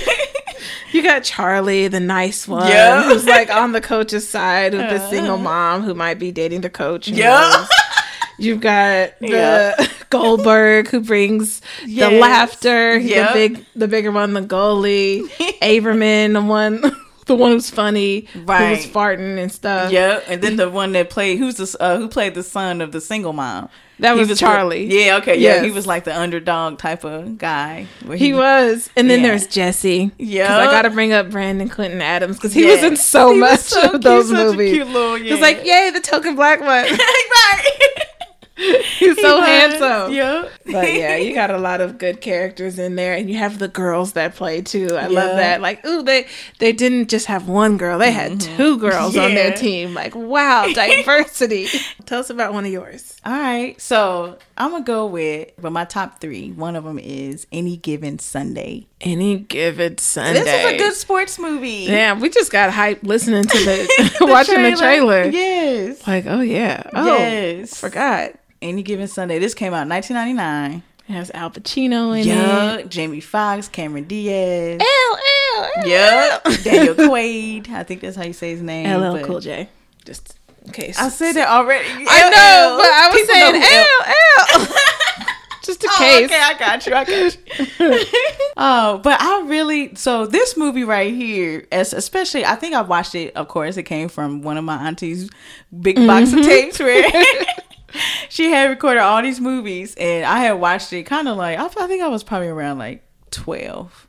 You 0.92 1.02
got 1.02 1.24
Charlie, 1.24 1.88
the 1.88 1.98
nice 1.98 2.46
one, 2.46 2.68
Yeah. 2.68 3.02
who's 3.02 3.26
like 3.26 3.50
on 3.50 3.72
the 3.72 3.80
coach's 3.80 4.28
side 4.28 4.74
with 4.74 4.88
the 4.88 5.10
single 5.10 5.34
uh-huh. 5.34 5.42
mom 5.42 5.82
who 5.82 5.92
might 5.92 6.20
be 6.20 6.30
dating 6.30 6.60
the 6.60 6.70
coach. 6.70 7.08
Yeah. 7.08 7.66
You've 8.38 8.60
got 8.60 9.18
the 9.18 9.28
Yeah. 9.28 9.86
Goldberg 10.18 10.88
who 10.88 11.00
brings 11.00 11.60
the 11.86 12.10
laughter. 12.10 12.96
Yep. 12.98 13.28
The 13.28 13.34
big, 13.34 13.66
the 13.76 13.88
bigger 13.88 14.12
one, 14.12 14.32
the 14.32 14.42
goalie. 14.42 15.28
Averman, 15.62 16.32
the 16.34 16.42
one, 16.42 16.80
the 17.26 17.34
one 17.34 17.52
who's 17.52 17.70
funny, 17.70 18.20
who 18.32 18.44
was 18.44 18.86
farting 18.86 19.38
and 19.38 19.50
stuff. 19.50 19.90
Yep, 19.92 20.24
and 20.28 20.42
then 20.42 20.56
the 20.56 20.70
one 20.70 20.92
that 20.92 21.10
played 21.10 21.38
who's 21.38 21.56
the 21.56 21.76
uh, 21.80 21.96
who 21.98 22.08
played 22.08 22.34
the 22.34 22.42
son 22.42 22.80
of 22.80 22.92
the 22.92 23.00
single 23.00 23.32
mom. 23.32 23.68
That 24.00 24.14
He 24.16 24.24
was 24.24 24.40
Charlie. 24.40 24.86
Yeah, 24.86 25.18
okay, 25.18 25.38
yeah, 25.38 25.62
he 25.62 25.70
was 25.70 25.86
like 25.86 26.02
the 26.02 26.18
underdog 26.18 26.78
type 26.78 27.04
of 27.04 27.38
guy. 27.38 27.86
where 28.04 28.16
He 28.16 28.34
was, 28.34 28.90
and 28.96 29.08
then 29.08 29.20
Yeah. 29.20 29.28
there's 29.28 29.46
Jesse. 29.46 30.10
Yeah. 30.18 30.58
I 30.58 30.64
got 30.64 30.82
to 30.82 30.90
bring 30.90 31.12
up 31.12 31.30
Brandon 31.30 31.68
Quintin 31.68 32.02
Adams 32.02 32.36
because 32.36 32.52
he 32.52 32.64
was 32.64 32.82
in 32.82 32.96
so 32.96 33.32
He 33.32 33.40
was 33.40 33.50
much 33.50 33.60
so 33.60 33.82
of 33.84 33.90
cute, 33.92 34.02
those 34.02 34.32
movies. 34.32 34.72
cute 34.74 34.88
little- 34.88 35.14
He 35.14 35.30
was 35.30 35.40
like, 35.40 35.64
"Yay, 35.64 35.90
the 35.94 36.00
token 36.00 36.34
black 36.34 36.58
one." 36.58 36.68
right. 36.68 37.70
He's 38.56 39.20
so 39.20 39.40
He 39.40 39.46
handsome. 39.46 40.12
Yeah. 40.12 40.48
But 40.64 40.94
yeah, 40.94 41.16
you 41.16 41.34
got 41.42 41.50
a 41.50 41.58
lot 41.58 41.80
of 41.80 41.98
good 41.98 42.20
characters 42.20 42.78
in 42.78 42.94
there, 42.94 43.14
and 43.14 43.28
you 43.28 43.36
have 43.36 43.58
the 43.58 43.66
girls 43.68 44.12
that 44.12 44.34
play 44.36 44.62
too. 44.62 44.94
I 44.96 45.06
love 45.08 45.36
that. 45.36 45.60
Like, 45.60 45.84
ooh, 45.84 46.02
they 46.02 46.26
they 46.60 46.72
didn't 46.72 47.08
just 47.08 47.26
have 47.26 47.48
one 47.48 47.76
girl; 47.76 47.98
they 47.98 48.12
had 48.12 48.40
two 48.40 48.78
girls 48.78 49.16
on 49.16 49.34
their 49.34 49.50
Mm-hmm. 49.52 49.60
Team. 49.60 49.94
Like, 49.94 50.14
wow, 50.14 50.66
diversity. 50.74 51.66
Tell 52.06 52.20
us 52.20 52.30
about 52.30 52.52
one 52.52 52.64
of 52.64 52.70
yours. 52.70 53.16
All 53.24 53.32
right, 53.32 53.80
so 53.80 54.38
I'm 54.56 54.70
gonna 54.70 54.84
go 54.84 55.06
with, 55.06 55.50
but 55.60 55.72
my 55.72 55.84
top 55.84 56.20
three. 56.20 56.52
One 56.52 56.76
of 56.76 56.84
them 56.84 56.98
is 56.98 57.46
Any 57.52 57.76
Given 57.76 58.18
Sunday. 58.18 58.86
Any 59.04 59.36
given 59.38 59.98
Sunday. 59.98 60.40
This 60.42 60.48
is 60.48 60.72
a 60.72 60.78
good 60.78 60.94
sports 60.94 61.38
movie. 61.38 61.86
Damn, 61.86 62.20
we 62.20 62.30
just 62.30 62.50
got 62.50 62.72
hyped 62.72 63.02
listening 63.02 63.42
to 63.44 63.58
the, 63.58 64.16
watching 64.22 64.62
the 64.62 64.74
trailer. 64.76 65.24
Yes. 65.24 66.06
Like, 66.06 66.24
oh 66.26 66.40
yeah, 66.40 66.82
oh, 66.94 67.06
Yes. 67.18 67.78
forgot. 67.78 68.32
Any 68.62 68.82
Given 68.82 69.06
Sunday. 69.06 69.38
This 69.38 69.52
came 69.52 69.74
out 69.74 69.82
in 69.82 69.88
1999. 69.90 70.82
It 71.06 71.12
has 71.12 71.30
Al 71.32 71.50
Pacino 71.50 72.18
in 72.18 72.26
Yeah, 72.26 72.76
it. 72.76 72.88
Jamie 72.88 73.20
Foxx, 73.20 73.68
Cameron 73.68 74.04
Diaz. 74.04 74.80
L 74.80 75.18
L 75.58 75.86
Yep, 75.86 76.44
Daniel 76.64 76.94
Quaid. 76.94 77.68
I 77.68 77.82
think 77.82 78.00
that's 78.00 78.16
how 78.16 78.22
you 78.24 78.32
say 78.32 78.52
his 78.52 78.62
name. 78.62 78.86
LL 78.88 79.22
Cool 79.22 79.40
J. 79.40 79.68
Just 80.06 80.38
in 80.64 80.72
case. 80.72 80.98
I 80.98 81.10
said 81.10 81.32
that 81.34 81.48
already. 81.48 81.86
I 82.08 82.30
know, 82.30 82.78
but 82.80 82.88
I 82.88 83.10
was 83.12 83.26
saying 83.28 83.54
L 83.62 84.70
L. 84.70 84.90
Just 85.64 85.82
in 85.82 85.90
Oh, 85.92 85.96
case. 85.98 86.24
okay, 86.26 86.40
I 86.40 86.58
got 86.58 86.86
you. 86.86 86.94
I 86.94 87.04
got 87.04 87.36
you. 87.80 88.04
oh, 88.56 88.98
but 89.02 89.20
I 89.20 89.42
really 89.46 89.94
so 89.94 90.26
this 90.26 90.56
movie 90.56 90.84
right 90.84 91.12
here, 91.12 91.66
as 91.72 91.92
especially 91.92 92.44
I 92.44 92.54
think 92.54 92.74
I 92.74 92.82
watched 92.82 93.14
it. 93.14 93.34
Of 93.36 93.48
course, 93.48 93.76
it 93.76 93.84
came 93.84 94.08
from 94.08 94.42
one 94.42 94.56
of 94.56 94.64
my 94.64 94.76
auntie's 94.86 95.30
big 95.80 95.96
box 95.96 96.30
Mm-hmm. 96.30 96.38
of 96.38 96.44
tapes 96.46 96.78
where 96.78 97.04
she 98.28 98.50
had 98.50 98.70
recorded 98.70 99.00
all 99.00 99.22
these 99.22 99.40
movies, 99.40 99.94
and 99.96 100.24
I 100.24 100.38
had 100.40 100.52
watched 100.54 100.92
it 100.92 101.04
kind 101.04 101.28
of 101.28 101.36
like 101.36 101.58
I, 101.58 101.64
I 101.64 101.86
think 101.86 102.02
I 102.02 102.08
was 102.08 102.22
probably 102.22 102.48
around 102.48 102.78
like 102.78 103.02
twelve. 103.30 104.03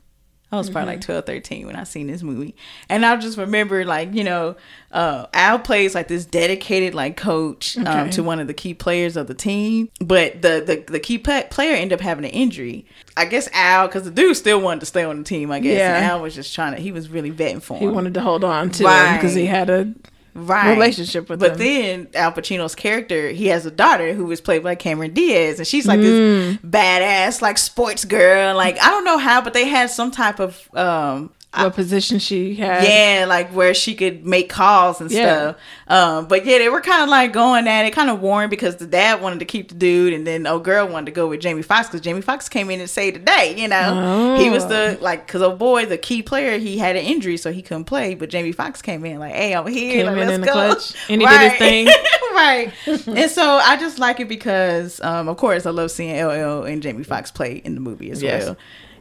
I 0.52 0.56
was 0.58 0.70
probably 0.70 0.92
like 0.94 1.00
Mm-hmm. 1.00 1.12
12, 1.12 1.26
13 1.26 1.66
when 1.66 1.74
I 1.76 1.82
seen 1.84 2.06
this 2.06 2.22
movie. 2.22 2.54
And 2.88 3.04
I 3.04 3.16
just 3.16 3.36
remember 3.36 3.84
like, 3.84 4.14
you 4.14 4.22
know, 4.22 4.54
uh, 4.92 5.26
Al 5.34 5.58
plays 5.58 5.94
like 5.94 6.06
this 6.06 6.24
dedicated 6.24 6.94
like 6.94 7.16
coach 7.16 7.76
um, 7.78 8.10
to 8.10 8.22
one 8.22 8.38
of 8.38 8.46
the 8.46 8.54
key 8.54 8.72
players 8.72 9.16
of 9.16 9.26
the 9.26 9.34
team. 9.34 9.90
But 10.00 10.42
the, 10.42 10.62
the, 10.64 10.92
the 10.92 11.00
key 11.00 11.18
player 11.18 11.74
ended 11.74 11.98
up 11.98 12.00
having 12.00 12.24
an 12.24 12.30
injury. 12.30 12.86
I 13.16 13.24
guess 13.24 13.48
Al, 13.52 13.88
because 13.88 14.04
the 14.04 14.10
dude 14.12 14.36
still 14.36 14.60
wanted 14.60 14.80
to 14.80 14.86
stay 14.86 15.02
on 15.02 15.18
the 15.18 15.24
team, 15.24 15.50
I 15.50 15.58
guess. 15.58 15.78
Yeah. 15.78 15.96
And 15.96 16.04
Al 16.04 16.22
was 16.22 16.34
just 16.34 16.54
trying 16.54 16.74
to, 16.76 16.80
he 16.80 16.92
was 16.92 17.08
really 17.08 17.32
vetting 17.32 17.60
for 17.60 17.74
him. 17.74 17.80
He 17.80 17.88
wanted 17.88 18.14
to 18.14 18.20
hold 18.20 18.44
on 18.44 18.70
to 18.70 18.88
him 18.88 19.16
because 19.16 19.34
he 19.34 19.46
had 19.46 19.68
a 19.68 19.92
right. 20.36 20.72
relationship 20.74 21.28
with 21.28 21.40
but 21.40 21.52
him. 21.52 21.58
then 21.58 22.08
Al 22.14 22.32
Pacino's 22.32 22.74
character, 22.74 23.30
he 23.30 23.46
has 23.48 23.64
a 23.66 23.70
daughter 23.70 24.12
who 24.14 24.26
was 24.26 24.40
played 24.40 24.62
by 24.62 24.74
Cameron 24.74 25.12
Diaz, 25.14 25.58
and 25.58 25.66
she's 25.66 25.86
like 25.86 26.00
Mm. 26.00 26.02
this 26.02 26.56
badass, 26.70 27.40
like 27.42 27.58
sports 27.58 28.04
girl. 28.04 28.54
Like 28.56 28.78
I 28.80 28.90
don't 28.90 29.04
know 29.04 29.18
how, 29.18 29.40
but 29.40 29.54
they 29.54 29.66
had 29.66 29.90
some 29.90 30.10
type 30.10 30.38
of 30.40 30.68
um 30.74 31.30
what 31.64 31.74
position 31.74 32.18
she 32.18 32.54
had. 32.56 32.84
yeah, 32.84 33.24
like 33.28 33.50
where 33.50 33.74
she 33.74 33.94
could 33.94 34.24
make 34.26 34.48
calls 34.48 35.00
and 35.00 35.10
Yeah. 35.10 35.52
stuff. 35.52 35.56
Um, 35.88 36.26
but 36.28 36.44
yeah, 36.46 36.58
they 36.58 36.68
were 36.68 36.80
kind 36.80 37.02
of 37.02 37.08
like 37.08 37.32
going 37.32 37.66
at 37.68 37.84
it, 37.86 37.92
kind 37.92 38.10
of 38.10 38.20
warring 38.20 38.50
because 38.50 38.76
the 38.76 38.86
dad 38.86 39.20
wanted 39.22 39.38
to 39.40 39.44
keep 39.44 39.68
the 39.68 39.74
dude, 39.74 40.12
and 40.12 40.26
then 40.26 40.46
old 40.46 40.64
girl 40.64 40.86
wanted 40.88 41.06
to 41.06 41.12
go 41.12 41.28
with 41.28 41.40
Jamie 41.40 41.62
Foxx 41.62 41.88
because 41.88 42.00
Jamie 42.00 42.20
Foxx 42.20 42.48
came 42.48 42.70
in 42.70 42.80
and 42.80 42.90
saved 42.90 43.16
the 43.16 43.20
day. 43.20 43.54
You 43.56 43.68
know, 43.68 44.36
he 44.38 44.50
was 44.50 44.66
the 44.66 44.98
like 45.00 45.26
because 45.26 45.42
old 45.42 45.58
boy, 45.58 45.86
the 45.86 45.98
key 45.98 46.22
player, 46.22 46.58
he 46.58 46.78
had 46.78 46.96
an 46.96 47.04
injury, 47.04 47.36
so 47.36 47.52
he 47.52 47.62
couldn't 47.62 47.84
play. 47.84 48.14
But 48.14 48.30
Jamie 48.30 48.52
Foxx 48.52 48.82
came 48.82 49.04
in 49.04 49.18
like, 49.18 49.34
hey, 49.34 49.54
I'm 49.54 49.66
here, 49.66 50.04
Came 50.04 50.06
like, 50.06 50.12
in 50.14 50.18
let's 50.20 50.32
in 50.32 50.40
the 50.40 50.46
go. 50.46 50.52
clutch, 50.52 50.94
and 51.08 51.20
he 51.20 51.26
did 51.26 51.40
his 51.40 51.58
thing. 51.58 51.86
right. 52.32 52.72
and 53.06 53.30
so 53.30 53.42
I 53.62 53.76
just 53.78 53.98
like 53.98 54.20
it 54.20 54.28
because, 54.28 55.00
um, 55.02 55.28
of 55.28 55.36
course, 55.36 55.66
I 55.66 55.70
love 55.70 55.90
seeing 55.90 56.14
LL 56.22 56.64
and 56.64 56.82
Jamie 56.82 57.04
Foxx 57.04 57.30
play 57.30 57.62
in 57.64 57.74
the 57.74 57.80
movie 57.80 58.10
as 58.10 58.22
Yes. 58.22 58.44
well. 58.46 58.56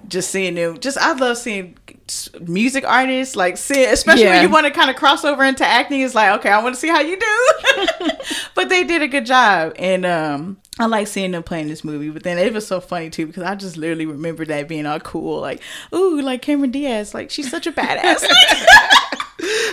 Just 0.07 0.29
seeing 0.29 0.53
them, 0.53 0.79
just 0.79 0.99
I 0.99 1.13
love 1.13 1.35
seeing 1.35 1.75
music 2.41 2.83
artists 2.87 3.35
like 3.35 3.57
see, 3.57 3.85
especially 3.85 4.23
Yeah. 4.23 4.35
when 4.35 4.43
you 4.43 4.49
want 4.49 4.65
to 4.65 4.71
kind 4.71 4.89
of 4.89 4.95
cross 4.95 5.25
over 5.25 5.43
into 5.43 5.65
acting. 5.65 6.01
It's 6.01 6.15
like 6.15 6.31
okay, 6.39 6.49
I 6.49 6.61
want 6.61 6.75
to 6.75 6.79
see 6.81 6.87
how 6.89 6.99
you 7.01 7.17
do, 7.19 7.87
but 8.55 8.69
they 8.69 8.83
did 8.83 9.01
a 9.01 9.07
good 9.07 9.25
job, 9.25 9.73
and 9.79 10.05
um, 10.05 10.57
I 10.79 10.85
like 10.85 11.07
seeing 11.07 11.31
them 11.31 11.43
playing 11.43 11.67
this 11.67 11.83
movie. 11.83 12.09
But 12.09 12.23
then 12.23 12.37
it 12.37 12.53
was 12.53 12.67
so 12.67 12.79
funny 12.79 13.09
too 13.09 13.25
because 13.27 13.43
I 13.43 13.55
just 13.55 13.77
literally 13.77 14.05
remember 14.05 14.45
that 14.45 14.67
being 14.67 14.85
all 14.85 14.99
cool, 14.99 15.39
like 15.41 15.61
ooh, 15.93 16.21
like 16.21 16.41
Cameron 16.41 16.71
Diaz, 16.71 17.13
like 17.13 17.31
she's 17.31 17.49
such 17.49 17.65
a 17.67 17.71
badass, 17.71 18.23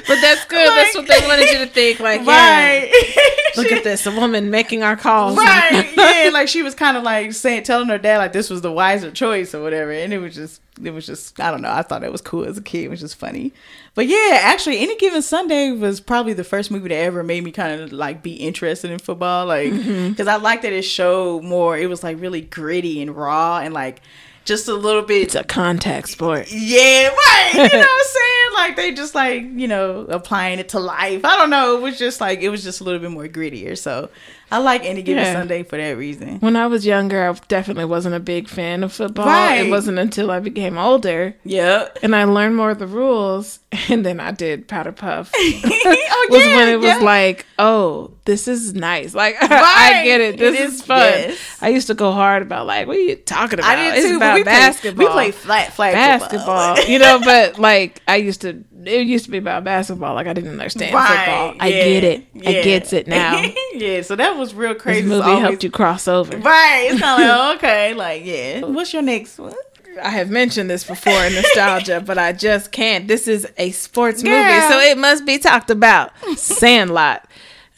But 0.07 0.21
that's 0.21 0.45
good. 0.47 0.69
that's 0.69 0.95
what 0.95 1.07
they 1.07 1.27
wanted 1.27 1.51
you 1.51 1.59
to 1.59 1.67
think. 1.67 2.01
Like, 2.01 2.21
yeah, 2.25 2.81
right? 2.81 3.53
look 3.57 3.73
at 3.73 3.85
this, 3.85 4.07
a 4.07 4.11
woman 4.11 4.51
making 4.51 4.83
our 4.83 4.97
calls. 4.97 5.37
right 5.37 5.93
yeah 5.97 6.31
like 6.33 6.49
she 6.49 6.62
was 6.62 6.75
kind 6.75 6.97
of 6.97 7.03
like 7.03 7.33
saying 7.33 7.62
telling 7.62 7.88
her 7.88 7.99
dad 7.99 8.19
like 8.19 8.33
this 8.33 8.51
was 8.51 8.61
the 8.61 8.73
wiser 8.73 9.11
choice 9.11 9.55
or 9.55 9.62
whatever 9.62 9.91
and 9.91 10.12
it 10.12 10.19
was 10.19 10.35
just 10.35 10.61
it 10.83 10.91
was 10.91 11.07
just 11.07 11.38
i 11.41 11.51
don't 11.51 11.62
know 11.62 11.71
i 11.71 11.83
thought 11.83 12.03
it 12.03 12.12
was 12.12 12.21
cool 12.21 12.45
as 12.45 12.57
a 12.57 12.62
kid 12.62 12.85
it 12.85 12.88
was 12.88 13.01
just 13.01 13.17
funny 13.17 13.53
but 13.95 14.07
yeah 14.07 14.38
actually 14.43 14.79
any 14.79 14.97
given 14.97 15.23
sunday 15.23 15.71
was 15.71 16.01
probably 16.01 16.33
the 16.33 16.45
first 16.45 16.71
movie 16.71 16.88
that 16.88 16.97
ever 16.97 17.23
made 17.23 17.45
me 17.45 17.53
kind 17.53 17.81
of 17.81 17.93
like 17.93 18.23
be 18.23 18.35
interested 18.35 18.91
in 18.91 18.99
football 18.99 19.47
like 19.47 19.73
mm-hmm. 19.73 20.11
because 20.11 20.27
i 20.27 20.37
liked 20.37 20.62
that 20.62 20.73
it 20.73 20.83
showed 20.83 21.43
more 21.45 21.77
it 21.77 21.88
was 21.88 22.03
like 22.03 22.21
really 22.21 22.41
gritty 22.41 23.01
and 23.03 23.15
raw 23.17 23.59
and 23.59 23.75
like 23.75 24.01
just 24.44 24.68
a 24.68 24.74
little 24.74 25.02
bit 25.02 25.22
It's 25.22 25.35
a 25.35 25.44
contact 25.44 26.09
sport. 26.09 26.50
yeah, 26.50 27.09
right. 27.09 27.50
You 27.55 27.59
know 27.59 27.64
what 27.64 27.74
I'm 27.74 28.05
saying? 28.07 28.55
Like 28.55 28.76
they 28.76 28.92
just 28.92 29.14
like, 29.14 29.42
you 29.42 29.68
know, 29.68 30.00
applying 30.09 30.59
it 30.59 30.68
to 30.70 30.81
life. 30.81 31.24
I 31.24 31.37
don't 31.37 31.50
know. 31.50 31.76
It 31.76 31.83
was 31.83 31.98
just 31.98 32.20
like 32.20 32.40
it 32.40 32.48
was 32.48 32.62
just 32.62 32.81
a 32.81 32.85
little 32.85 33.00
bit 33.00 33.11
more 33.11 33.26
grittier. 33.28 33.76
So 33.78 34.11
I 34.50 34.59
like 34.59 34.85
any 34.85 35.00
given 35.02 35.24
Yeah. 35.24 35.33
Sunday 35.33 35.62
for 35.62 35.78
that 35.78 35.92
reason. 35.96 36.38
When 36.40 36.57
I 36.57 36.66
was 36.66 36.85
younger, 36.85 37.26
I 37.28 37.33
definitely 37.48 37.87
wasn't 37.87 38.14
a 38.14 38.20
big 38.20 38.48
fan 38.48 38.85
of 38.85 38.92
football. 38.92 39.24
Right. 39.26 39.66
It 39.66 39.70
wasn't 39.70 39.98
until 39.98 40.31
I 40.31 40.40
became 40.40 40.76
older 40.76 41.35
Yep. 41.44 42.00
and 42.02 42.14
I 42.14 42.24
learned 42.24 42.57
more 42.57 42.70
of 42.70 42.78
the 42.78 42.87
rules, 42.87 43.61
and 43.88 44.05
then 44.05 44.20
I 44.20 44.31
did 44.33 44.68
Powder 44.68 44.92
Puff. 44.92 45.33
oh, 45.37 46.26
was 46.31 46.44
yeah, 46.44 46.57
when 46.57 46.68
it 46.68 46.81
was 46.81 47.00
like, 47.02 47.46
oh, 47.59 48.11
this 48.26 48.46
is 48.46 48.74
nice. 48.74 49.14
Like 49.14 49.37
I 49.40 50.02
get 50.05 50.20
it. 50.20 50.38
This 50.38 50.55
It 50.55 50.61
is, 50.61 50.74
is- 50.74 50.83
fun. 50.83 50.98
yes. 51.00 51.59
I 51.62 51.68
used 51.70 51.87
to 51.87 51.94
go 51.94 52.12
hard 52.12 52.42
about 52.42 52.66
like, 52.66 52.87
what 52.87 52.96
are 52.96 53.00
you 53.00 53.16
talking 53.16 53.59
about? 53.59 53.70
I 53.70 53.76
did 53.76 53.98
it's 53.98 54.09
too. 54.09 54.16
about 54.16 54.32
we 54.35 54.42
basketball. 54.45 55.07
Play, 55.12 55.27
we 55.27 55.31
play 55.33 55.40
flat 55.40 55.73
flag 55.73 55.92
basketball. 55.95 56.79
you 56.85 56.99
know, 56.99 57.21
but 57.25 57.59
like 57.59 58.01
I 58.09 58.16
used 58.16 58.40
to. 58.42 58.64
It 58.85 59.07
used 59.07 59.27
to 59.27 59.31
be 59.31 59.38
about 59.38 59.62
basketball. 59.62 60.14
Like 60.14 60.27
I 60.27 60.33
didn't 60.33 60.51
understand 60.51 60.90
football. 60.90 61.55
I 61.61 61.68
yeah, 61.68 61.85
get 61.85 62.05
it. 62.05 62.27
I 62.45 62.51
yeah. 62.51 62.62
gets 62.62 62.92
it 62.92 63.07
now. 63.07 63.40
yeah. 63.75 64.03
So 64.03 64.16
that 64.16 64.37
was 64.37 64.55
real 64.55 64.75
crazy. 64.75 65.03
This 65.03 65.09
movie 65.09 65.23
always- 65.23 65.40
helped 65.42 65.62
you 65.64 65.71
cross 65.71 66.09
over. 66.09 66.37
Right. 66.38 66.88
It's 66.90 67.01
kind 67.01 67.23
of 67.23 67.29
like 67.29 67.57
okay. 67.59 67.95
Like 67.95 68.25
yeah. 68.25 68.61
What's 68.64 68.92
your 68.92 69.03
next 69.03 69.38
one? 69.38 69.55
I 70.03 70.09
have 70.09 70.31
mentioned 70.31 70.71
this 70.71 70.85
before 70.85 71.12
in 71.12 71.35
nostalgia, 71.35 72.01
but 72.01 72.16
I 72.18 72.33
just 72.33 72.73
can't. 72.73 73.07
This 73.07 73.29
is 73.29 73.47
a 73.59 73.73
sports 73.73 74.23
movie, 74.23 74.61
so 74.62 74.79
it 74.81 74.97
must 74.97 75.27
be 75.27 75.38
talked 75.38 75.71
about. 75.71 76.12
Sandlot. 76.37 77.29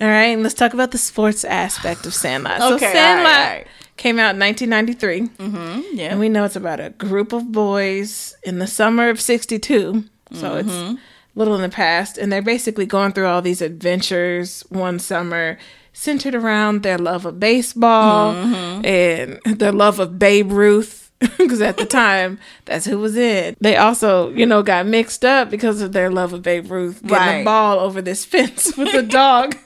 All 0.00 0.08
right, 0.08 0.38
let's 0.38 0.54
talk 0.54 0.74
about 0.74 0.90
the 0.90 0.98
sports 0.98 1.44
aspect 1.44 2.06
of 2.06 2.14
Sandlot. 2.14 2.60
so 2.60 2.74
Okay, 2.74 2.86
all 2.86 2.92
right, 2.92 2.96
Sandlot 2.96 3.32
all 3.34 3.44
right. 3.54 3.66
Came 4.04 4.18
out 4.18 4.34
in 4.34 4.40
1993, 4.40 5.20
Mm-hmm. 5.48 5.96
Yeah. 5.96 6.10
and 6.10 6.20
we 6.20 6.28
know 6.28 6.44
it's 6.44 6.56
about 6.56 6.78
a 6.78 6.90
group 6.90 7.32
of 7.32 7.50
boys 7.50 8.36
in 8.42 8.58
the 8.58 8.66
summer 8.66 9.08
of 9.08 9.18
62. 9.20 10.04
So 10.32 10.56
it's 10.56 10.68
Mm-hmm. 10.68 10.94
a 10.96 10.98
little 11.38 11.54
in 11.54 11.62
the 11.62 11.68
past, 11.70 12.18
and 12.18 12.30
they're 12.30 12.42
basically 12.42 12.84
going 12.86 13.12
through 13.12 13.26
all 13.26 13.40
these 13.42 13.62
adventures 13.62 14.62
one 14.68 14.98
summer 14.98 15.56
centered 15.94 16.34
around 16.34 16.82
their 16.82 16.98
love 16.98 17.24
of 17.24 17.40
baseball 17.40 18.34
Mm-hmm. 18.34 18.84
and 18.84 19.58
their 19.58 19.72
love 19.72 19.98
of 20.00 20.18
Babe 20.18 20.52
Ruth. 20.52 21.00
Because 21.38 21.62
at 21.62 21.78
the 21.78 21.86
time, 21.86 22.38
that's 22.66 22.84
who 22.84 22.98
was 22.98 23.16
in. 23.16 23.56
They 23.60 23.76
also, 23.78 24.28
you 24.34 24.44
know, 24.44 24.62
got 24.62 24.84
mixed 24.86 25.24
up 25.24 25.48
because 25.48 25.80
of 25.80 25.92
their 25.92 26.10
love 26.10 26.34
of 26.34 26.42
Babe 26.42 26.70
Ruth 26.70 27.00
getting 27.02 27.16
Right. 27.16 27.38
the 27.38 27.44
ball 27.44 27.78
over 27.80 28.02
this 28.02 28.26
fence 28.26 28.76
with 28.76 28.92
the 28.92 29.02
dog. 29.02 29.56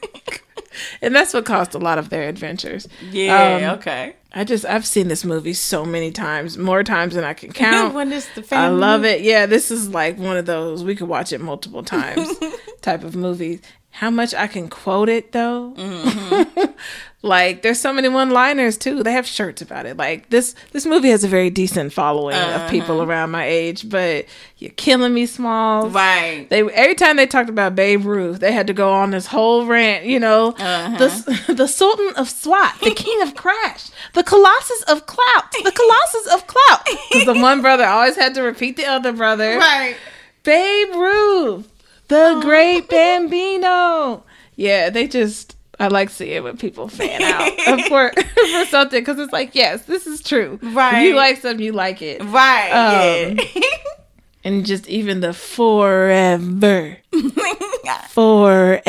and 1.03 1.13
that's 1.17 1.35
what 1.35 1.45
caused 1.45 1.75
a 1.75 1.79
lot 1.79 1.99
of 1.99 2.11
their 2.11 2.29
adventures. 2.29 2.87
yeah. 3.11 3.71
Um, 3.73 3.79
okay. 3.79 4.15
I 4.33 4.45
just, 4.45 4.65
I've 4.67 4.87
seen 4.87 5.09
this 5.09 5.25
movie 5.25 5.55
so 5.55 5.85
many 5.85 6.11
times, 6.11 6.59
more 6.59 6.85
times 6.85 7.15
than 7.15 7.25
I 7.25 7.33
can 7.35 7.51
count. 7.53 7.95
when 7.95 8.13
is 8.13 8.29
the 8.35 8.43
family. 8.43 8.67
I 8.85 8.87
love 8.87 9.05
it. 9.05 9.23
Yeah, 9.23 9.47
this 9.47 9.71
is 9.71 9.89
like 9.89 10.19
one 10.19 10.37
of 10.37 10.47
those 10.47 10.85
we 10.85 10.95
could 10.95 11.09
watch 11.09 11.33
it 11.33 11.41
multiple 11.41 11.83
times 11.83 12.29
type 12.83 13.05
of 13.05 13.17
movies. 13.17 13.61
How 13.91 14.11
much 14.11 14.35
I 14.35 14.47
can 14.47 14.69
quote 14.69 15.09
it 15.09 15.33
though? 15.33 15.73
Mm-hmm. 15.77 16.73
like 17.21 17.63
there's 17.63 17.81
so 17.81 17.93
many 17.93 18.09
one-liners 18.09 18.77
too. 18.77 19.03
They 19.03 19.13
have 19.13 19.27
shirts 19.27 19.61
about 19.61 19.87
it. 19.87 19.97
Like 19.97 20.31
this 20.31 20.55
this 20.71 20.87
movie 20.87 21.11
has 21.11 21.25
a 21.25 21.29
very 21.29 21.51
decent 21.51 21.93
following 21.93 22.37
of 22.37 22.43
uh-huh. 22.43 22.71
people 22.71 23.03
around 23.03 23.33
my 23.33 23.45
age, 23.45 23.89
but 23.89 24.27
you're 24.59 24.71
killing 24.73 25.15
me, 25.15 25.27
small. 25.27 25.91
Right. 25.91 26.47
They 26.49 26.61
every 26.61 26.95
time 26.95 27.17
they 27.17 27.27
talked 27.27 27.51
about 27.51 27.75
Babe 27.75 28.05
Ruth, 28.05 28.39
they 28.39 28.53
had 28.53 28.69
to 28.69 28.73
go 28.73 28.93
on 28.93 29.11
this 29.11 29.27
whole 29.27 29.67
rant. 29.67 30.05
You 30.05 30.21
know, 30.21 30.53
uh-huh. 30.59 30.97
the 30.99 31.55
the 31.55 31.67
Sultan 31.67 32.13
of 32.15 32.31
SWAT, 32.31 32.77
the 32.83 32.95
King 32.95 33.21
of 33.23 33.35
Crash, 33.35 33.91
the 34.15 34.23
Colossus 34.23 34.83
of 34.85 35.07
Clout, 35.07 35.51
the 35.65 35.73
Colossus 35.73 36.33
of 36.33 36.47
Clout. 36.47 36.87
Because 37.09 37.25
the 37.25 37.41
one 37.41 37.63
brother 37.63 37.87
always 37.87 38.17
had 38.17 38.35
to 38.35 38.43
repeat 38.43 38.77
the 38.77 38.85
other 38.85 39.13
brother. 39.13 39.57
Right. 39.57 39.97
Babe 40.45 40.95
Ruth, 40.95 41.73
the 42.09 42.35
oh. 42.37 42.41
Great 42.41 42.89
Bambino. 42.89 44.25
Yeah, 44.55 44.91
they 44.91 45.09
just 45.09 45.57
I 45.81 45.89
like 45.89 46.11
seeing 46.11 46.43
when 46.43 46.57
people 46.57 46.89
fan 46.89 47.23
out 47.23 47.53
for 47.89 48.13
for 48.13 48.65
something 48.67 49.01
because 49.01 49.19
it's 49.19 49.33
like, 49.33 49.55
yes, 49.55 49.85
this 49.85 50.07
is 50.07 50.23
true. 50.23 50.59
If 50.63 50.75
Right. 50.75 51.03
you 51.03 51.15
like 51.15 51.37
something, 51.41 51.65
you 51.65 51.73
like 51.73 52.03
it, 52.03 52.23
Right. 52.25 52.71
Um, 52.71 53.39
yeah. 53.55 53.61
and 54.45 54.67
just 54.67 54.89
even 54.89 55.21
the 55.21 55.33
forever, 55.33 56.97
forever. 58.09 58.83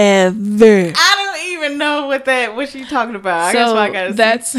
I 0.96 1.16
don't 1.16 1.52
even 1.54 1.78
know 1.78 2.08
what 2.08 2.26
that 2.26 2.56
what 2.56 2.70
she 2.70 2.84
talking 2.86 3.16
about. 3.16 3.42
I 3.50 3.54
guess 3.54 3.70
so 3.70 3.78
I 3.78 3.90
gotta 3.92 4.14
that's 4.14 4.56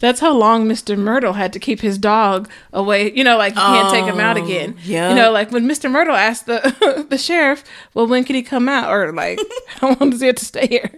that's 0.00 0.20
how 0.20 0.32
long 0.32 0.66
Mr. 0.68 0.96
Mertle 0.96 1.34
had 1.34 1.52
to 1.54 1.58
keep 1.58 1.80
his 1.80 1.98
dog 1.98 2.48
away. 2.72 3.12
You 3.12 3.24
know, 3.24 3.36
like 3.36 3.54
you 3.54 3.60
can't 3.60 3.90
take 3.90 4.04
him 4.04 4.20
out 4.20 4.36
Oh, 4.38 4.44
again. 4.44 4.76
yeah. 4.84 5.08
You 5.10 5.14
know, 5.14 5.30
like 5.32 5.50
when 5.50 5.66
Mr. 5.68 5.90
Mertle 5.90 6.16
asked 6.16 6.46
the 6.46 7.06
the 7.10 7.18
sheriff, 7.18 7.64
"Well, 7.94 8.06
when 8.06 8.24
can 8.24 8.36
he 8.36 8.42
come 8.42 8.68
out?" 8.68 8.90
Or 8.92 9.12
like, 9.12 9.38
"How 9.80 9.94
long 9.94 10.10
does 10.10 10.20
he 10.20 10.26
have 10.26 10.36
to 10.36 10.44
stay 10.44 10.66
here?" 10.66 10.90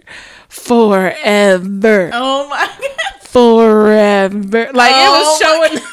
Forever, 0.49 2.09
Oh 2.13 2.47
my 2.49 2.67
god. 2.79 3.27
forever. 3.27 4.71
Like 4.73 4.91
Oh 4.93 5.05
it 5.05 5.09
was 5.09 5.41
oh 5.41 5.69
showing. 5.69 5.83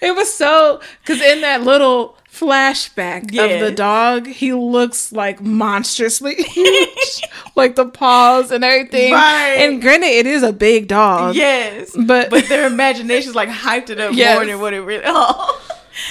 it 0.00 0.14
was 0.16 0.32
so 0.32 0.80
because 1.00 1.20
in 1.22 1.40
that 1.42 1.62
little 1.62 2.16
flashback 2.42 3.22
of 3.38 3.60
the 3.60 3.70
dog, 3.70 4.26
he 4.26 4.52
looks 4.52 5.12
like 5.12 5.40
monstrously 5.40 6.34
huge, 6.42 7.22
like 7.56 7.76
the 7.76 7.86
paws 7.86 8.50
and 8.50 8.64
everything. 8.64 9.12
Right. 9.12 9.56
And 9.58 9.80
granted, 9.80 10.06
it 10.08 10.26
is 10.26 10.42
a 10.42 10.52
big 10.52 10.88
dog. 10.88 11.34
Yes. 11.34 11.94
But- 11.96 12.30
but 12.30 12.48
their 12.48 12.66
imaginations 12.66 13.34
like 13.34 13.48
hyped 13.48 13.90
it 13.90 14.00
up 14.00 14.14
Yes. 14.14 14.36
more 14.36 14.46
than 14.46 14.60
what 14.60 14.74
it 14.74 14.80
really 14.80 15.02
oh. 15.06 15.60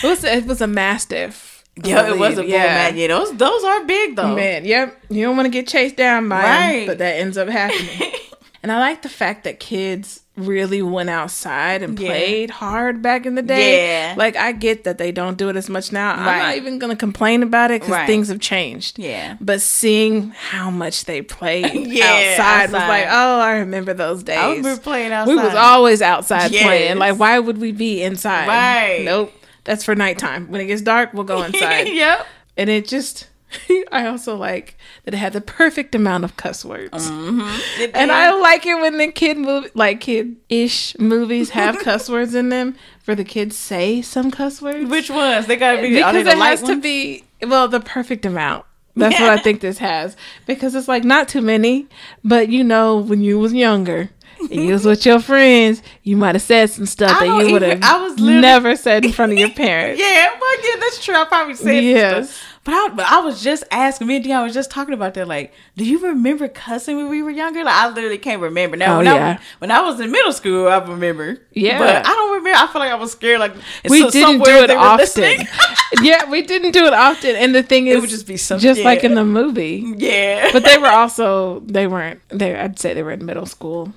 It 0.04 0.08
was, 0.08 0.24
it 0.24 0.46
was 0.46 0.62
a 0.62 0.68
mastiff. 0.68 1.64
Yeah, 1.84 2.08
it 2.10 2.18
was 2.18 2.38
a 2.38 2.42
bull 2.42 2.50
man. 2.52 2.98
Yeah, 2.98 3.08
those 3.08 3.36
those 3.38 3.64
are 3.64 3.84
big 3.86 4.16
though. 4.16 4.36
Man, 4.36 4.66
yep. 4.66 5.02
You 5.10 5.26
don't 5.26 5.36
want 5.38 5.46
to 5.46 5.50
get 5.52 5.68
chased 5.68 5.96
down 5.96 6.28
by 6.30 6.42
him, 6.42 6.44
Right. 6.80 6.88
but 6.88 6.98
that 7.00 7.16
ends 7.16 7.38
up 7.38 7.48
happening. 7.48 8.12
and 8.64 8.72
I 8.72 8.78
like 8.80 9.02
the 9.02 9.10
fact 9.10 9.46
that 9.46 9.60
kids 9.60 10.21
really 10.38 10.82
went 10.82 11.10
outside 11.10 11.84
and 11.84 12.00
Yeah. 12.00 12.08
played 12.08 12.50
hard 12.50 13.02
back 13.02 13.26
in 13.26 13.36
the 13.36 13.42
day. 13.42 13.86
Yeah. 13.86 14.14
Like 14.18 14.38
I 14.38 14.54
get 14.54 14.86
that 14.86 14.98
they 14.98 15.12
don't 15.12 15.38
do 15.38 15.50
it 15.50 15.58
as 15.58 15.70
much 15.70 15.92
now. 15.92 16.14
I'm 16.14 16.24
not 16.40 16.56
even 16.56 16.80
gonna 16.80 16.96
complain 16.96 17.44
about 17.44 17.70
it 17.70 17.82
because 17.82 17.92
Right. 17.92 18.08
things 18.08 18.30
have 18.30 18.40
changed. 18.40 18.98
Yeah. 18.98 19.36
But 19.42 19.62
seeing 19.62 20.30
how 20.32 20.70
much 20.70 21.04
they 21.06 21.22
played 21.22 21.86
Yeah, 21.88 22.06
outside, 22.38 22.72
was 22.72 22.82
like, 22.82 23.08
oh, 23.10 23.40
I 23.42 23.58
remember 23.58 23.94
those 23.94 24.24
days. 24.24 24.38
I 24.38 24.52
remember 24.56 24.82
playing 24.82 25.12
outside. 25.12 25.36
We 25.36 25.42
was 25.42 25.54
always 25.54 26.02
outside 26.02 26.52
Yes. 26.52 26.64
playing. 26.64 26.98
Like, 26.98 27.20
why 27.20 27.38
would 27.38 27.58
we 27.58 27.74
be 27.74 28.02
inside? 28.02 28.48
Right. 28.48 29.02
Nope. 29.04 29.34
That's 29.66 29.84
for 29.84 29.96
nighttime. 29.96 30.50
When 30.50 30.62
it 30.62 30.66
gets 30.68 30.82
dark, 30.82 31.14
we'll 31.14 31.24
go 31.26 31.44
inside. 31.44 31.90
yep. 31.90 32.26
And 32.58 32.70
it 32.70 32.88
just, 32.88 33.28
I 33.92 34.06
also 34.08 34.36
like 34.36 34.78
that 35.04 35.14
it 35.14 35.18
had 35.18 35.34
the 35.34 35.42
perfect 35.42 35.96
amount 35.96 36.24
of 36.24 36.38
cuss 36.38 36.64
words. 36.66 37.10
Mm-hmm. 37.10 37.82
It 37.82 37.92
And. 37.94 38.12
I 38.12 38.34
like 38.40 38.66
it 38.66 38.76
when 38.76 38.98
the 38.98 39.12
kid 39.12 39.38
movie, 39.38 39.70
like 39.74 40.02
kid 40.02 40.36
ish 40.50 40.98
movies 41.00 41.52
have 41.52 41.80
cuss 41.84 42.10
words 42.10 42.36
in 42.36 42.50
them, 42.50 42.76
for 43.00 43.16
the 43.16 43.24
kids 43.24 43.58
say 43.58 44.02
some 44.02 44.32
cuss 44.32 44.62
words. 44.62 44.90
which 44.90 45.10
ones? 45.10 45.48
They 45.48 45.56
gotta 45.56 45.82
be 45.82 45.96
because 45.96 46.16
it 46.16 46.38
has 46.38 46.62
to 46.64 46.80
be 46.80 47.24
well 47.42 47.68
the 47.68 47.80
perfect 47.80 48.26
amount. 48.26 48.66
That's 48.96 49.20
what 49.20 49.30
I 49.30 49.38
think 49.38 49.62
this 49.62 49.78
has 49.78 50.18
because 50.46 50.76
it's 50.76 50.88
like 50.88 51.04
not 51.04 51.30
too 51.30 51.42
many, 51.42 51.88
but 52.24 52.50
you 52.50 52.64
know 52.64 52.98
when 52.98 53.22
you 53.22 53.40
was 53.40 53.54
younger 53.54 54.10
and 54.40 54.52
you 54.52 54.74
was 54.74 54.86
with 54.86 55.06
your 55.06 55.20
friends, 55.32 55.82
you 56.04 56.18
might 56.18 56.36
have 56.36 56.42
said 56.42 56.70
some 56.70 56.86
stuff 56.86 57.22
I 57.22 57.28
that 57.28 57.46
you 57.48 57.54
would 57.54 57.62
have 57.62 57.82
I 57.84 58.02
was 58.04 58.18
never 58.18 58.76
said 58.76 59.06
in 59.06 59.12
front 59.14 59.32
of 59.32 59.38
your 59.38 59.52
parents. 59.52 60.02
Yeah, 60.02 60.30
well, 60.40 60.56
yeah, 60.64 60.80
that's 60.80 61.04
true. 61.04 61.16
I 61.16 61.26
probably 61.26 61.54
said 61.56 61.66
some 61.66 61.84
Yes. 61.84 62.42
But 62.64 62.76
I, 62.76 62.90
but 62.90 63.06
I 63.08 63.22
was 63.22 63.42
just 63.44 63.64
asking 63.72 64.06
me 64.06 64.18
and 64.18 64.24
Dion 64.24 64.44
was 64.44 64.54
just 64.54 64.70
talking 64.70 64.94
about 64.94 65.16
that. 65.16 65.28
Like, 65.28 65.52
do 65.76 65.84
you 65.84 65.98
remember 65.98 66.48
cussing 66.48 66.96
when 66.96 67.10
we 67.10 67.24
were 67.24 67.32
younger? 67.32 67.64
Like, 67.64 67.74
I 67.74 67.90
literally 67.90 68.20
can't 68.20 68.40
remember. 68.40 68.78
Now, 68.78 68.94
Oh, 68.94 68.98
when, 68.98 69.08
yeah. 69.08 69.38
I, 69.40 69.44
when 69.58 69.72
I 69.72 69.82
was 69.82 70.00
in 70.00 70.12
middle 70.12 70.32
school, 70.32 70.68
I 70.68 70.78
remember. 70.78 71.40
Yeah. 71.54 71.80
but 71.80 72.06
I 72.06 72.10
don't 72.10 72.36
remember. 72.36 72.60
I 72.60 72.68
feel 72.68 72.80
like 72.80 72.92
I 72.92 72.96
was 72.96 73.14
scared. 73.14 73.40
Like, 73.40 73.54
we 73.90 74.02
so- 74.02 74.12
didn't 74.12 74.44
do 74.44 74.52
it 74.52 74.70
often. 74.70 75.48
yeah, 76.04 76.30
we 76.30 76.44
didn't 76.44 76.72
do 76.74 76.86
it 76.86 76.94
often, 76.94 77.36
and 77.36 77.56
the 77.56 77.64
thing 77.64 77.88
is, 77.88 77.98
it 77.98 78.02
would 78.02 78.12
just 78.12 78.28
be 78.28 78.38
some- 78.38 78.60
just 78.60 78.82
like 78.84 79.04
in 79.04 79.16
the 79.16 79.26
movie. 79.26 79.96
yeah, 79.98 80.52
But 80.54 80.64
they 80.64 80.78
were 80.78 80.86
also 80.92 81.62
they 81.62 81.88
weren't 81.88 82.22
they. 82.30 82.56
I'd 82.56 82.78
say 82.78 82.94
they 82.94 83.02
were 83.02 83.12
in 83.12 83.26
middle 83.26 83.48
school. 83.48 83.92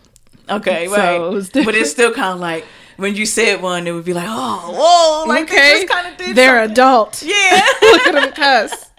okay, 0.48 0.86
so 0.86 0.96
right. 0.96 1.16
it 1.16 1.30
was 1.30 1.50
but 1.50 1.74
it's 1.74 1.90
still 1.90 2.12
kind 2.14 2.32
of 2.34 2.40
like 2.40 2.64
when 2.96 3.14
you 3.16 3.26
said 3.26 3.62
one, 3.62 3.86
it 3.86 3.92
would 3.92 4.04
be 4.04 4.12
like, 4.14 4.28
oh, 4.28 4.72
whoa, 4.74 5.28
like 5.28 5.48
they 5.48 5.54
okay, 5.56 5.72
just 5.82 5.88
kind 5.92 6.06
of 6.12 6.16
did. 6.16 6.36
they're 6.36 6.58
something. 6.62 6.72
adult. 6.72 7.22
yeah. 7.22 7.60
Look 7.82 8.06
at 8.06 8.12
them 8.14 8.32
cuss. 8.34 8.90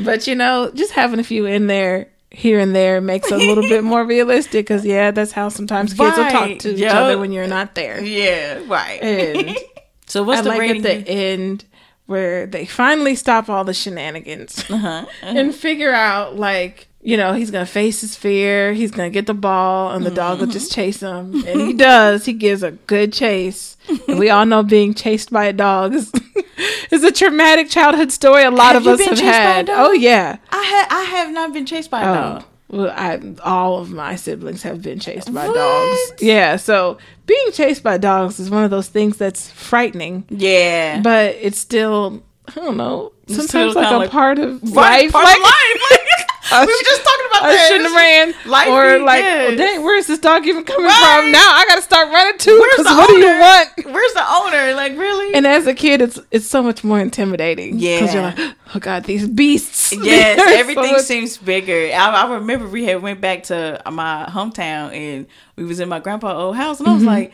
But 0.00 0.26
you 0.26 0.34
know, 0.34 0.70
just 0.74 0.92
having 0.92 1.20
a 1.20 1.24
few 1.24 1.46
in 1.46 1.66
there 1.66 2.08
here 2.30 2.58
and 2.60 2.74
there 2.74 3.00
makes 3.00 3.30
it 3.30 3.34
a 3.34 3.38
little 3.44 3.64
bit 3.68 3.82
more 3.84 4.04
realistic 4.06 4.66
because 4.66 4.84
yeah, 4.86 5.10
that's 5.10 5.32
how 5.32 5.48
sometimes 5.48 5.92
kids 5.94 6.16
will 6.16 6.24
talk 6.24 6.32
Right, 6.34 6.60
to 6.60 6.74
each 6.74 6.84
other 6.84 7.18
when 7.18 7.32
you're 7.32 7.46
not 7.48 7.74
there. 7.74 8.02
yeah, 8.02 8.60
right. 8.68 9.02
And 9.02 9.58
so 10.06 10.22
what's 10.22 10.40
I 10.40 10.42
the 10.42 10.48
like 10.50 10.60
rating? 10.60 10.86
at 10.86 11.04
the 11.06 11.10
end 11.10 11.64
where 12.06 12.46
they 12.46 12.66
finally 12.66 13.14
stop 13.14 13.48
all 13.48 13.62
the 13.64 13.74
shenanigans 13.74 14.68
uh-huh. 14.70 15.06
and 15.22 15.54
figure 15.54 15.92
out 15.92 16.36
like 16.36 16.88
you 17.02 17.16
know 17.16 17.32
he's 17.32 17.50
gonna 17.50 17.64
face 17.66 18.00
his 18.02 18.14
fear 18.16 18.72
he's 18.74 18.90
gonna 18.90 19.10
get 19.10 19.26
the 19.26 19.34
ball 19.34 19.90
and 19.92 20.04
the 20.04 20.10
dog 20.10 20.38
will 20.38 20.46
Mm-hmm. 20.46 20.52
just 20.52 20.72
chase 20.72 21.00
him 21.00 21.34
and 21.46 21.60
he 21.62 21.72
does 21.72 22.24
he 22.26 22.32
gives 22.32 22.62
a 22.62 22.72
good 22.72 23.12
chase 23.12 23.76
and 24.08 24.18
we 24.18 24.28
all 24.30 24.44
know 24.44 24.62
being 24.62 24.92
chased 24.94 25.30
by 25.30 25.46
a 25.46 25.52
dog 25.52 25.94
is, 25.94 26.12
is 26.90 27.02
a 27.02 27.10
traumatic 27.10 27.70
childhood 27.70 28.12
story 28.12 28.42
a 28.44 28.50
lot 28.50 28.74
Have 28.74 28.86
of 28.86 29.00
us 29.00 29.06
have 29.06 29.10
chased 29.10 29.22
by 29.22 29.28
a 29.28 29.32
had 29.32 29.70
oh 29.70 29.92
yeah 29.92 30.36
I 30.50 30.62
had 30.62 30.86
I 30.90 31.02
have 31.04 31.30
not 31.32 31.52
been 31.54 31.64
chased 31.66 31.90
by 31.90 32.02
a 32.02 32.10
Oh, 32.10 32.14
dog. 32.14 32.44
well, 32.68 32.90
I 32.94 33.18
all 33.42 33.78
of 33.78 33.90
my 33.90 34.14
siblings 34.16 34.62
have 34.62 34.82
been 34.82 35.00
chased 35.00 35.32
by 35.32 35.46
What? 35.48 35.54
dogs. 35.56 36.22
Yeah, 36.22 36.56
so 36.56 36.98
being 37.26 37.50
chased 37.52 37.82
by 37.82 37.96
dogs 37.96 38.38
is 38.38 38.50
one 38.50 38.62
of 38.64 38.70
those 38.70 38.88
things 38.88 39.16
that's 39.16 39.50
frightening, 39.50 40.24
Yeah, 40.28 41.00
but 41.00 41.34
it's 41.40 41.58
still 41.58 42.22
I 42.46 42.52
don't 42.54 42.76
know. 42.76 43.12
still 43.26 43.42
Sometimes 43.46 43.74
like 43.76 43.90
a 43.90 43.96
like- 43.96 44.10
part 44.10 44.38
of 44.38 44.62
life. 44.62 45.12
part 45.12 45.24
like, 45.24 45.36
of 45.38 45.42
life. 45.42 45.98
I 46.52 46.66
we 46.66 46.72
were 46.72 46.84
just 46.84 47.02
talking 47.04 47.26
about 47.30 47.42
I 47.44 47.52
that. 47.54 47.68
shouldn't 47.68 47.88
have 47.88 47.96
ran. 47.96 48.34
Life 48.50 48.68
or 48.68 48.98
like, 49.04 49.24
oh, 49.24 49.56
dang, 49.56 49.82
where's 49.82 50.06
this 50.06 50.18
dog 50.18 50.46
even 50.46 50.64
coming 50.64 50.86
Right. 50.86 51.20
from? 51.22 51.32
Now 51.32 51.38
I 51.54 51.64
got 51.68 51.76
to 51.76 51.82
start 51.82 52.08
running 52.08 52.38
too. 52.38 52.56
Because 52.70 52.86
the 52.86 52.94
what 52.94 53.08
do 53.08 53.16
you 53.16 53.26
owner? 53.28 53.38
want? 53.40 53.68
Where's 53.86 54.12
the 54.14 54.24
owner? 54.28 54.74
Like, 54.74 54.96
really? 54.98 55.34
And 55.34 55.46
as 55.46 55.66
a 55.66 55.74
kid, 55.74 56.00
it's 56.02 56.18
it's 56.30 56.46
so 56.46 56.62
much 56.62 56.82
more 56.84 57.00
intimidating. 57.00 57.78
Yeah. 57.78 58.00
because 58.00 58.14
you're 58.14 58.22
like, 58.22 58.54
oh 58.74 58.78
god, 58.78 59.04
these 59.04 59.26
beasts. 59.28 59.92
yes, 60.02 60.38
so 60.38 60.58
everything 60.58 60.92
much- 60.92 61.02
seems 61.02 61.36
bigger. 61.36 61.94
I, 61.94 62.22
I 62.24 62.34
remember 62.34 62.68
we 62.68 62.84
had 62.84 63.02
went 63.02 63.20
back 63.20 63.44
to 63.44 63.80
my 63.90 64.26
hometown 64.28 64.92
and 64.92 65.26
we 65.56 65.64
was 65.64 65.80
in 65.80 65.88
my 65.88 66.00
grandpa's 66.00 66.34
old 66.36 66.56
house, 66.56 66.78
and 66.80 66.88
I 66.88 66.92
was 66.92 67.00
Mm-hmm. 67.02 67.08
like, 67.08 67.32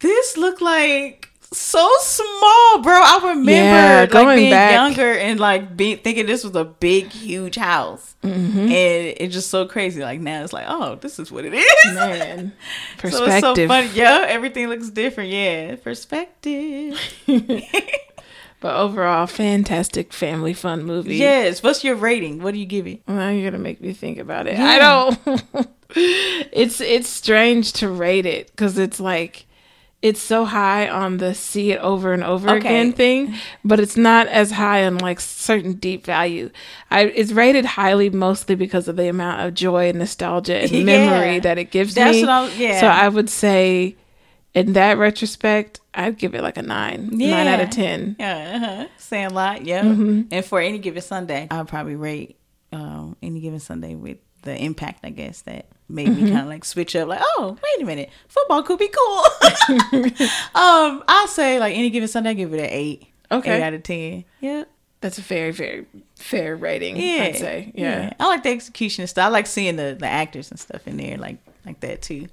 this 0.00 0.36
looked 0.36 0.60
like 0.62 1.21
so 1.52 1.88
small, 2.00 2.82
bro. 2.82 2.94
I 2.94 3.18
remember 3.22 3.50
Yeah, 3.52 4.00
like 4.00 4.10
going 4.10 4.36
being 4.38 4.50
back. 4.50 4.72
younger 4.72 5.12
and 5.12 5.38
like 5.38 5.76
being 5.76 5.98
thinking 5.98 6.26
this 6.26 6.44
was 6.44 6.54
a 6.56 6.64
big, 6.64 7.10
huge 7.10 7.56
house, 7.56 8.14
Mm-hmm. 8.22 8.58
and 8.58 9.14
it's 9.18 9.34
just 9.34 9.50
so 9.50 9.66
crazy. 9.66 10.00
Like 10.00 10.20
now, 10.20 10.44
it's 10.44 10.52
like, 10.52 10.66
oh, 10.68 10.94
this 10.96 11.18
is 11.18 11.30
what 11.32 11.44
it 11.44 11.52
is. 11.54 11.66
man 11.94 12.52
So 13.00 13.08
it's 13.08 13.16
so 13.18 13.24
perspective. 13.26 13.68
funny. 13.68 13.88
Yeah, 13.94 14.24
everything 14.28 14.68
looks 14.68 14.90
different. 14.90 15.30
Yeah, 15.30 15.76
perspective. 15.76 16.98
but 18.60 18.76
overall, 18.76 19.26
fantastic 19.26 20.12
family 20.12 20.54
fun 20.54 20.84
movie. 20.84 21.16
yes. 21.16 21.62
What's 21.62 21.82
your 21.82 21.96
rating? 21.96 22.40
What 22.42 22.54
do 22.54 22.60
you 22.60 22.66
give 22.66 22.86
it? 22.86 23.02
Well, 23.08 23.32
you're 23.32 23.50
gonna 23.50 23.62
make 23.62 23.80
me 23.80 23.92
think 23.92 24.18
about 24.18 24.46
it. 24.46 24.56
Yeah. 24.56 24.66
I 24.66 24.78
don't. 24.78 25.68
it's 25.96 26.80
it's 26.80 27.08
strange 27.08 27.72
to 27.74 27.88
rate 27.88 28.24
it 28.26 28.50
because 28.52 28.78
it's 28.78 29.00
like 29.00 29.46
it's 30.02 30.20
so 30.20 30.44
high 30.44 30.88
on 30.88 31.18
the 31.18 31.32
see 31.32 31.70
it 31.70 31.78
over 31.80 32.12
and 32.12 32.24
over 32.24 32.48
Okay. 32.50 32.58
again 32.58 32.92
thing, 32.92 33.34
but 33.64 33.78
it's 33.78 33.96
not 33.96 34.26
as 34.26 34.50
high 34.50 34.84
on 34.84 34.98
like 34.98 35.20
certain 35.20 35.74
deep 35.74 36.04
value. 36.04 36.50
I 36.90 37.02
it's 37.04 37.30
rated 37.32 37.64
highly 37.64 38.10
mostly 38.10 38.56
because 38.56 38.88
of 38.88 38.96
the 38.96 39.08
amount 39.08 39.42
of 39.46 39.54
joy 39.54 39.88
and 39.90 39.98
nostalgia 40.00 40.58
and 40.58 40.70
Yeah. 40.72 40.84
memory 40.84 41.38
that 41.38 41.56
it 41.56 41.70
gives 41.70 41.94
That's 41.94 42.16
me. 42.16 42.22
what 42.22 42.30
I 42.30 42.48
yeah. 42.54 42.80
So 42.80 42.86
I 42.88 43.08
would 43.08 43.30
say, 43.30 43.94
in 44.54 44.72
that 44.74 44.98
retrospect, 44.98 45.80
I'd 45.94 46.18
give 46.18 46.34
it 46.34 46.42
like 46.42 46.58
a 46.58 46.62
nine, 46.62 47.08
nine 47.12 47.46
out 47.46 47.60
of 47.60 47.70
ten. 47.70 48.16
Yeah, 48.18 48.52
uh-huh. 48.56 48.88
saying 48.98 49.26
a 49.26 49.32
lot. 49.32 49.64
Yeah. 49.64 49.82
Mm-hmm. 49.84 50.22
And 50.32 50.44
for 50.44 50.60
any 50.60 50.78
given 50.78 51.00
Sunday, 51.02 51.46
I'll 51.50 51.64
probably 51.64 51.94
rate 51.96 52.36
um, 52.72 53.16
any 53.22 53.40
given 53.40 53.60
Sunday 53.60 53.94
with 53.94 54.18
the 54.42 54.56
impact, 54.56 55.00
I 55.04 55.10
guess, 55.10 55.42
that 55.42 55.66
made 55.88 56.08
Mm-hmm. 56.08 56.24
me 56.24 56.30
kind 56.30 56.40
of 56.42 56.46
like 56.48 56.64
switch 56.64 56.94
up. 56.96 57.08
Like, 57.08 57.20
oh, 57.22 57.56
wait 57.62 57.82
a 57.82 57.86
minute, 57.86 58.10
football 58.28 58.62
could 58.62 58.78
be 58.78 58.88
cool. 58.88 59.24
um, 60.54 61.02
I'll 61.08 61.28
say 61.28 61.58
like 61.58 61.76
any 61.76 61.90
given 61.90 62.08
Sunday, 62.08 62.30
I 62.30 62.34
give 62.34 62.52
it 62.54 62.60
an 62.60 62.70
eight. 62.70 63.06
Okay. 63.30 63.56
eight 63.56 63.62
out 63.62 63.74
of 63.74 63.82
ten. 63.82 64.24
Yeah. 64.40 64.64
That's 65.00 65.18
a 65.18 65.22
very 65.22 65.50
very 65.50 65.86
fair 66.16 66.54
rating. 66.56 66.96
Yeah. 66.96 67.24
I'd 67.24 67.36
say. 67.36 67.72
yeah. 67.74 68.12
I 68.20 68.26
like 68.28 68.42
the 68.42 68.50
execution 68.50 69.02
and 69.02 69.10
stuff. 69.10 69.26
I 69.26 69.28
like 69.28 69.46
seeing 69.46 69.76
the, 69.76 69.96
the 69.98 70.06
actors 70.06 70.50
and 70.50 70.60
stuff 70.60 70.86
in 70.86 70.96
there, 70.96 71.16
like 71.16 71.38
like 71.66 71.80
that 71.80 72.02
too. 72.02 72.28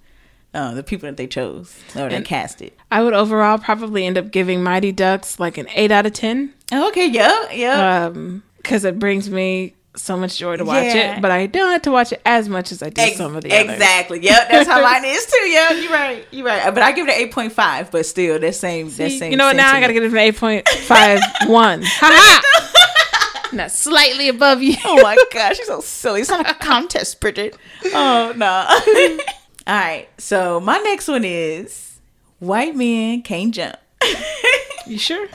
Uh, 0.54 0.74
the 0.74 0.82
people 0.84 1.08
that 1.08 1.16
they 1.18 1.28
chose 1.28 1.78
or 1.96 2.10
they 2.10 2.16
And- 2.16 2.26
casted. 2.26 2.72
I 2.92 3.04
would 3.04 3.14
overall 3.14 3.60
probably 3.60 4.06
end 4.06 4.18
up 4.18 4.32
giving 4.32 4.64
Mighty 4.64 4.92
Ducks 4.92 5.40
like 5.40 5.58
an 5.60 5.68
eight 5.76 5.92
out 5.92 6.06
of 6.08 6.14
ten, 6.14 6.54
Oh, 6.72 6.88
okay, 6.90 7.08
yeah, 7.08 7.52
yeah. 7.52 8.06
um, 8.08 8.42
because 8.58 8.84
it 8.84 8.98
brings 9.00 9.30
me 9.30 9.76
so 9.96 10.16
much 10.16 10.38
joy 10.38 10.56
to 10.56 10.64
watch 10.64 10.84
Yeah. 10.86 11.16
it, 11.18 11.22
but 11.22 11.32
I 11.32 11.46
don't 11.48 11.72
have 11.72 11.82
to 11.84 11.92
watch 11.92 12.12
it 12.14 12.22
as 12.26 12.48
much 12.48 12.72
as 12.72 12.82
I 12.84 12.90
do 12.90 13.02
Ex- 13.02 13.18
some 13.18 13.36
of 13.36 13.44
the 13.44 13.52
others. 13.52 13.74
exactly. 13.74 14.20
Yep, 14.24 14.50
that's 14.50 14.70
how 14.70 14.82
mine 14.82 15.04
is 15.06 15.26
too. 15.26 15.38
Yeah, 15.50 15.72
you're 15.74 15.92
right. 15.92 16.28
You're 16.32 16.46
right. 16.46 16.74
But 16.74 16.84
I 16.84 16.92
give 16.92 17.08
it 17.08 17.12
an 17.16 17.20
eight 17.22 17.32
point 17.32 17.52
five. 17.54 17.90
But 17.92 18.06
still, 18.06 18.40
that 18.40 18.56
same 18.56 18.90
that 18.92 19.12
same. 19.12 19.32
You 19.32 19.38
know 19.38 19.48
what? 19.48 19.56
Now 19.56 19.74
I 19.74 19.80
gotta 19.82 19.94
get 19.94 20.04
it 20.04 20.10
from 20.10 20.20
eight 20.20 20.38
point 20.38 20.68
five 20.84 21.20
one. 21.48 21.82
Ha 21.84 22.42
ha! 22.44 23.50
Not 23.52 23.72
slightly 23.72 24.30
above 24.30 24.62
you. 24.62 24.76
Oh 24.86 25.02
my 25.02 25.18
gosh, 25.34 25.58
she's 25.58 25.66
so 25.66 25.82
silly. 25.82 26.22
It's 26.22 26.30
not 26.30 26.46
like 26.46 26.56
a 26.56 26.60
contest, 26.60 27.20
Bridget. 27.20 27.58
Oh 27.86 28.32
no. 28.38 28.66
All 29.66 29.76
right. 29.76 30.08
So 30.20 30.60
my 30.60 30.78
next 30.78 31.08
one 31.08 31.26
is 31.26 32.00
white 32.38 32.76
men 32.76 33.24
can't 33.24 33.52
jump. 33.54 33.76
You 34.86 35.00
sure? 35.00 35.28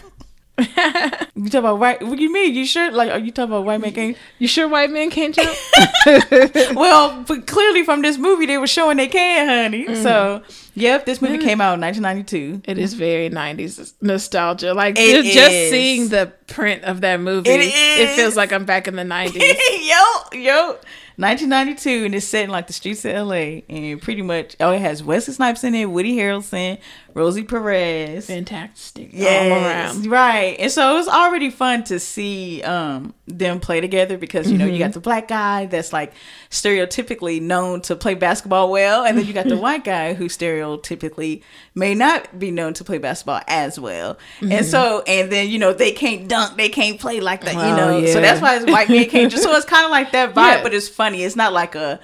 You 1.36 1.50
talk 1.50 1.60
about 1.60 1.78
white? 1.80 2.00
What 2.00 2.16
do 2.16 2.22
you 2.22 2.32
mean? 2.32 2.54
You 2.54 2.64
sure? 2.64 2.92
Like, 2.92 3.10
are 3.10 3.18
you 3.18 3.32
talking 3.32 3.50
about 3.50 3.64
white 3.64 3.80
men 3.80 3.92
can't? 3.92 4.16
You 4.38 4.46
sure 4.46 4.68
white 4.68 4.88
men 4.90 5.10
can't 5.10 5.34
jump? 5.34 5.50
Well, 6.76 7.24
but 7.26 7.46
clearly 7.46 7.82
from 7.84 8.02
this 8.02 8.18
movie, 8.18 8.46
they 8.46 8.58
were 8.58 8.66
showing 8.66 8.96
they 8.96 9.08
can, 9.08 9.48
honey. 9.48 9.86
Mm. 9.86 10.02
So, 10.02 10.42
yep, 10.74 11.06
this 11.06 11.20
movie 11.20 11.38
came 11.38 11.60
out 11.60 11.74
in 11.74 11.80
1992. 11.80 12.62
It 12.70 12.78
is 12.78 12.94
very 12.94 13.30
90s 13.30 13.94
nostalgia. 14.00 14.74
Like 14.74 14.96
It 14.98 15.24
just 15.32 15.52
is. 15.52 15.70
seeing 15.70 16.08
the 16.08 16.32
print 16.46 16.84
of 16.84 17.00
that 17.00 17.20
movie, 17.20 17.50
It 17.50 17.60
it, 17.74 18.16
feels 18.16 18.36
like 18.36 18.52
I'm 18.52 18.64
back 18.64 18.86
in 18.86 18.94
the 18.96 19.02
90s. 19.02 19.34
yo, 20.32 20.40
yo. 20.40 20.78
1992, 21.16 22.04
and 22.06 22.14
it's 22.14 22.26
set 22.26 22.44
in 22.44 22.50
like 22.50 22.66
the 22.66 22.72
streets 22.72 23.04
of 23.04 23.14
LA, 23.28 23.60
and 23.68 24.00
pretty 24.02 24.22
much, 24.22 24.56
oh, 24.60 24.72
it 24.72 24.80
has 24.80 25.02
Wesley 25.02 25.34
Snipes 25.34 25.62
in 25.64 25.74
it, 25.74 25.86
Woody 25.86 26.16
Harrelson, 26.16 26.78
Rosie 27.14 27.44
Perez. 27.44 28.26
Fantastic. 28.26 29.10
Yes, 29.12 29.96
right. 30.06 30.56
And 30.58 30.72
so 30.72 30.92
it 30.92 30.98
was 30.98 31.08
already 31.08 31.50
fun 31.50 31.84
to 31.84 32.00
see 32.00 32.62
um 32.62 33.14
them 33.28 33.60
play 33.60 33.80
together 33.80 34.18
because 34.18 34.50
you 34.50 34.58
know 34.58 34.64
Mm-hmm. 34.64 34.72
you 34.74 34.78
got 34.80 34.92
the 34.94 35.00
black 35.00 35.28
guy 35.28 35.66
that's 35.66 35.92
like 35.92 36.12
stereotypically 36.50 37.40
known 37.40 37.80
to 37.82 37.94
play 37.96 38.14
basketball 38.14 38.70
well, 38.70 39.04
and 39.04 39.16
then 39.18 39.26
you 39.26 39.32
got 39.32 39.46
the 39.46 39.56
white 39.66 39.84
guy 39.84 40.14
who 40.14 40.26
stereotypically 40.28 41.42
may 41.74 41.94
not 41.94 42.38
be 42.38 42.50
known 42.50 42.74
to 42.74 42.84
play 42.84 42.98
basketball 42.98 43.40
as 43.46 43.78
well. 43.78 44.14
Mm-hmm. 44.40 44.52
And 44.52 44.66
so 44.66 45.02
and 45.06 45.30
then 45.30 45.48
you 45.48 45.58
know 45.58 45.72
they 45.72 45.92
can't 45.92 46.28
dunk, 46.28 46.56
they 46.56 46.68
can't 46.68 46.98
play 46.98 47.20
like 47.20 47.42
that, 47.44 47.54
you 47.54 47.60
Oh, 47.60 48.00
know. 48.00 48.06
So 48.06 48.20
that's 48.20 48.40
why 48.40 48.56
it's 48.56 48.66
white 48.70 48.88
men 48.88 49.08
can't. 49.08 49.30
Just 49.34 49.42
so 49.44 49.54
it's 49.54 49.66
kind 49.66 49.84
of 49.84 49.90
like 49.90 50.12
that 50.12 50.30
vibe, 50.34 50.56
Yeah. 50.56 50.62
but 50.62 50.74
it's 50.74 50.88
funny. 51.04 51.22
It's 51.22 51.36
not 51.36 51.52
like 51.52 51.74
a. 51.74 52.00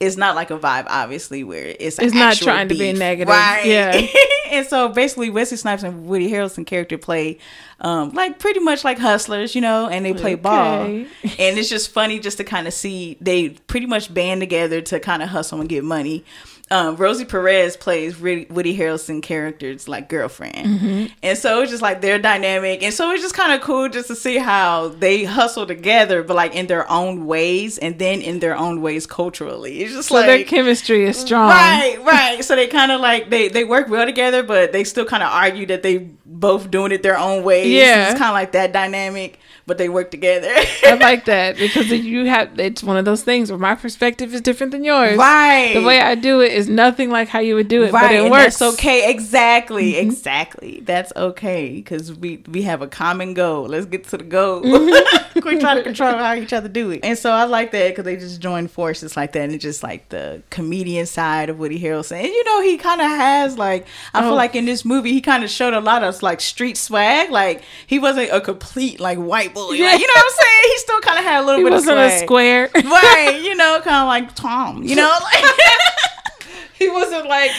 It's 0.00 0.16
not 0.16 0.34
like 0.34 0.50
a 0.50 0.58
vibe, 0.58 0.86
obviously, 0.88 1.44
where 1.44 1.76
it's 1.78 1.96
It's 2.00 2.12
not 2.12 2.34
trying 2.36 2.68
to 2.68 2.74
be 2.74 2.92
negative. 2.92 3.28
right? 3.28 3.64
Yeah. 3.64 4.04
and 4.50 4.66
so 4.66 4.88
basically 4.88 5.30
Wesley 5.30 5.56
Snipes 5.56 5.84
and 5.84 6.06
Woody 6.06 6.28
Harrelson 6.28 6.66
character 6.66 6.98
play 6.98 7.38
um 7.80 8.10
like 8.10 8.40
pretty 8.40 8.58
much 8.58 8.82
like 8.82 8.98
hustlers, 8.98 9.54
you 9.54 9.60
know, 9.60 9.88
and 9.88 10.04
they 10.04 10.12
play 10.12 10.34
ball. 10.34 10.86
And 11.38 11.56
it's 11.56 11.68
just 11.68 11.92
funny 11.92 12.18
just 12.18 12.36
to 12.38 12.44
kind 12.44 12.66
of 12.66 12.74
see 12.74 13.16
they 13.20 13.50
pretty 13.50 13.86
much 13.86 14.12
band 14.12 14.40
together 14.40 14.80
to 14.80 14.98
kind 14.98 15.22
of 15.22 15.28
hustle 15.28 15.60
and 15.60 15.68
get 15.68 15.84
money. 15.84 16.24
Um, 16.72 16.96
Rosie 16.96 17.26
Perez 17.26 17.76
plays 17.76 18.18
Woody 18.18 18.46
Woody 18.48 18.76
Harrelson 18.76 19.22
characters 19.22 19.88
like 19.88 20.08
girlfriend, 20.08 20.66
Mm-hmm. 20.66 21.06
and 21.22 21.36
so 21.36 21.60
it's 21.60 21.70
just 21.70 21.82
like 21.82 22.00
their 22.00 22.18
dynamic, 22.18 22.82
and 22.82 22.94
so 22.94 23.10
it's 23.10 23.22
just 23.22 23.34
kind 23.34 23.52
of 23.52 23.60
cool 23.60 23.88
just 23.90 24.08
to 24.08 24.16
see 24.16 24.38
how 24.38 24.88
they 24.88 25.24
hustle 25.24 25.66
together, 25.66 26.22
but 26.22 26.34
like 26.34 26.54
in 26.54 26.68
their 26.68 26.90
own 26.90 27.26
ways, 27.26 27.76
and 27.76 27.98
then 27.98 28.22
in 28.22 28.38
their 28.40 28.56
own 28.56 28.80
ways 28.80 29.06
culturally. 29.06 29.82
It's 29.82 29.92
just 29.92 30.08
So 30.08 30.14
like 30.14 30.26
their 30.26 30.44
chemistry 30.44 31.04
is 31.04 31.18
strong. 31.18 31.50
Right, 31.50 31.98
right. 32.04 32.42
So 32.44 32.56
they 32.56 32.68
kind 32.68 32.90
of 32.90 33.00
like 33.02 33.28
they 33.28 33.48
they 33.48 33.64
work 33.64 33.88
well 33.88 34.06
together, 34.06 34.42
but 34.42 34.72
they 34.72 34.84
still 34.84 35.04
kind 35.04 35.22
of 35.22 35.30
argue 35.30 35.66
that 35.66 35.82
they 35.82 36.08
both 36.24 36.70
doing 36.70 36.92
it 36.92 37.02
their 37.02 37.18
own 37.18 37.44
ways. 37.44 37.66
Yeah. 37.70 38.10
it's 38.10 38.18
kind 38.18 38.30
of 38.30 38.34
like 38.34 38.52
that 38.52 38.72
dynamic, 38.72 39.38
but 39.66 39.78
they 39.78 39.88
work 39.88 40.10
together. 40.10 40.48
I 40.84 40.94
like 41.00 41.24
that 41.26 41.56
because 41.56 41.90
you 41.90 42.24
have 42.26 42.58
it's 42.58 42.82
one 42.82 42.96
of 42.96 43.04
those 43.04 43.22
things 43.22 43.50
where 43.50 43.58
my 43.58 43.74
perspective 43.74 44.34
is 44.34 44.40
different 44.40 44.72
than 44.72 44.84
yours. 44.84 45.16
right. 45.16 45.72
The 45.74 45.82
way 45.82 46.00
I 46.00 46.14
do 46.14 46.40
it 46.40 46.52
is 46.52 46.68
nothing 46.68 47.10
like 47.10 47.28
how 47.28 47.38
you 47.40 47.54
would 47.54 47.68
do 47.68 47.82
it, 47.84 47.92
Right, 47.92 48.02
but 48.02 48.12
it 48.12 48.20
and 48.22 48.30
works. 48.30 48.58
that's 48.58 48.74
okay. 48.74 49.10
Exactly, 49.10 49.92
Mm-hmm. 49.94 50.08
exactly. 50.10 50.80
That's 50.84 51.12
okay 51.16 51.70
because 51.76 52.12
we 52.14 52.42
we 52.48 52.62
have 52.62 52.82
a 52.82 52.86
common 52.88 53.34
goal. 53.34 53.64
Let's 53.66 53.86
get 53.86 54.04
to 54.08 54.18
the 54.18 54.24
goal. 54.24 54.62
Mm-hmm. 54.62 55.18
Quit 55.42 55.60
trying 55.60 55.78
to 55.78 55.82
control 55.82 56.12
how 56.12 56.34
each 56.34 56.52
other 56.52 56.68
do 56.68 56.90
it. 56.90 57.00
And 57.02 57.16
so 57.18 57.30
I 57.32 57.44
like 57.44 57.70
that 57.72 57.88
because 57.88 58.04
they 58.04 58.16
just 58.16 58.40
join 58.40 58.68
forces 58.68 59.16
like 59.16 59.32
that, 59.32 59.40
and 59.42 59.52
it's 59.54 59.62
just 59.62 59.82
like 59.82 60.08
the 60.10 60.42
comedian 60.50 61.06
side 61.06 61.48
of 61.48 61.58
Woody 61.58 61.80
Harrelson. 61.80 62.18
And 62.18 62.26
you 62.26 62.44
know, 62.44 62.60
he 62.62 62.76
kind 62.76 63.00
of 63.00 63.06
has 63.06 63.56
like 63.58 63.86
I 64.14 64.20
Oh. 64.20 64.28
feel 64.28 64.34
like 64.34 64.54
in 64.54 64.66
this 64.66 64.84
movie 64.84 65.12
he 65.12 65.20
kind 65.20 65.42
of 65.42 65.50
showed 65.50 65.72
a 65.74 65.80
lot 65.80 66.04
of 66.04 66.22
like 66.22 66.40
street 66.40 66.76
swag. 66.76 67.30
Like 67.30 67.62
he 67.86 67.98
wasn't 67.98 68.30
a 68.32 68.40
complete 68.40 69.00
like 69.00 69.18
white 69.18 69.51
boy. 69.54 69.72
Yeah. 69.72 69.86
Like, 69.86 70.00
you 70.00 70.06
know 70.06 70.12
what 70.14 70.24
I'm 70.24 70.44
saying? 70.44 70.62
He 70.72 70.78
still 70.78 71.00
kind 71.00 71.18
of 71.18 71.24
had 71.24 71.40
a 71.42 71.44
little 71.46 71.58
He 71.60 71.64
bit 71.64 71.72
wasn't 71.72 71.98
of 71.98 72.10
a 72.12 72.18
square. 72.18 72.70
Right, 72.74 73.40
you 73.42 73.54
know, 73.54 73.80
kind 73.84 73.96
of 73.96 74.06
like 74.08 74.34
Tom, 74.34 74.82
you 74.82 74.94
know, 74.96 75.18
like 75.22 75.44
he 76.74 76.88
wasn't 76.88 77.26
like 77.28 77.50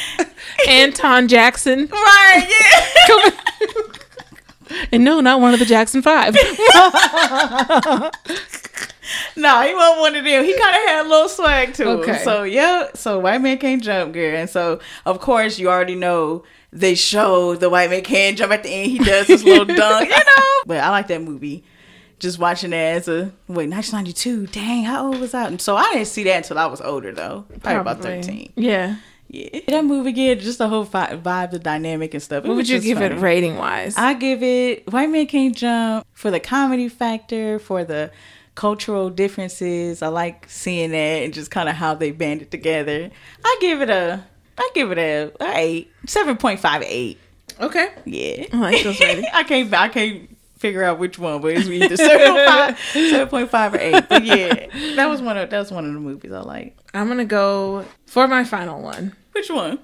Anton 0.67 1.27
Jackson. 1.27 1.87
right, 1.91 2.47
yeah. 3.09 3.29
And 4.91 5.03
no, 5.03 5.19
not 5.21 5.39
one 5.39 5.53
of 5.53 5.59
the 5.59 5.65
Jackson 5.65 6.01
Five. 6.01 6.35
No, 9.35 9.61
he 9.61 9.73
wasn't 9.75 9.99
one 9.99 10.15
of 10.15 10.23
them. 10.23 10.43
He 10.45 10.57
kind 10.57 10.75
of 10.75 10.81
had 10.83 11.05
a 11.05 11.09
little 11.09 11.27
swag 11.29 11.73
to 11.75 11.85
Okay. 11.89 12.13
him. 12.13 12.23
So 12.23 12.43
yeah, 12.43 12.87
so 12.95 13.19
white 13.19 13.41
man 13.41 13.57
can't 13.57 13.83
jump, 13.83 14.13
girl. 14.13 14.35
And 14.35 14.49
so 14.49 14.79
of 15.05 15.19
course 15.19 15.59
you 15.59 15.69
already 15.69 15.95
know 15.95 16.43
they 16.71 16.95
show 16.95 17.55
the 17.55 17.69
white 17.69 17.89
man 17.89 18.01
can't 18.03 18.37
jump 18.37 18.51
at 18.53 18.63
the 18.63 18.69
end. 18.69 18.91
He 18.91 18.99
does 18.99 19.27
his 19.27 19.43
little 19.43 19.65
dunk, 19.65 20.09
you 20.09 20.15
know. 20.15 20.61
But 20.65 20.77
I 20.79 20.89
like 20.89 21.07
that 21.07 21.21
movie. 21.21 21.63
Just 22.23 22.39
watching 22.39 22.69
that 22.71 22.95
as 22.95 23.07
a 23.09 23.13
uh, 23.13 23.29
wait, 23.49 23.69
1992. 23.69 24.47
Dang, 24.47 24.83
how 24.85 25.07
old 25.07 25.19
was 25.19 25.33
I? 25.33 25.45
And 25.47 25.59
so 25.61 25.75
I 25.75 25.91
didn't 25.93 26.07
see 26.07 26.23
that 26.23 26.37
until 26.37 26.57
I 26.57 26.65
was 26.67 26.79
older 26.79 27.11
though, 27.11 27.45
probably, 27.61 27.81
about 27.81 28.01
13. 28.01 28.53
Yeah. 28.55 28.95
Yeah, 29.27 29.59
that 29.67 29.83
movie 29.83 30.11
again, 30.11 30.39
just 30.39 30.59
the 30.59 30.67
whole 30.69 30.83
vi- 30.83 31.17
vibe, 31.17 31.51
the 31.51 31.59
dynamic 31.59 32.13
and 32.13 32.21
stuff. 32.21 32.45
It 32.45 32.47
What 32.47 32.55
would 32.55 32.69
you 32.69 32.79
give 32.79 32.99
funny. 32.99 33.15
it 33.15 33.19
rating 33.19 33.57
wise? 33.57 33.95
I 33.97 34.13
give 34.13 34.41
it 34.43 34.91
White 34.93 35.09
Man 35.09 35.25
Can't 35.25 35.55
Jump 35.55 36.05
for 36.13 36.29
the 36.31 36.39
comedy 36.39 36.87
factor, 36.87 37.57
for 37.59 37.83
the 37.83 38.11
cultural 38.55 39.09
differences. 39.09 40.01
I 40.01 40.07
like 40.07 40.45
seeing 40.49 40.91
that 40.91 41.23
and 41.23 41.33
just 41.33 41.51
kind 41.51 41.67
of 41.67 41.75
how 41.75 41.95
they 41.95 42.11
banded 42.11 42.51
together. 42.51 43.09
I 43.43 43.57
give 43.59 43.81
it 43.81 43.89
a 43.89 44.23
I 44.57 44.69
give 44.75 44.91
it 44.91 44.97
a, 44.99 45.31
a 45.41 45.57
eight. 45.57 45.91
Seven 46.05 46.37
point 46.37 46.59
five 46.59 46.83
eight. 46.83 47.19
Okay. 47.59 47.89
Yeah. 48.05 48.45
I 48.53 48.57
like. 48.57 48.85
I 49.33 49.43
can't 49.43 49.73
I 49.73 49.89
can't 49.89 50.32
figure 50.63 50.81
out 50.81 50.97
which 50.97 51.19
one, 51.19 51.41
but 51.41 51.51
it's 51.51 51.67
either 51.67 51.97
seven 51.97 52.27
point 52.33 52.47
five, 52.47 52.79
seven 52.93 53.27
point 53.27 53.49
five 53.49 53.73
or 53.73 53.77
eight. 53.79 54.05
But 54.07 54.23
yeah. 54.23 54.67
That 54.95 55.09
was 55.09 55.21
one 55.21 55.37
of 55.37 55.49
that 55.49 55.59
was 55.59 55.71
one 55.73 55.85
of 55.85 55.93
the 55.93 55.99
movies 55.99 56.31
I 56.31 56.39
like. 56.39 56.77
I'm 56.93 57.09
gonna 57.09 57.25
go 57.25 57.83
for 58.05 58.29
my 58.29 58.45
final 58.45 58.81
one. 58.81 59.13
Which 59.33 59.49
one? 59.49 59.79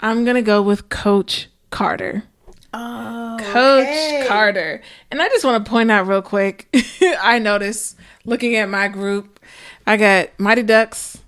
I'm 0.00 0.26
gonna 0.26 0.42
go 0.42 0.60
with 0.60 0.90
Coach 0.90 1.48
Carter. 1.70 2.24
Oh 2.74 3.38
Coach 3.40 4.28
Carter. 4.28 4.82
And 5.10 5.22
I 5.22 5.28
just 5.28 5.44
want 5.46 5.64
to 5.64 5.70
point 5.70 5.90
out 5.90 6.06
real 6.06 6.20
quick. 6.20 6.68
I 7.22 7.38
noticed 7.38 7.96
looking 8.26 8.54
at 8.56 8.68
my 8.68 8.88
group, 8.88 9.40
I 9.86 9.96
got 9.96 10.28
Mighty 10.38 10.62
Ducks, 10.62 11.18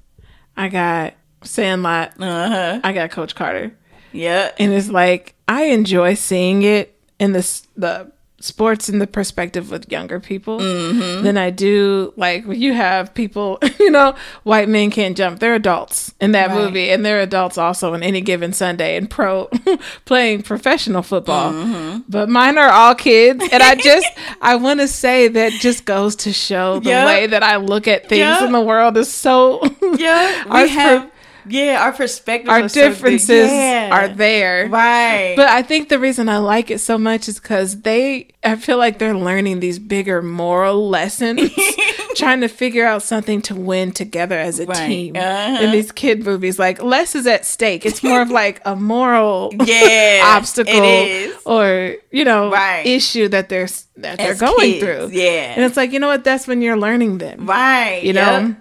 I 0.59 0.69
got 0.69 1.15
Sandlot, 1.43 2.13
Uh-huh. 2.21 2.81
I 2.85 2.93
got 2.93 3.11
Coach 3.11 3.35
Carter. 3.35 3.75
Yeah. 4.13 4.53
And 4.59 4.73
it's 4.73 4.91
like 4.91 5.35
I 5.49 5.65
enjoy 5.65 6.15
seeing 6.15 6.63
it 6.63 6.99
in 7.19 7.33
the 7.33 7.61
the 7.77 8.13
sports 8.45 8.89
in 8.89 8.99
the 8.99 9.07
perspective 9.07 9.71
with 9.71 9.91
younger 9.91 10.21
people 10.21 10.61
mm-hmm. 10.61 11.25
than 11.25 11.37
I 11.39 11.51
do 11.51 12.13
like 12.17 12.45
when 12.45 12.61
you 12.61 12.75
have 12.75 13.15
people, 13.15 13.59
you 13.81 13.91
know, 13.91 14.15
white 14.43 14.69
men 14.69 14.91
can't 14.91 15.17
jump. 15.17 15.41
They're 15.41 15.55
adults 15.55 16.15
in 16.21 16.33
that 16.33 16.51
Right. 16.51 16.65
movie, 16.65 16.91
and 16.91 17.05
they're 17.05 17.21
adults 17.21 17.57
also 17.57 17.95
on 17.95 18.03
any 18.03 18.21
given 18.21 18.53
Sunday 18.53 18.97
and 18.97 19.09
pro 19.09 19.49
playing 20.05 20.43
professional 20.43 21.03
football. 21.03 21.53
Mm-hmm. 21.53 22.01
But 22.09 22.29
mine 22.29 22.59
are 22.59 22.71
all 22.71 22.95
kids, 22.95 23.43
and 23.51 23.63
I 23.63 23.75
just 23.77 24.07
I 24.43 24.57
want 24.57 24.81
to 24.81 24.89
say 24.89 25.29
that 25.29 25.53
just 25.55 25.85
goes 25.87 26.15
to 26.17 26.33
show 26.33 26.81
the 26.81 26.91
Yeah. 26.91 27.07
way 27.07 27.27
that 27.27 27.43
I 27.43 27.57
look 27.57 27.89
at 27.89 28.09
things 28.09 28.19
Yeah. 28.19 28.45
in 28.47 28.53
the 28.53 28.61
world 28.61 28.97
is 28.97 29.13
so 29.13 29.61
Yeah. 29.97 30.63
We 30.63 30.69
have 30.69 31.11
yeah, 31.49 31.83
our 31.83 31.93
perspectives 31.93 32.49
our 32.51 32.61
are 32.63 32.69
so 32.69 32.89
differences 32.89 33.51
Yeah. 33.51 33.91
are 33.93 34.09
there. 34.09 34.69
Right. 34.69 35.35
But 35.37 35.49
I 35.49 35.63
think 35.63 35.89
the 35.89 35.99
reason 35.99 36.29
I 36.29 36.39
like 36.39 36.71
it 36.71 36.79
so 36.79 36.99
much 36.99 37.29
is 37.29 37.39
because 37.41 37.83
they, 37.83 38.29
I 38.43 38.57
feel 38.57 38.79
like 38.79 38.99
they're 38.99 39.17
learning 39.17 39.61
these 39.61 39.79
bigger 39.79 40.23
moral 40.23 40.89
lessons, 40.99 41.51
trying 42.17 42.41
to 42.43 42.49
figure 42.49 42.87
out 42.87 43.03
something 43.03 43.43
to 43.43 43.55
win 43.55 43.93
together 43.93 44.39
as 44.39 44.61
a 44.61 44.67
Right. 44.67 44.87
team. 44.89 45.17
Uh-huh. 45.17 45.63
In 45.63 45.71
these 45.73 45.91
kid 45.93 46.25
movies, 46.25 46.59
like 46.59 46.83
less 46.83 47.15
is 47.15 47.27
at 47.27 47.45
stake. 47.45 47.85
It's 47.85 48.03
more 48.03 48.23
of 48.23 48.31
like 48.43 48.61
a 48.65 48.77
moral 48.77 49.53
yeah, 49.65 50.23
obstacle 50.37 51.33
or 51.45 51.97
you 52.11 52.25
know 52.25 52.51
Right. 52.51 52.87
issue 52.87 53.29
that 53.29 53.49
they're 53.49 53.69
that 53.97 54.19
they're 54.19 54.35
going 54.35 54.73
kids, 54.73 54.85
through. 54.85 55.09
yeah. 55.13 55.55
and 55.55 55.65
it's 55.65 55.77
like 55.77 55.93
you 55.93 55.99
know 56.01 56.09
what? 56.09 56.25
That's 56.25 56.47
when 56.47 56.63
you're 56.63 56.77
learning 56.77 57.19
them. 57.19 57.47
Right. 57.47 58.03
You 58.03 58.13
know? 58.13 58.39
Yep. 58.49 58.57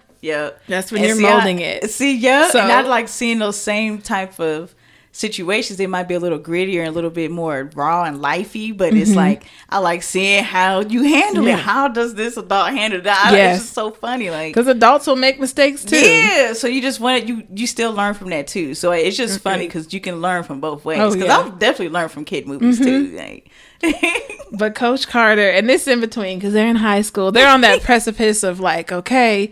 That's 0.67 0.91
when 0.91 1.01
And 1.01 1.07
you're 1.09 1.17
see, 1.17 1.27
I- 1.27 1.35
molding 1.35 1.59
it. 1.59 1.89
See, 1.91 2.15
yeah. 2.17 2.49
So- 2.49 2.59
and 2.59 2.71
I 2.71 2.81
like 2.81 3.07
seeing 3.07 3.39
those 3.39 3.57
same 3.59 3.99
type 3.99 4.39
of 4.39 4.73
situations 5.15 5.77
they 5.77 5.85
might 5.85 6.07
be 6.07 6.15
a 6.15 6.19
little 6.19 6.39
grittier 6.39 6.79
and 6.79 6.87
a 6.87 6.91
little 6.91 7.11
bit 7.11 7.29
more 7.29 7.69
raw 7.75 8.03
and 8.03 8.17
lifey 8.19 8.75
but 8.75 8.95
it's 8.95 9.13
like 9.13 9.43
i 9.69 9.77
like 9.77 10.01
seeing 10.01 10.43
how 10.43 10.79
you 10.79 11.03
handle 11.03 11.43
Mm-hmm. 11.43 11.49
Yeah. 11.49 11.53
it 11.57 11.59
how 11.59 11.87
does 11.87 12.15
this 12.15 12.35
adult 12.35 12.71
handle 12.71 12.99
that 13.01 13.29
Yes. 13.31 13.57
it's 13.57 13.63
just 13.65 13.75
so 13.75 13.91
funny 13.91 14.31
like 14.31 14.55
Because 14.55 14.65
adults 14.67 15.05
will 15.05 15.15
make 15.15 15.39
mistakes 15.39 15.85
too. 15.85 15.97
yeah, 15.99 16.53
so 16.53 16.65
you 16.65 16.81
just 16.81 16.99
want 16.99 17.27
you 17.27 17.43
you 17.53 17.67
still 17.67 17.93
learn 17.93 18.15
from 18.15 18.31
that 18.31 18.47
too. 18.47 18.73
So 18.73 18.91
it's 18.91 19.15
just 19.15 19.39
funny 19.41 19.67
because 19.67 19.93
you 19.93 20.01
can 20.01 20.19
learn 20.19 20.41
from 20.45 20.59
both 20.59 20.83
ways. 20.83 20.97
Oh, 20.99 21.11
Because 21.11 21.27
yeah. 21.27 21.37
Mm-hmm. 21.37 21.51
I've 21.53 21.59
definitely 21.59 21.89
learned 21.89 22.09
from 22.11 22.25
kid 22.25 22.47
movies 22.47 22.79
too. 22.79 23.09
Like, 23.15 23.51
But 24.51 24.73
Coach 24.73 25.07
Carter, 25.07 25.47
and 25.49 25.69
this 25.69 25.87
in 25.87 25.99
between, 25.99 26.39
because 26.39 26.53
they're 26.53 26.67
in 26.67 26.75
high 26.75 27.01
school, 27.03 27.31
they're 27.31 27.47
on 27.49 27.61
that 27.61 27.81
precipice 27.89 28.41
of 28.43 28.59
like, 28.59 28.91
okay, 28.91 29.51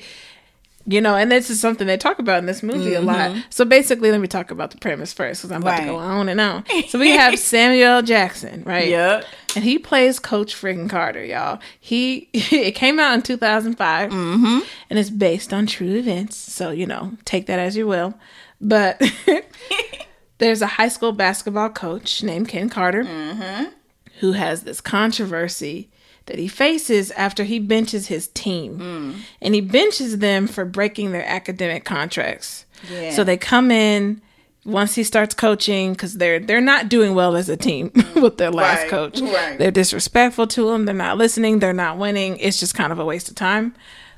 you 0.86 1.00
know, 1.02 1.16
and 1.16 1.32
this 1.32 1.50
is 1.50 1.60
something 1.60 1.88
they 1.88 1.98
talk 1.98 2.20
about 2.20 2.40
in 2.40 2.46
this 2.46 2.64
movie 2.64 2.94
a 2.94 3.02
lot. 3.02 3.36
So 3.50 3.66
basically, 3.66 4.12
let 4.12 4.20
me 4.20 4.28
talk 4.28 4.52
about 4.52 4.72
the 4.72 4.78
premise 4.78 5.14
first, 5.14 5.42
because 5.42 5.52
I'm 5.52 5.62
about 5.62 5.78
to 5.78 5.86
go 5.86 5.96
Mm-hmm. 5.98 6.12
On 6.12 6.30
and 6.30 6.42
on. 6.42 6.64
So 6.90 6.98
we 7.00 7.12
have 7.12 7.38
Samuel 7.40 8.02
Jackson, 8.02 8.64
right? 8.66 8.88
yeah, 8.88 9.22
And 9.56 9.64
he 9.64 9.78
plays 9.80 10.20
Coach 10.20 10.56
friggin' 10.56 10.90
Carter, 10.90 11.24
y'all. 11.24 11.60
He 11.80 12.30
it 12.34 12.72
came 12.76 13.00
out 13.00 13.14
in 13.14 13.22
2005, 13.22 14.10
Mm-hmm. 14.12 14.60
and 14.90 15.00
it's 15.00 15.10
based 15.10 15.54
on 15.54 15.68
true 15.68 15.96
events. 15.96 16.36
So 16.38 16.72
you 16.72 16.86
know, 16.88 17.14
take 17.26 17.46
that 17.48 17.60
as 17.60 17.76
you 17.78 17.86
will. 17.88 18.14
But 18.60 19.02
there's 20.38 20.62
a 20.62 20.68
high 20.68 20.88
school 20.90 21.12
basketball 21.12 21.70
coach 21.70 22.24
named 22.24 22.48
Ken 22.50 22.70
Carter 22.70 23.04
Mm-hmm. 23.04 23.66
who 24.20 24.34
has 24.34 24.64
this 24.64 24.82
controversy 24.82 25.90
that 26.28 26.38
he 26.40 26.48
faces 26.48 27.12
after 27.12 27.44
he 27.44 27.60
benches 27.60 28.08
his 28.08 28.28
team, 28.30 28.78
Mm. 28.80 29.22
and 29.42 29.56
he 29.56 29.62
benches 29.62 30.20
them 30.20 30.48
for 30.48 30.66
breaking 30.66 31.12
their 31.12 31.26
academic 31.26 31.84
contracts. 31.86 32.66
Yeah. 32.92 33.12
So 33.12 33.24
they 33.24 33.38
come 33.38 33.72
in. 33.72 34.22
Once 34.64 34.94
he 34.94 35.04
starts 35.04 35.34
coaching, 35.34 35.94
because 35.94 36.18
they're 36.18 36.40
they're 36.40 36.62
not 36.62 36.88
doing 36.88 37.16
well 37.16 37.36
as 37.36 37.50
a 37.50 37.58
team 37.58 37.90
with 38.16 38.38
their 38.38 38.52
last 38.52 38.82
Right, 38.82 38.90
coach, 38.92 39.20
right. 39.20 39.58
they're 39.58 39.72
disrespectful 39.72 40.46
to 40.50 40.70
him. 40.70 40.86
They're 40.86 40.94
not 40.94 41.18
listening. 41.18 41.58
They're 41.58 41.74
not 41.74 41.98
winning. 41.98 42.38
It's 42.38 42.60
just 42.60 42.76
kind 42.76 42.92
of 42.92 43.00
a 43.00 43.04
waste 43.06 43.28
of 43.28 43.34
time. 43.34 43.74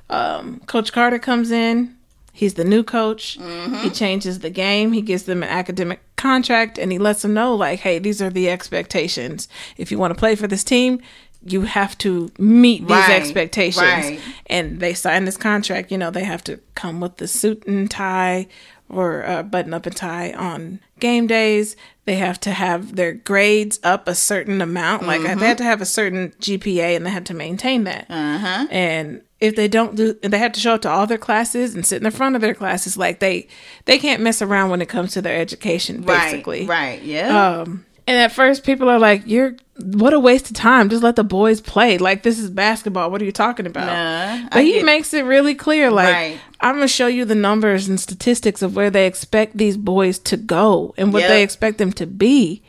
Um, 0.09 0.59
coach 0.67 0.91
Carter 0.91 1.17
comes 1.17 1.49
in. 1.49 1.95
He's 2.33 2.55
the 2.55 2.65
new 2.65 2.83
coach. 2.83 3.37
He 3.83 3.89
changes 3.91 4.39
the 4.39 4.49
game. 4.49 4.91
He 4.91 5.01
gives 5.01 5.23
them 5.23 5.43
an 5.43 5.49
academic 5.49 6.01
contract 6.17 6.77
and 6.77 6.91
he 6.91 6.97
lets 6.97 7.21
them 7.21 7.33
know, 7.33 7.55
like, 7.55 7.79
hey, 7.79 7.99
these 7.99 8.21
are 8.21 8.29
the 8.29 8.49
expectations. 8.49 9.47
If 9.77 9.91
you 9.91 9.97
want 9.99 10.13
to 10.13 10.19
play 10.19 10.35
for 10.35 10.47
this 10.47 10.63
team, 10.63 10.99
you 11.45 11.61
have 11.61 11.97
to 11.99 12.29
meet 12.37 12.81
these 12.81 12.89
Right, 12.89 13.09
expectations. 13.21 13.81
right. 13.81 14.19
And 14.47 14.79
they 14.79 14.93
sign 14.93 15.25
this 15.25 15.37
contract. 15.37 15.91
You 15.91 15.97
know, 15.97 16.11
they 16.11 16.23
have 16.23 16.43
to 16.45 16.59
come 16.75 16.99
with 16.99 17.17
the 17.17 17.27
suit 17.27 17.65
and 17.67 17.89
tie 17.89 18.47
or 18.89 19.25
uh, 19.25 19.43
button 19.43 19.73
up 19.73 19.85
and 19.85 19.95
tie 19.95 20.31
on 20.33 20.79
game 20.99 21.25
days. 21.27 21.75
They 22.05 22.15
have 22.15 22.39
to 22.41 22.51
have 22.51 22.95
their 22.95 23.13
grades 23.13 23.79
up 23.83 24.07
a 24.07 24.15
certain 24.15 24.61
amount. 24.61 25.07
Like 25.07 25.21
they 25.21 25.47
had 25.47 25.57
to 25.59 25.63
have 25.63 25.81
a 25.81 25.85
certain 25.85 26.31
GPA 26.39 26.95
and 26.95 27.05
they 27.05 27.09
had 27.09 27.25
to 27.27 27.33
maintain 27.33 27.85
that. 27.85 28.05
uh-huh. 28.09 28.67
And 28.69 29.21
if 29.39 29.55
they 29.55 29.67
don't 29.67 29.95
do, 29.95 30.13
they 30.21 30.37
have 30.37 30.51
to 30.53 30.59
show 30.59 30.75
up 30.75 30.81
to 30.83 30.89
all 30.89 31.07
their 31.07 31.17
classes 31.17 31.75
and 31.75 31.85
sit 31.85 31.97
in 31.97 32.03
the 32.03 32.11
front 32.11 32.35
of 32.35 32.41
their 32.41 32.53
classes. 32.53 32.95
Like 32.97 33.19
they, 33.19 33.47
they 33.85 33.97
can't 33.99 34.21
mess 34.21 34.41
around 34.41 34.69
when 34.69 34.81
it 34.81 34.89
comes 34.89 35.11
to 35.13 35.21
their 35.21 35.39
education. 35.39 36.01
Basically, 36.01 36.65
right, 36.65 36.99
right, 36.99 37.03
yeah, 37.03 37.59
um, 37.61 37.85
and 38.07 38.17
at 38.17 38.31
first, 38.31 38.63
people 38.63 38.89
are 38.89 38.99
like, 38.99 39.23
"You're 39.25 39.55
what 39.81 40.13
a 40.13 40.19
waste 40.19 40.49
of 40.51 40.55
time. 40.55 40.89
Just 40.89 41.01
let 41.03 41.15
the 41.15 41.23
boys 41.23 41.59
play. 41.61 41.97
Like 41.97 42.23
this 42.23 42.37
is 42.39 42.49
basketball. 42.49 43.09
What 43.11 43.21
are 43.21 43.25
you 43.25 43.31
talking 43.31 43.65
about?" 43.65 43.87
Nah, 43.87 44.47
but 44.49 44.59
I 44.59 44.63
he 44.63 44.73
get- 44.73 44.85
makes 44.85 45.13
it 45.13 45.25
really 45.25 45.55
clear. 45.55 45.89
Like 45.91 46.13
Right. 46.13 46.39
I'm 46.61 46.75
gonna 46.75 46.87
show 46.87 47.07
you 47.07 47.25
the 47.25 47.35
numbers 47.35 47.87
and 47.87 47.99
statistics 47.99 48.61
of 48.61 48.75
where 48.75 48.89
they 48.89 49.07
expect 49.07 49.57
these 49.57 49.77
boys 49.77 50.19
to 50.19 50.37
go 50.37 50.93
and 50.97 51.11
what 51.13 51.21
Yep. 51.21 51.29
they 51.29 51.43
expect 51.43 51.77
them 51.77 51.91
to 51.93 52.05
be, 52.05 52.61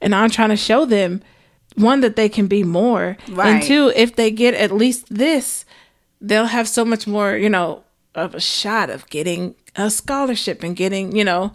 and 0.00 0.14
I'm 0.14 0.30
trying 0.30 0.50
to 0.50 0.56
show 0.56 0.84
them 0.84 1.20
one 1.74 2.00
that 2.02 2.16
they 2.16 2.28
can 2.28 2.46
be 2.46 2.62
more, 2.62 3.16
and 3.42 3.62
two, 3.62 3.92
if 3.96 4.14
they 4.14 4.30
get 4.30 4.52
at 4.54 4.70
least 4.72 5.06
this, 5.08 5.64
they'll 6.20 6.44
have 6.46 6.68
so 6.68 6.84
much 6.84 7.06
more, 7.06 7.34
you 7.36 7.48
know, 7.48 7.82
of 8.14 8.34
a 8.34 8.40
shot 8.40 8.90
of 8.90 9.08
getting 9.08 9.54
a 9.74 9.88
scholarship 9.90 10.62
and 10.62 10.76
getting, 10.76 11.16
you 11.16 11.24
know, 11.24 11.52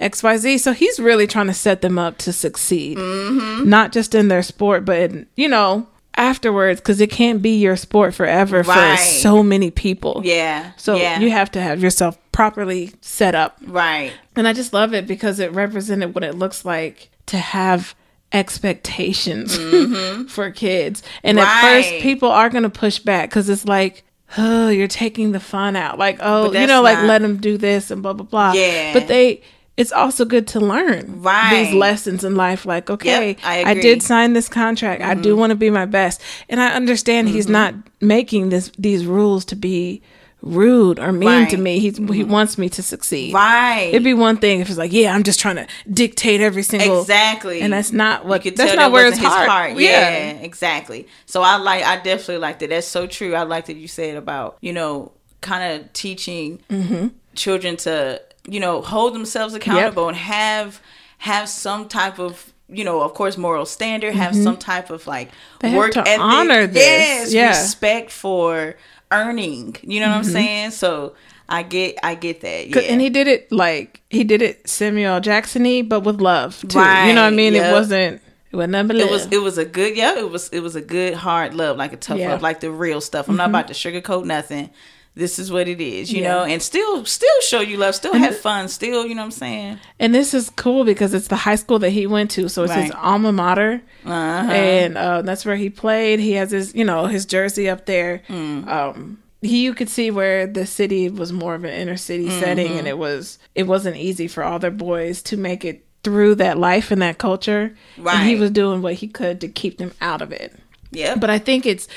XYZ. 0.00 0.58
So 0.60 0.72
he's 0.72 0.98
really 0.98 1.26
trying 1.26 1.46
to 1.48 1.54
set 1.54 1.82
them 1.82 1.98
up 1.98 2.18
to 2.18 2.32
succeed, 2.32 2.96
Mm-hmm. 2.98 3.68
not 3.68 3.92
just 3.92 4.14
in 4.14 4.28
their 4.28 4.42
sport, 4.42 4.84
but 4.84 4.98
in, 4.98 5.26
you 5.36 5.48
know, 5.48 5.86
afterwards, 6.16 6.80
because 6.80 7.00
it 7.00 7.10
can't 7.10 7.40
be 7.42 7.56
your 7.58 7.76
sport 7.76 8.14
forever 8.14 8.62
Right. 8.62 8.98
for 8.98 9.04
so 9.04 9.42
many 9.42 9.70
people. 9.70 10.22
yeah. 10.24 10.72
So 10.76 10.96
yeah, 10.96 11.20
you 11.20 11.30
have 11.30 11.50
to 11.52 11.60
have 11.60 11.82
yourself 11.82 12.18
properly 12.32 12.92
set 13.00 13.34
up. 13.34 13.58
right, 13.66 14.12
And 14.36 14.48
I 14.48 14.52
just 14.52 14.72
love 14.72 14.92
it 14.94 15.06
because 15.06 15.38
it 15.38 15.52
represented 15.52 16.14
what 16.14 16.24
it 16.24 16.34
looks 16.34 16.64
like 16.64 17.10
to 17.26 17.38
have 17.38 17.94
expectations 18.32 19.56
for 20.32 20.50
kids. 20.50 21.02
And 21.22 21.38
at 21.38 21.60
first, 21.62 21.88
Mm-hmm. 21.90 22.02
People 22.02 22.28
are 22.30 22.48
going 22.50 22.62
to 22.64 22.70
push 22.70 22.98
back 22.98 23.30
because 23.30 23.48
it's 23.48 23.64
like, 23.64 24.04
oh, 24.38 24.68
you're 24.68 24.86
taking 24.88 25.32
the 25.32 25.40
fun 25.40 25.76
out. 25.76 25.98
Like, 25.98 26.18
oh, 26.20 26.52
you 26.52 26.66
know, 26.66 26.82
like 26.82 26.98
let 27.04 27.20
them 27.22 27.36
do 27.38 27.56
this 27.58 27.90
and 27.90 28.02
blah, 28.02 28.12
blah, 28.12 28.26
blah. 28.26 28.52
Yeah. 28.52 28.92
But 28.92 29.08
they, 29.08 29.42
it's 29.80 29.92
also 29.92 30.24
good 30.24 30.46
to 30.48 30.60
learn 30.60 31.22
Right. 31.22 31.64
these 31.64 31.74
lessons 31.74 32.22
in 32.24 32.34
life. 32.36 32.64
Like, 32.66 32.90
okay, 32.90 33.36
I 33.42 33.60
I. 33.60 33.64
Mm-hmm. 33.64 33.80
did 33.80 34.02
sign 34.02 34.32
this 34.34 34.48
contract. 34.48 35.02
I 35.02 35.14
do 35.14 35.34
want 35.36 35.50
to 35.50 35.56
be 35.56 35.70
my 35.70 35.86
best. 35.86 36.20
And 36.48 36.60
I 36.60 36.68
understand 36.74 37.28
he's 37.28 37.48
not 37.48 37.74
making 38.00 38.50
this 38.50 38.70
these 38.78 39.06
rules 39.06 39.44
to 39.46 39.56
be 39.56 40.02
rude 40.42 40.98
or 40.98 41.12
mean 41.12 41.46
to 41.48 41.56
Right. 41.56 41.58
me. 41.62 41.78
He's, 41.80 41.98
He 41.98 42.24
wants 42.24 42.56
me 42.56 42.70
to 42.70 42.82
succeed. 42.82 43.34
right. 43.34 43.88
It'd 43.92 44.02
be 44.02 44.14
one 44.14 44.38
thing 44.38 44.60
if 44.60 44.70
it's 44.70 44.78
like, 44.78 44.90
yeah, 44.90 45.14
I'm 45.14 45.22
just 45.22 45.38
trying 45.38 45.56
to 45.56 45.66
dictate 45.92 46.40
every 46.40 46.62
single 46.62 47.02
exactly, 47.02 47.60
and 47.60 47.70
that's 47.72 47.92
not 47.92 48.24
what 48.24 48.42
that's 48.44 48.58
not 48.58 48.76
that 48.76 48.92
where 48.92 49.06
it's 49.06 49.18
wasn't 49.18 49.34
his 49.38 49.46
heart. 49.48 49.78
Yeah. 49.78 50.30
exactly. 50.40 51.06
So 51.26 51.42
I 51.42 51.56
like, 51.58 51.84
I 51.84 51.96
definitely 51.96 52.38
like 52.38 52.58
that. 52.60 52.70
That's 52.70 52.86
so 52.86 53.06
true. 53.06 53.34
I 53.34 53.42
like 53.42 53.66
that 53.66 53.76
you 53.76 53.86
said 53.88 54.16
about 54.16 54.56
you 54.62 54.72
know, 54.72 55.12
kind 55.42 55.62
of 55.80 55.92
teaching 55.92 56.60
Mm-hmm. 56.70 57.08
children 57.34 57.76
to 57.76 58.22
you 58.46 58.60
know 58.60 58.80
hold 58.82 59.14
themselves 59.14 59.54
accountable 59.54 60.08
and 60.08 60.16
have 60.16 60.80
have 61.18 61.48
some 61.48 61.88
type 61.88 62.18
of 62.18 62.52
you 62.72 62.84
know, 62.84 63.00
of 63.00 63.14
course, 63.14 63.36
moral 63.36 63.66
standard. 63.66 64.14
Have 64.14 64.32
some 64.36 64.56
type 64.56 64.90
of 64.90 65.06
like 65.08 65.28
Mm-hmm. 65.28 65.36
They 65.60 65.68
have 65.70 65.78
work 65.78 65.92
to 65.94 66.00
ethic. 66.02 66.20
honor 66.20 66.66
this. 66.68 66.84
Yes, 66.84 67.32
Yeah. 67.32 67.48
respect 67.48 68.12
for 68.12 68.76
earning. 69.10 69.76
You 69.82 69.98
know 70.00 70.08
what 70.08 70.18
I'm 70.18 70.24
saying? 70.24 70.70
So 70.70 71.14
I 71.48 71.64
get, 71.64 71.98
I 72.04 72.14
get 72.14 72.42
that. 72.42 72.68
Yeah. 72.68 72.78
And 72.82 73.00
he 73.00 73.10
did 73.10 73.26
it 73.26 73.50
like 73.50 74.02
he 74.08 74.22
did 74.22 74.40
it 74.40 74.68
Samuel 74.68 75.18
Jackson-y, 75.20 75.82
but 75.82 76.00
with 76.00 76.20
love 76.20 76.60
too. 76.68 76.78
You 76.78 76.84
know 76.84 76.90
what 77.14 77.18
I 77.18 77.24
Right, 77.24 77.34
mean? 77.34 77.54
It 77.56 77.72
wasn't 77.72 78.22
it 78.52 78.56
was 78.56 78.68
but 78.70 78.96
it 78.96 79.10
was 79.10 79.26
it 79.32 79.42
was 79.42 79.58
a 79.58 79.64
good 79.64 79.96
yeah 79.96 80.18
it 80.18 80.30
was 80.30 80.48
it 80.50 80.60
was 80.60 80.74
a 80.76 80.80
good 80.80 81.14
hard 81.14 81.54
love 81.54 81.76
like 81.76 81.92
a 81.92 81.96
tough 81.96 82.18
Yeah. 82.18 82.30
love 82.30 82.42
like 82.42 82.58
the 82.60 82.70
real 82.70 83.00
stuff 83.00 83.28
i'm 83.28 83.36
not 83.36 83.48
about 83.50 83.68
to 83.68 83.74
sugarcoat 83.74 84.24
nothing 84.24 84.70
this 85.16 85.38
is 85.38 85.50
what 85.50 85.66
it 85.68 85.80
is 85.80 86.12
you 86.12 86.22
Yeah. 86.22 86.28
know 86.32 86.44
and 86.44 86.62
still 86.62 87.04
still 87.04 87.40
show 87.42 87.60
you 87.60 87.76
love 87.76 87.94
still 87.94 88.14
have 88.14 88.38
fun 88.38 88.68
still 88.68 89.04
you 89.06 89.14
know 89.14 89.22
what 89.22 89.26
i'm 89.26 89.30
saying 89.32 89.78
and 89.98 90.14
this 90.14 90.32
is 90.34 90.50
cool 90.50 90.84
because 90.84 91.12
it's 91.14 91.28
the 91.28 91.36
high 91.36 91.56
school 91.56 91.78
that 91.80 91.90
he 91.90 92.06
went 92.06 92.30
to, 92.32 92.48
so 92.48 92.62
it's 92.64 92.72
his 92.72 92.90
alma 92.92 93.32
mater, 93.32 93.82
uh-huh. 94.04 94.50
and 94.52 94.96
uh, 94.96 95.22
that's 95.22 95.44
where 95.44 95.56
he 95.56 95.68
played. 95.68 96.20
He 96.20 96.32
has 96.32 96.50
his, 96.50 96.74
you 96.74 96.84
know, 96.84 97.04
his 97.06 97.26
jersey 97.26 97.68
up 97.68 97.84
there. 97.86 98.22
Mm. 98.28 98.66
Um, 98.66 99.22
he, 99.42 99.62
you 99.64 99.74
could 99.74 99.88
see 99.90 100.10
where 100.10 100.46
the 100.46 100.64
city 100.64 101.08
was 101.10 101.32
more 101.32 101.54
of 101.54 101.64
an 101.64 101.70
inner 101.70 101.96
city 101.98 102.28
Mm-hmm. 102.28 102.40
setting, 102.40 102.78
and 102.78 102.86
it 102.88 102.96
was 102.96 103.38
it 103.54 103.64
wasn't 103.64 103.96
easy 103.96 104.26
for 104.28 104.42
all 104.42 104.58
their 104.58 104.70
boys 104.70 105.20
to 105.24 105.36
make 105.36 105.64
it 105.64 105.84
through 106.02 106.36
that 106.36 106.56
life 106.56 106.90
and 106.90 107.02
that 107.02 107.18
culture. 107.18 107.74
And 107.98 108.26
he 108.28 108.36
was 108.36 108.50
doing 108.50 108.80
what 108.80 108.94
he 108.94 109.08
could 109.08 109.40
to 109.42 109.48
keep 109.48 109.76
them 109.78 109.92
out 110.00 110.22
of 110.22 110.32
it. 110.32 110.54
yeah 110.92 111.14
But 111.16 111.28
I 111.30 111.38
think 111.38 111.66
it's 111.66 111.88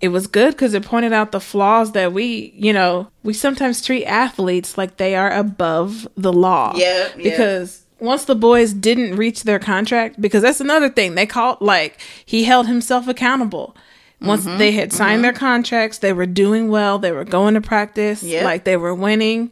it, 0.00 0.08
was 0.08 0.26
good 0.26 0.52
because 0.52 0.74
it 0.74 0.84
pointed 0.84 1.12
out 1.12 1.32
the 1.32 1.40
flaws 1.40 1.92
that 1.92 2.12
we, 2.12 2.52
you 2.56 2.72
know, 2.72 3.08
we 3.22 3.32
sometimes 3.34 3.82
treat 3.82 4.04
athletes 4.06 4.76
like 4.78 4.96
they 4.96 5.14
are 5.14 5.30
above 5.32 6.08
the 6.16 6.32
law. 6.32 6.72
Yeah, 6.76 7.08
yeah. 7.16 7.22
Because 7.30 7.84
once 7.98 8.24
the 8.24 8.34
boys 8.34 8.72
didn't 8.72 9.16
reach 9.16 9.42
their 9.44 9.58
contract, 9.58 10.20
because 10.20 10.42
that's 10.42 10.60
another 10.60 10.88
thing 10.88 11.14
they 11.14 11.26
called 11.26 11.60
like 11.60 12.00
he 12.24 12.44
held 12.44 12.66
himself 12.66 13.08
accountable. 13.08 13.76
Once 14.22 14.44
Mm-hmm, 14.44 14.58
they 14.58 14.72
had 14.72 14.92
signed 14.92 15.24
their 15.24 15.32
contracts, 15.32 15.98
they 15.98 16.12
were 16.12 16.26
doing 16.26 16.68
well, 16.68 16.98
they 16.98 17.10
were 17.12 17.24
going 17.24 17.54
to 17.54 17.60
practice, 17.62 18.22
Yep. 18.22 18.44
like 18.44 18.64
they 18.64 18.76
were 18.76 18.94
winning. 18.94 19.50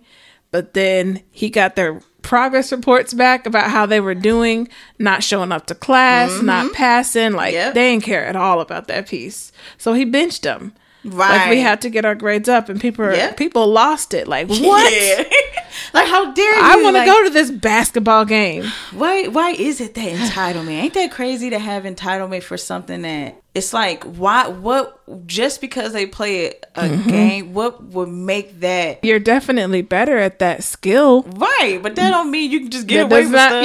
But 0.50 0.74
then 0.74 1.22
he 1.30 1.48
got 1.50 1.74
their 1.76 2.00
progress 2.22 2.72
reports 2.72 3.14
back 3.14 3.46
about 3.46 3.70
how 3.70 3.86
they 3.86 4.00
were 4.00 4.14
doing, 4.14 4.68
not 4.98 5.22
showing 5.22 5.52
up 5.52 5.66
to 5.66 5.74
class, 5.74 6.42
not 6.42 6.72
passing. 6.72 7.32
Like 7.32 7.54
Mm-hmm. 7.54 7.66
Yep. 7.66 7.74
they 7.74 7.90
didn't 7.92 8.04
care 8.04 8.24
at 8.26 8.36
all 8.36 8.60
about 8.60 8.86
that 8.88 9.06
piece. 9.08 9.52
So 9.78 9.92
he 9.94 10.04
benched 10.04 10.42
them. 10.42 10.72
right 11.04 11.38
Like 11.38 11.50
we 11.50 11.60
had 11.60 11.80
to 11.82 11.90
get 11.90 12.04
our 12.04 12.14
grades 12.14 12.48
up, 12.48 12.68
and 12.68 12.80
people 12.80 13.04
are, 13.04 13.14
Yep. 13.14 13.36
people 13.36 13.66
lost 13.68 14.12
it. 14.14 14.26
Like 14.28 14.48
what? 14.48 14.92
yeah 14.92 15.24
Like, 15.94 16.06
how 16.08 16.32
dare 16.32 16.54
you? 16.56 16.62
I 16.62 16.76
want 16.82 16.94
to 16.96 17.00
Like, 17.00 17.06
go 17.06 17.24
to 17.24 17.30
this 17.30 17.50
basketball 17.50 18.24
game. 18.24 18.64
Why? 18.92 19.28
Why 19.28 19.50
is 19.50 19.80
it 19.80 19.94
that 19.94 20.04
entitlement? 20.16 20.70
Ain't 20.70 20.94
that 20.94 21.10
crazy 21.10 21.50
to 21.50 21.58
have 21.58 21.84
entitlement 21.84 22.42
for 22.42 22.56
something 22.56 23.02
that 23.02 23.40
it's 23.54 23.72
like? 23.72 24.04
Why? 24.04 24.48
What? 24.48 24.94
Just 25.26 25.60
because 25.60 25.92
they 25.92 26.06
play 26.06 26.48
a 26.48 26.54
Mm-hmm. 26.88 27.08
game, 27.08 27.54
what 27.54 27.82
would 27.82 28.08
make 28.08 28.60
that 28.60 29.02
You're 29.04 29.18
definitely 29.18 29.82
better 29.82 30.16
at 30.18 30.38
that 30.38 30.62
skill. 30.62 31.22
right? 31.22 31.80
But 31.82 31.96
that 31.96 32.10
don't 32.10 32.30
mean 32.30 32.50
you 32.52 32.60
can 32.60 32.70
just 32.70 32.86
get 32.86 33.08
That 33.08 33.12
away 33.12 33.22
with 33.24 33.32
not- 33.32 33.64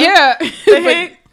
Yeah? 0.66 1.08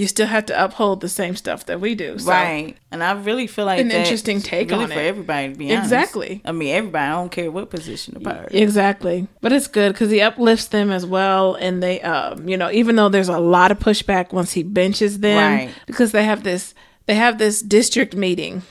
you 0.00 0.06
still 0.06 0.26
have 0.26 0.46
to 0.46 0.64
uphold 0.64 1.02
the 1.02 1.10
same 1.10 1.36
stuff 1.36 1.66
that 1.66 1.78
we 1.78 1.94
do. 1.94 2.18
So. 2.18 2.30
Right, 2.30 2.74
and 2.90 3.04
I 3.04 3.12
really 3.12 3.46
feel 3.46 3.66
like 3.66 3.80
An 3.80 3.90
interesting 3.90 4.40
take 4.40 4.70
really 4.70 4.84
on 4.84 4.90
for 4.90 4.98
it. 4.98 5.04
everybody. 5.04 5.52
To 5.52 5.58
be 5.58 5.66
honest, 5.70 5.84
Exactly. 5.92 6.40
I 6.42 6.52
mean, 6.52 6.74
everybody. 6.74 7.04
I 7.04 7.10
don't 7.10 7.30
care 7.30 7.50
what 7.50 7.68
position 7.68 8.14
the 8.14 8.20
power. 8.20 8.48
Exactly. 8.50 9.28
But 9.42 9.52
it's 9.52 9.66
good 9.66 9.92
because 9.92 10.10
he 10.10 10.22
uplifts 10.22 10.68
them 10.68 10.90
as 10.90 11.04
well. 11.04 11.54
And 11.54 11.82
they, 11.82 12.00
um, 12.00 12.48
you 12.48 12.56
know, 12.56 12.70
even 12.70 12.96
though 12.96 13.10
there's 13.10 13.28
a 13.28 13.38
lot 13.38 13.70
of 13.72 13.78
pushback 13.78 14.32
once 14.32 14.52
he 14.52 14.62
benches 14.62 15.18
them, 15.18 15.36
Right. 15.66 15.70
because 15.86 16.12
they 16.12 16.24
have 16.24 16.44
this, 16.44 16.72
they 17.04 17.14
have 17.16 17.36
this 17.36 17.60
district 17.60 18.16
meeting 18.16 18.62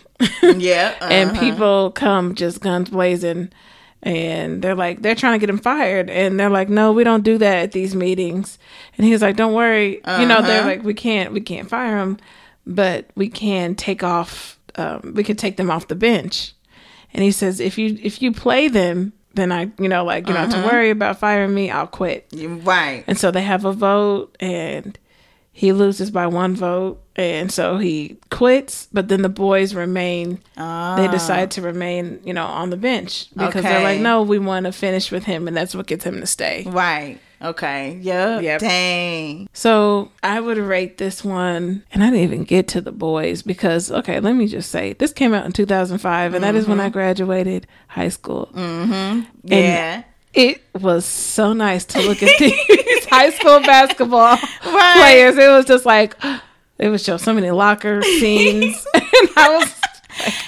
Yeah, 0.41 0.95
and 1.01 1.29
uh-huh. 1.29 1.39
people 1.39 1.91
come 1.91 2.33
just 2.33 2.59
guns 2.59 2.89
blazing 2.89 3.51
and 4.03 4.61
they're 4.61 4.75
like 4.75 5.01
they're 5.01 5.15
trying 5.15 5.33
to 5.33 5.39
get 5.39 5.49
him 5.49 5.57
fired. 5.59 6.09
And 6.09 6.39
they're 6.39 6.49
like 6.49 6.69
no 6.69 6.91
we 6.93 7.03
don't 7.03 7.23
do 7.23 7.37
that 7.37 7.57
at 7.63 7.71
these 7.71 7.95
meetings. 7.95 8.57
And 8.97 9.05
he 9.05 9.11
was 9.11 9.21
like 9.21 9.35
don't 9.35 9.53
worry. 9.53 10.01
You 10.19 10.25
know 10.25 10.41
they're 10.41 10.59
Uh-huh. 10.61 10.69
like 10.69 10.83
we 10.83 10.93
can't 10.93 11.33
we 11.33 11.41
can't 11.41 11.69
fire 11.69 11.97
him 11.97 12.17
but 12.65 13.07
we 13.15 13.29
can 13.29 13.75
take 13.75 14.03
off 14.03 14.59
um, 14.75 15.13
we 15.15 15.23
can 15.23 15.35
take 15.35 15.57
them 15.57 15.69
off 15.71 15.87
the 15.87 15.95
bench. 15.95 16.53
And 17.13 17.23
he 17.23 17.31
says 17.31 17.59
if 17.59 17.77
you 17.77 17.97
if 18.01 18.21
you 18.21 18.31
play 18.31 18.67
them 18.67 19.13
then 19.35 19.51
i 19.51 19.69
you 19.79 19.87
know 19.87 20.03
like 20.03 20.27
you 20.27 20.33
don't 20.33 20.49
have 20.51 20.61
to 20.61 20.67
worry 20.67 20.89
about 20.89 21.19
firing 21.19 21.53
me. 21.53 21.69
I'll 21.69 21.87
quit. 21.87 22.27
Right. 22.33 23.03
and 23.07 23.17
so 23.17 23.31
they 23.31 23.41
have 23.43 23.65
a 23.65 23.73
vote 23.73 24.35
and 24.39 24.97
he 25.59 25.73
loses 25.73 26.09
by 26.09 26.25
one 26.25 26.55
vote 26.55 27.03
and 27.17 27.51
so 27.51 27.77
he 27.77 28.17
quits 28.29 28.87
but 28.93 29.09
then 29.09 29.23
the 29.23 29.27
boys 29.27 29.75
remain 29.75 30.35
they 30.35 30.39
ah. 30.55 31.09
decide 31.11 31.51
to 31.51 31.61
remain 31.61 32.17
you 32.23 32.33
know 32.33 32.45
on 32.45 32.69
the 32.69 32.77
bench 32.77 33.29
because 33.35 33.63
they're 33.63 33.83
like 33.83 33.99
no 33.99 34.21
we 34.21 34.39
want 34.39 34.65
to 34.65 34.71
finish 34.71 35.11
with 35.11 35.25
him 35.25 35.49
and 35.49 35.57
that's 35.57 35.75
what 35.75 35.85
gets 35.85 36.05
him 36.05 36.21
to 36.21 36.25
stay 36.25 36.63
Right. 36.65 37.19
Okay. 37.41 37.97
Yep. 38.01 38.43
Yep. 38.43 38.61
Dang. 38.61 39.49
so 39.51 40.09
i 40.23 40.39
would 40.39 40.57
rate 40.57 40.97
this 40.97 41.25
one 41.25 41.83
and 41.91 42.05
i 42.05 42.09
didn't 42.09 42.23
even 42.23 42.43
get 42.45 42.69
to 42.69 42.79
the 42.79 42.93
boys 42.93 43.41
because 43.41 43.91
okay 43.91 44.21
let 44.21 44.37
me 44.37 44.47
just 44.47 44.71
say 44.71 44.93
this 44.93 45.11
came 45.11 45.33
out 45.33 45.45
in 45.45 45.51
2005 45.51 46.35
and 46.35 46.43
that 46.45 46.55
is 46.55 46.67
when 46.69 46.79
i 46.79 46.85
mm-hmm. 46.85 46.93
graduated 46.93 47.67
high 47.89 48.07
school 48.07 48.49
mm-hmm. 48.53 49.23
Yeah. 49.43 50.03
It 50.33 50.61
was 50.79 51.05
so 51.05 51.53
nice 51.53 51.85
to 51.85 52.01
look 52.01 52.21
at 52.23 52.29
these 52.39 53.05
high 53.05 53.29
school 53.31 53.59
basketball 53.61 54.37
Right. 54.65 54.93
players. 54.97 55.37
It 55.37 55.49
was 55.49 55.65
just 55.65 55.85
like 55.85 56.15
it 56.77 56.89
was 56.89 57.03
just 57.03 57.23
so 57.25 57.33
many 57.33 57.51
locker 57.51 58.01
scenes, 58.19 58.85
and 58.93 59.03
I 59.35 59.57
was. 59.57 59.75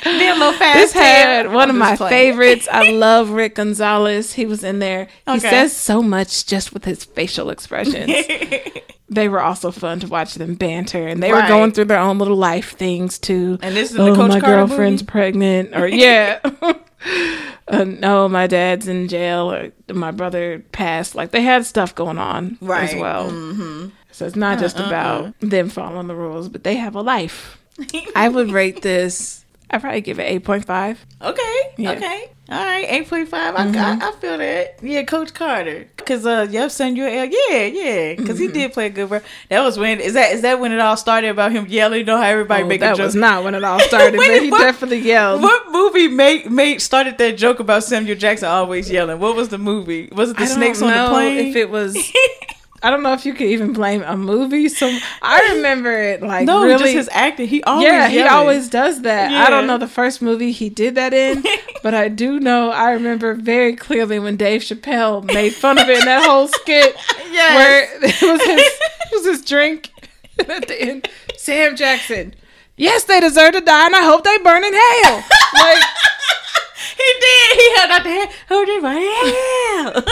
Be 0.03 0.27
a 0.27 0.33
little 0.33 0.51
fast. 0.53 0.77
This 0.77 0.91
had 0.91 1.53
one 1.53 1.69
of 1.69 1.75
my 1.77 1.95
playing. 1.95 2.09
favorites. 2.33 2.67
I 2.69 2.91
love 2.91 3.29
Rick 3.29 3.55
Gonzalez. 3.55 4.33
He 4.33 4.45
was 4.45 4.65
in 4.65 4.79
there. 4.79 5.07
He 5.27 5.31
Okay. 5.37 5.49
says 5.49 5.73
so 5.75 6.01
much 6.01 6.45
just 6.45 6.73
with 6.73 6.83
his 6.83 7.05
facial 7.05 7.49
expressions. 7.49 8.11
they 9.07 9.29
were 9.29 9.39
also 9.39 9.71
fun 9.71 10.01
to 10.01 10.07
watch 10.07 10.33
them 10.33 10.55
banter, 10.55 11.07
and 11.07 11.23
they 11.23 11.31
were 11.31 11.47
going 11.47 11.71
through 11.71 11.85
their 11.85 11.99
own 11.99 12.17
little 12.17 12.35
life 12.35 12.75
things 12.75 13.17
too. 13.17 13.59
And 13.61 13.73
this 13.75 13.91
is 13.91 13.97
oh, 13.99 14.05
the 14.09 14.15
Coach 14.15 14.29
my 14.31 14.39
Carter 14.41 14.55
girlfriend's 14.67 15.03
movie? 15.03 15.11
pregnant, 15.11 15.75
or 15.75 15.87
yeah. 15.87 16.39
uh, 17.67 17.83
no, 17.83 18.27
my 18.29 18.47
dad's 18.47 18.87
in 18.87 19.07
jail, 19.07 19.51
or 19.51 19.71
my 19.93 20.11
brother 20.11 20.63
passed. 20.71 21.15
Like 21.15 21.31
they 21.31 21.41
had 21.41 21.65
stuff 21.65 21.95
going 21.95 22.17
on 22.17 22.57
Right. 22.61 22.89
as 22.89 22.95
well. 22.95 23.29
Mm-hmm. 23.31 23.89
So 24.11 24.25
it's 24.25 24.35
not 24.35 24.59
just 24.59 24.77
about 24.77 25.33
them 25.39 25.69
following 25.69 26.07
the 26.07 26.15
rules, 26.15 26.49
but 26.49 26.63
they 26.63 26.75
have 26.75 26.95
a 26.95 27.01
life. 27.01 27.57
I 28.15 28.29
would 28.29 28.51
rate 28.51 28.81
this. 28.81 29.45
I 29.71 29.77
probably 29.77 30.01
give 30.01 30.19
it 30.19 30.23
eight 30.23 30.43
point 30.43 30.65
five. 30.65 31.03
Okay. 31.21 31.73
Yeah. 31.77 31.91
Okay. 31.91 32.29
All 32.51 32.57
right. 32.65 32.85
Eight 32.89 33.07
point 33.09 33.29
five. 33.29 33.55
I, 33.55 33.63
I 33.69 34.09
I 34.09 34.11
feel 34.19 34.37
that. 34.37 34.79
Yeah, 34.83 35.03
Coach 35.03 35.33
Carter. 35.33 35.87
Cause 36.05 36.25
uh, 36.25 36.47
yep, 36.49 36.69
Samuel 36.69 37.07
L. 37.07 37.25
Yeah, 37.25 37.65
yeah. 37.65 38.15
because 38.15 38.37
he 38.37 38.47
did 38.49 38.73
play 38.73 38.87
a 38.87 38.89
good 38.89 39.09
role. 39.09 39.21
That 39.49 39.61
was 39.61 39.77
when 39.79 40.01
is 40.01 40.13
that 40.15 40.33
is 40.33 40.41
that 40.41 40.59
when 40.59 40.73
it 40.73 40.79
all 40.79 40.97
started 40.97 41.29
about 41.29 41.53
him 41.53 41.65
yelling? 41.67 41.99
You 41.99 42.05
know 42.05 42.17
how 42.17 42.23
everybody 42.23 42.63
Oh, 42.63 42.67
make 42.67 42.81
that 42.81 42.95
a 42.95 42.97
joke. 42.97 43.05
was 43.05 43.15
not 43.15 43.45
when 43.45 43.55
it 43.55 43.63
all 43.63 43.79
started, 43.79 44.17
but 44.17 44.41
he 44.41 44.51
what- 44.51 44.59
definitely 44.59 44.99
yelled. 44.99 45.41
What 45.41 45.71
movie 45.71 46.09
made 46.09 46.51
made 46.51 46.81
started 46.81 47.17
that 47.19 47.37
joke 47.37 47.61
about 47.61 47.85
Samuel 47.85 48.17
Jackson 48.17 48.49
always 48.49 48.91
yelling? 48.91 49.19
What 49.19 49.35
was 49.37 49.47
the 49.47 49.57
movie? 49.57 50.09
Was 50.11 50.31
it 50.31 50.37
the 50.37 50.43
I 50.43 50.47
snakes 50.47 50.81
on 50.81 50.89
the 50.91 51.09
plane? 51.09 51.37
If 51.47 51.55
it 51.55 51.69
was, 51.69 51.95
I 52.83 52.89
don't 52.89 53.03
know 53.03 53.13
if 53.13 53.25
you 53.27 53.33
could 53.33 53.45
even 53.47 53.73
blame 53.73 54.01
a 54.01 54.17
movie. 54.17 54.67
So 54.67 54.91
I 55.21 55.51
remember 55.55 55.91
it 55.91 56.21
like 56.21 56.45
no, 56.45 56.63
really. 56.63 56.79
just 56.79 56.93
his 56.93 57.09
acting. 57.11 57.47
He 57.47 57.61
always 57.63 57.85
yeah, 57.85 58.07
he 58.07 58.21
always 58.21 58.69
does 58.69 59.01
that. 59.03 59.31
I 59.31 59.49
don't 59.51 59.67
know 59.67 59.77
the 59.77 59.87
first 59.87 60.21
movie 60.21 60.51
he 60.51 60.69
did 60.69 60.95
that 60.95 61.13
in, 61.13 61.43
but 61.83 61.93
I 61.93 62.07
do 62.07 62.39
know 62.39 62.71
I 62.71 62.91
remember 62.91 63.35
very 63.35 63.75
clearly 63.75 64.17
when 64.19 64.35
Dave 64.35 64.61
Chappelle 64.61 65.23
made 65.23 65.53
fun 65.53 65.77
of 65.77 65.87
it 65.89 65.99
in 65.99 66.05
that 66.05 66.25
whole 66.25 66.47
skit 66.47 66.95
Yes. 67.31 67.55
where 67.55 67.83
it 68.09 68.21
was 68.21 68.41
his 68.43 68.61
it 68.61 69.11
was 69.13 69.25
his 69.25 69.45
drink 69.45 69.91
at 70.39 70.67
the 70.67 70.81
end 70.81 71.09
Sam 71.37 71.75
Jackson. 71.75 72.33
Yes, 72.77 73.03
they 73.03 73.19
deserve 73.19 73.53
to 73.53 73.61
die, 73.61 73.85
and 73.85 73.95
I 73.95 74.01
hope 74.03 74.23
they 74.23 74.37
burn 74.39 74.63
in 74.63 74.73
hell. 74.73 75.23
Like 75.53 75.83
He 76.97 77.13
did. 77.19 77.57
He 77.59 77.75
held 77.75 77.91
out 77.91 78.03
the 78.03 78.09
hand. 78.09 78.29
Hold 78.49 78.67
it 78.69 78.81
right 78.81 79.93
hand. 79.93 80.05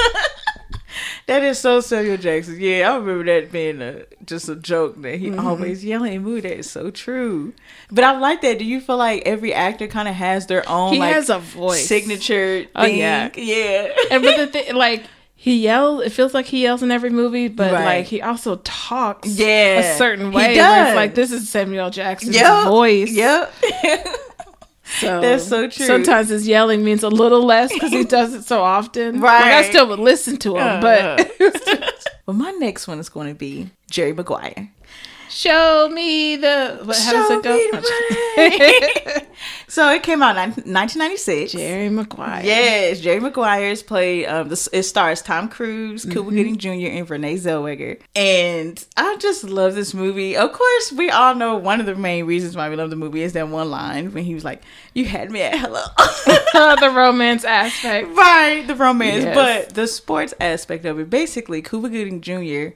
That 1.29 1.43
is 1.43 1.59
so 1.59 1.79
Samuel 1.79 2.17
Jackson. 2.17 2.57
Yeah, 2.59 2.91
I 2.91 2.97
remember 2.97 3.23
that 3.25 3.51
being 3.51 3.81
a 3.81 4.03
just 4.25 4.49
a 4.49 4.55
joke 4.55 5.01
that 5.03 5.15
he 5.19 5.29
Mm-hmm. 5.29 5.47
always 5.47 5.85
yelling 5.85 6.13
in 6.13 6.23
movie. 6.23 6.41
That 6.41 6.57
is 6.57 6.69
so 6.69 6.89
true. 6.91 7.53
But 7.91 8.03
I 8.03 8.17
like 8.19 8.41
that. 8.41 8.59
Do 8.59 8.65
you 8.65 8.81
feel 8.81 8.97
like 8.97 9.23
every 9.25 9.53
actor 9.53 9.87
kind 9.87 10.07
of 10.07 10.15
has 10.15 10.47
their 10.47 10.67
own 10.67 10.93
he 10.93 10.99
like 10.99 11.13
has 11.13 11.29
a 11.29 11.39
voice. 11.39 11.87
signature 11.87 12.65
Oh, 12.75 12.83
thing? 12.85 12.97
yeah. 12.97 13.29
yeah. 13.35 13.89
and 14.11 14.23
but 14.23 14.37
the 14.37 14.47
thing, 14.51 14.75
like 14.75 15.03
he 15.35 15.57
yells, 15.59 16.03
it 16.03 16.09
feels 16.11 16.33
like 16.33 16.47
he 16.47 16.63
yells 16.63 16.83
in 16.83 16.91
every 16.91 17.09
movie, 17.11 17.47
but 17.47 17.71
Right. 17.71 17.85
like 17.99 18.05
he 18.07 18.21
also 18.21 18.57
talks, 18.63 19.29
Yeah, 19.29 19.79
a 19.93 19.97
certain 19.97 20.31
way. 20.33 20.49
He 20.49 20.55
does. 20.55 20.95
like 20.95 21.15
this 21.15 21.31
is 21.31 21.47
Samuel 21.49 21.89
Jackson's 21.91 22.35
Yep. 22.35 22.65
voice. 22.67 23.11
Yep. 23.11 23.53
So 24.99 25.21
That's 25.21 25.47
so 25.47 25.69
true. 25.69 25.85
Sometimes 25.85 26.29
his 26.29 26.47
yelling 26.47 26.83
means 26.83 27.03
a 27.03 27.09
little 27.09 27.43
less 27.45 27.71
because 27.71 27.91
he 27.91 28.03
does 28.03 28.33
it 28.33 28.43
so 28.43 28.61
often. 28.61 29.19
Right. 29.21 29.41
Like 29.41 29.53
I 29.65 29.69
still 29.69 29.87
would 29.89 29.99
listen 29.99 30.37
to 30.37 30.55
him, 30.57 30.63
Uh, 30.63 30.81
but 30.81 31.31
well, 32.25 32.35
my 32.35 32.51
next 32.51 32.87
one 32.87 32.99
is 32.99 33.07
going 33.09 33.27
to 33.27 33.35
be 33.35 33.69
Jerry 33.91 34.13
Maguire. 34.13 34.71
Show 35.29 35.89
me 35.89 36.35
the. 36.35 36.79
What, 36.83 36.97
how 36.97 37.13
does 37.13 37.27
Show 37.27 37.39
it 37.39 37.43
go? 37.43 37.55
me 39.21 39.25
so 39.67 39.89
it 39.91 40.03
came 40.03 40.21
out 40.23 40.31
in 40.35 40.49
1996. 40.51 41.51
Jerry 41.53 41.89
Maguire. 41.89 42.43
Yes, 42.43 42.99
Jerry 42.99 43.19
Maguire's 43.19 43.83
play. 43.83 44.25
Um, 44.25 44.49
this 44.49 44.67
it 44.73 44.83
stars 44.83 45.21
Tom 45.21 45.49
Cruise, 45.49 46.01
Mm-hmm. 46.03 46.11
Cuba 46.11 46.31
Gooding 46.31 46.57
Jr., 46.57 46.69
and 46.97 47.09
Renee 47.09 47.35
Zellweger. 47.35 47.99
And 48.15 48.83
I 48.97 49.17
just 49.17 49.43
love 49.43 49.75
this 49.75 49.93
movie. 49.93 50.35
Of 50.37 50.51
course, 50.53 50.91
we 50.91 51.09
all 51.09 51.35
know 51.35 51.55
one 51.57 51.79
of 51.79 51.85
the 51.85 51.95
main 51.95 52.25
reasons 52.25 52.55
why 52.55 52.69
we 52.69 52.75
love 52.75 52.89
the 52.89 52.95
movie 52.95 53.21
is 53.21 53.33
that 53.33 53.47
one 53.47 53.69
line 53.69 54.11
when 54.13 54.23
he 54.23 54.33
was 54.33 54.43
like, 54.43 54.61
"You 54.93 55.05
had 55.05 55.31
me 55.31 55.41
at 55.41 55.57
hello." 55.59 55.81
the 56.79 56.91
romance 56.95 57.43
aspect. 57.43 58.07
right, 58.15 58.63
the 58.67 58.75
romance, 58.75 59.23
Yes. 59.23 59.35
but 59.35 59.75
the 59.75 59.87
sports 59.87 60.33
aspect 60.39 60.85
of 60.85 60.99
it. 60.99 61.09
Basically, 61.09 61.61
Cuba 61.61 61.89
Gooding 61.89 62.21
Jr. 62.21 62.75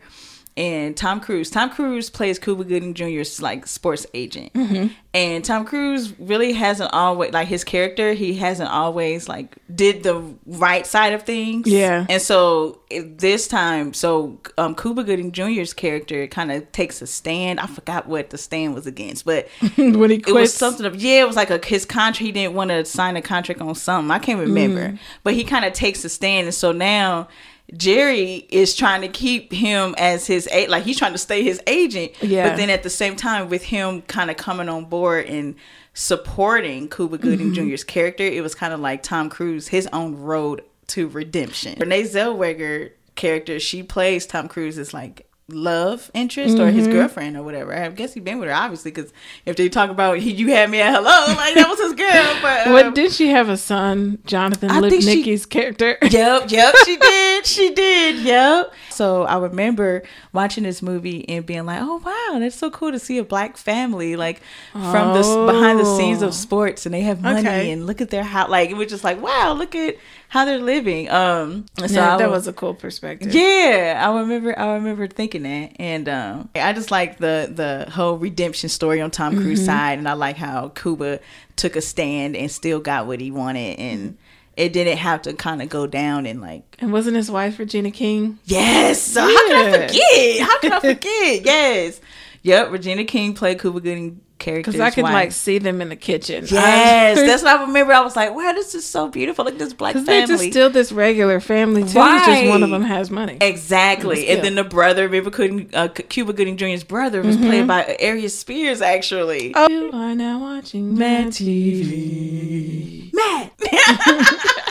and 0.56 0.96
Tom 0.96 1.20
Cruise. 1.20 1.50
Tom 1.50 1.70
Cruise 1.70 2.10
plays 2.10 2.38
Cuba 2.40 2.64
Gooding 2.64 2.94
Jr.'s 2.94 3.42
like 3.42 3.66
sports 3.68 4.06
agent, 4.14 4.54
Mm-hmm. 4.54 4.88
and 5.14 5.44
Tom 5.44 5.66
Cruise 5.66 6.18
really 6.20 6.54
hasn't 6.54 6.94
always 6.94 7.32
like 7.34 7.48
his 7.48 7.64
character. 7.64 8.14
He 8.14 8.36
hasn't 8.36 8.70
always 8.70 9.28
like 9.28 9.56
did 9.74 10.04
the 10.04 10.22
right 10.46 10.86
side 10.86 11.14
of 11.14 11.24
things. 11.24 11.68
Yeah. 11.68 12.06
and 12.10 12.22
so 12.22 12.80
this 12.92 13.48
time, 13.48 13.94
so 13.94 14.40
um, 14.60 14.76
Cuba 14.76 15.04
Gooding 15.04 15.32
Jr.'s 15.32 15.74
character 15.74 16.28
kind 16.28 16.52
of 16.52 16.72
takes 16.72 17.02
a 17.02 17.08
stand. 17.08 17.60
I 17.60 17.66
forgot 17.66 18.08
what 18.08 18.30
the 18.30 18.38
stand 18.38 18.76
was 18.76 18.86
against, 18.86 19.26
but 19.26 19.48
when 19.78 20.10
he 20.12 20.18
it 20.18 20.34
was 20.34 20.54
something 20.54 20.86
of 20.86 20.96
yeah, 21.02 21.22
it 21.22 21.28
was 21.28 21.36
like 21.36 21.50
a 21.50 21.60
his 21.66 21.86
contract. 21.86 22.18
He 22.20 22.32
didn't 22.32 22.54
want 22.54 22.70
to 22.70 22.86
sign 22.86 23.16
a 23.16 23.22
contract 23.24 23.60
on 23.62 23.74
something. 23.76 24.12
I 24.12 24.20
can't 24.20 24.40
remember, 24.40 24.90
Mm. 24.90 25.00
but 25.24 25.34
he 25.34 25.44
kind 25.44 25.66
of 25.66 25.74
takes 25.74 26.06
a 26.06 26.10
stand, 26.10 26.46
and 26.46 26.54
so 26.54 26.72
now 26.72 27.28
Jerry 27.76 28.46
is 28.50 28.76
trying 28.76 29.02
to 29.02 29.08
keep 29.08 29.52
him 29.52 29.96
as 29.98 30.28
his 30.28 30.48
a 30.52 30.68
like 30.68 30.84
he's 30.84 30.98
trying 30.98 31.14
to 31.14 31.18
stay 31.18 31.44
his 31.44 31.62
agent. 31.68 32.12
Yeah. 32.22 32.50
But 32.50 32.58
then 32.58 32.70
at 32.70 32.84
the 32.84 32.90
same 32.90 33.16
time, 33.16 33.50
with 33.50 33.64
him 33.64 34.02
kind 34.04 34.30
of 34.30 34.38
coming 34.38 34.70
on 34.70 34.86
board 34.86 35.26
and 35.28 35.56
supporting 35.94 36.90
Cuba 36.90 37.18
Gooding 37.18 37.52
Mm-hmm. 37.52 37.70
Jr.'s 37.70 37.84
character, 37.84 38.24
it 38.24 38.42
was 38.42 38.56
kind 38.56 38.74
of 38.74 38.80
like 38.80 39.04
Tom 39.04 39.30
Cruise 39.30 39.68
his 39.68 39.88
own 39.94 40.16
road 40.16 40.64
to 40.88 41.08
redemption. 41.08 41.78
Renee 41.80 42.04
Zellweger 42.04 42.92
character, 43.16 43.60
she 43.60 43.84
plays 43.84 44.26
Tom 44.26 44.48
Cruise 44.48 44.78
is 44.78 44.94
like 44.94 45.28
love 45.50 46.10
interest 46.14 46.58
or 46.58 46.68
Mm-hmm. 46.68 46.78
his 46.78 46.88
girlfriend 46.88 47.36
or 47.36 47.44
whatever. 47.44 47.76
I 47.76 47.90
guess 47.90 48.14
he 48.14 48.20
been 48.22 48.40
with 48.40 48.48
her 48.48 48.56
obviously 48.56 48.92
because 48.92 49.12
if 49.46 49.56
they 49.58 49.68
talk 49.70 49.90
about 49.90 50.18
he, 50.20 50.32
you 50.32 50.48
had 50.52 50.70
me 50.70 50.80
at 50.82 50.94
hello, 50.94 51.04
like 51.36 51.54
that 51.56 51.68
was 51.68 51.80
his 51.82 51.94
girl. 51.94 52.38
But 52.42 52.68
uh, 52.68 52.72
What 52.72 52.96
did 52.96 53.12
she 53.12 53.28
have 53.30 53.50
a 53.50 53.58
son, 53.58 54.20
Jonathan 54.26 54.72
I 54.72 54.80
she- 54.90 54.98
Lipnicki's 55.24 55.46
character? 55.46 55.98
Yep, 56.14 56.50
yep, 56.52 56.76
she 56.86 56.96
did. 56.98 57.46
She 57.46 57.74
did. 57.74 58.16
Yep. 58.24 58.74
So 58.92 59.24
I 59.24 59.38
remember 59.38 60.04
watching 60.32 60.64
this 60.64 60.82
movie 60.82 61.28
and 61.28 61.46
being 61.46 61.66
like, 61.66 61.80
"Oh 61.82 61.98
wow, 61.98 62.40
that's 62.40 62.56
so 62.56 62.70
cool 62.70 62.92
to 62.92 63.00
see 63.00 63.18
a 63.18 63.24
black 63.24 63.58
family 63.58 64.16
like 64.16 64.42
from 64.72 65.14
the 65.14 65.52
behind 65.52 65.80
the 65.80 65.98
scenes 65.98 66.24
Oh. 66.24 66.28
of 66.28 66.34
sports 66.34 66.86
and 66.86 66.94
they 66.94 67.02
have 67.02 67.22
money 67.22 67.40
Okay. 67.42 67.72
and 67.72 67.86
look 67.88 68.00
at 68.02 68.12
their 68.12 68.24
house. 68.24 68.50
Like 68.50 68.70
it 68.70 68.76
was 68.78 68.88
just 68.88 69.04
like, 69.04 69.22
wow, 69.22 69.54
look 69.54 69.76
at 69.76 69.98
how 70.30 70.46
they're 70.46 70.60
living." 70.60 71.10
Um, 71.10 71.66
so 71.80 71.86
yeah, 71.88 72.18
that 72.18 72.28
wa- 72.30 72.36
was 72.36 72.48
a 72.48 72.54
cool 72.54 72.76
perspective. 72.76 73.34
yeah, 73.34 74.02
I 74.08 74.16
remember. 74.20 74.58
I 74.58 74.74
remember 74.76 75.08
thinking 75.08 75.33
that, 75.42 75.72
and 75.80 76.08
um, 76.08 76.50
I 76.54 76.72
just 76.74 76.92
like 76.92 77.18
the 77.18 77.52
the 77.52 77.92
whole 77.92 78.18
redemption 78.20 78.70
story 78.70 79.02
on 79.02 79.10
Tom 79.10 79.42
Cruise 79.42 79.60
Mm-hmm. 79.62 79.66
side, 79.66 79.98
and 79.98 80.08
I 80.08 80.14
like 80.14 80.38
how 80.38 80.70
Cuba 80.70 81.20
took 81.56 81.76
a 81.76 81.82
stand 81.82 82.36
and 82.36 82.52
still 82.52 82.80
got 82.80 83.08
what 83.08 83.20
he 83.20 83.32
wanted, 83.32 83.80
and 83.80 84.18
it 84.56 84.72
didn't 84.72 84.98
have 84.98 85.24
to 85.24 85.34
kind 85.34 85.64
of 85.64 85.70
go 85.70 85.88
down 85.88 86.28
and 86.28 86.40
like, 86.40 86.78
And 86.78 86.94
wasn't 86.94 87.16
his 87.18 87.32
wife 87.32 87.58
Regina 87.58 87.90
King? 87.90 88.38
yes, 88.46 89.02
so 89.02 89.22
how 89.22 89.48
can 89.48 89.56
I 89.56 89.88
forget? 89.88 90.40
How 90.48 90.60
can 90.60 90.74
I 90.74 90.80
forget? 90.80 91.44
yes, 91.44 92.00
yep. 92.44 92.72
Regina 92.72 93.04
King 93.04 93.34
played 93.34 93.60
Cuba 93.60 93.82
Gooding 93.82 94.22
character. 94.44 94.72
Because 94.72 94.82
I 94.82 94.92
could 94.92 95.04
like 95.04 95.32
see 95.32 95.58
them 95.58 95.82
in 95.82 95.90
the 95.90 95.96
kitchen. 95.96 96.46
Yes, 96.48 97.18
that's 97.26 97.44
what 97.44 97.60
I 97.60 97.64
remember. 97.64 97.94
I 97.94 98.02
was 98.02 98.16
like, 98.16 98.36
"Wow, 98.36 98.52
this 98.54 98.76
is 98.76 98.86
so 98.86 99.08
beautiful! 99.08 99.46
Look 99.46 99.56
at 99.56 99.60
this 99.60 99.74
black 99.74 99.94
because 99.94 100.06
they're 100.06 100.28
family." 100.28 100.46
just 100.46 100.54
still 100.54 100.70
this 100.70 100.92
regular 100.92 101.40
family 101.40 101.82
too. 101.82 102.00
It's 102.00 102.26
just 102.26 102.48
one 102.48 102.62
of 102.64 102.70
them 102.70 102.84
has 102.84 103.10
money. 103.10 103.38
Exactly. 103.42 104.24
Still. 104.24 104.36
And 104.36 104.44
then 104.44 104.56
the 104.56 104.64
brother, 104.64 105.04
remember 105.04 105.30
Gooding, 105.32 105.70
uh, 105.74 105.88
Cuba 105.88 106.34
Gooding 106.34 106.58
Jr.'s 106.58 106.84
brother 106.84 107.22
was 107.22 107.38
played 107.38 107.68
by 107.68 107.96
Aries 108.00 108.38
Spears, 108.38 108.82
actually. 108.82 109.54
Oh, 109.56 109.70
you 109.70 109.92
are 109.92 110.14
now 110.14 110.40
watching 110.40 110.98
Mad 110.98 111.28
TV. 111.28 113.12
Matt. 113.14 113.54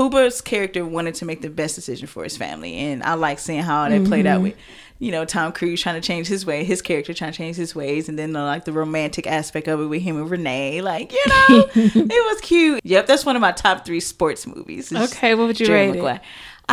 Cuba's 0.00 0.40
character 0.40 0.84
wanted 0.86 1.14
to 1.16 1.26
make 1.26 1.42
the 1.42 1.50
best 1.50 1.74
decision 1.74 2.06
for 2.06 2.24
his 2.24 2.34
family, 2.34 2.74
and 2.74 3.02
I 3.02 3.14
like 3.14 3.38
seeing 3.38 3.62
how 3.62 3.86
that 3.86 4.06
played 4.06 4.24
out 4.24 4.40
with, 4.40 4.56
you 4.98 5.12
know, 5.12 5.26
Tom 5.26 5.52
Cruise 5.52 5.82
trying 5.82 6.00
to 6.00 6.06
change 6.06 6.26
his 6.26 6.46
way, 6.46 6.64
his 6.64 6.80
character 6.80 7.12
trying 7.12 7.32
to 7.32 7.36
change 7.36 7.56
his 7.56 7.74
ways, 7.74 8.08
and 8.08 8.18
then 8.18 8.32
the, 8.32 8.40
like 8.40 8.64
the 8.64 8.72
romantic 8.72 9.26
aspect 9.26 9.68
of 9.68 9.78
it 9.78 9.86
with 9.86 10.00
him 10.00 10.16
and 10.16 10.30
Renee, 10.30 10.80
like 10.80 11.12
you 11.12 11.22
know, 11.26 11.68
it 11.74 12.32
was 12.32 12.40
cute. 12.40 12.80
Yep, 12.82 13.06
that's 13.06 13.26
one 13.26 13.36
of 13.36 13.42
my 13.42 13.52
top 13.52 13.84
three 13.84 14.00
sports 14.00 14.46
movies. 14.46 14.90
Okay, 14.90 15.34
what 15.34 15.48
would 15.48 15.60
you 15.60 15.66
Jerry 15.66 15.90
rate 15.90 15.98
it? 15.98 16.22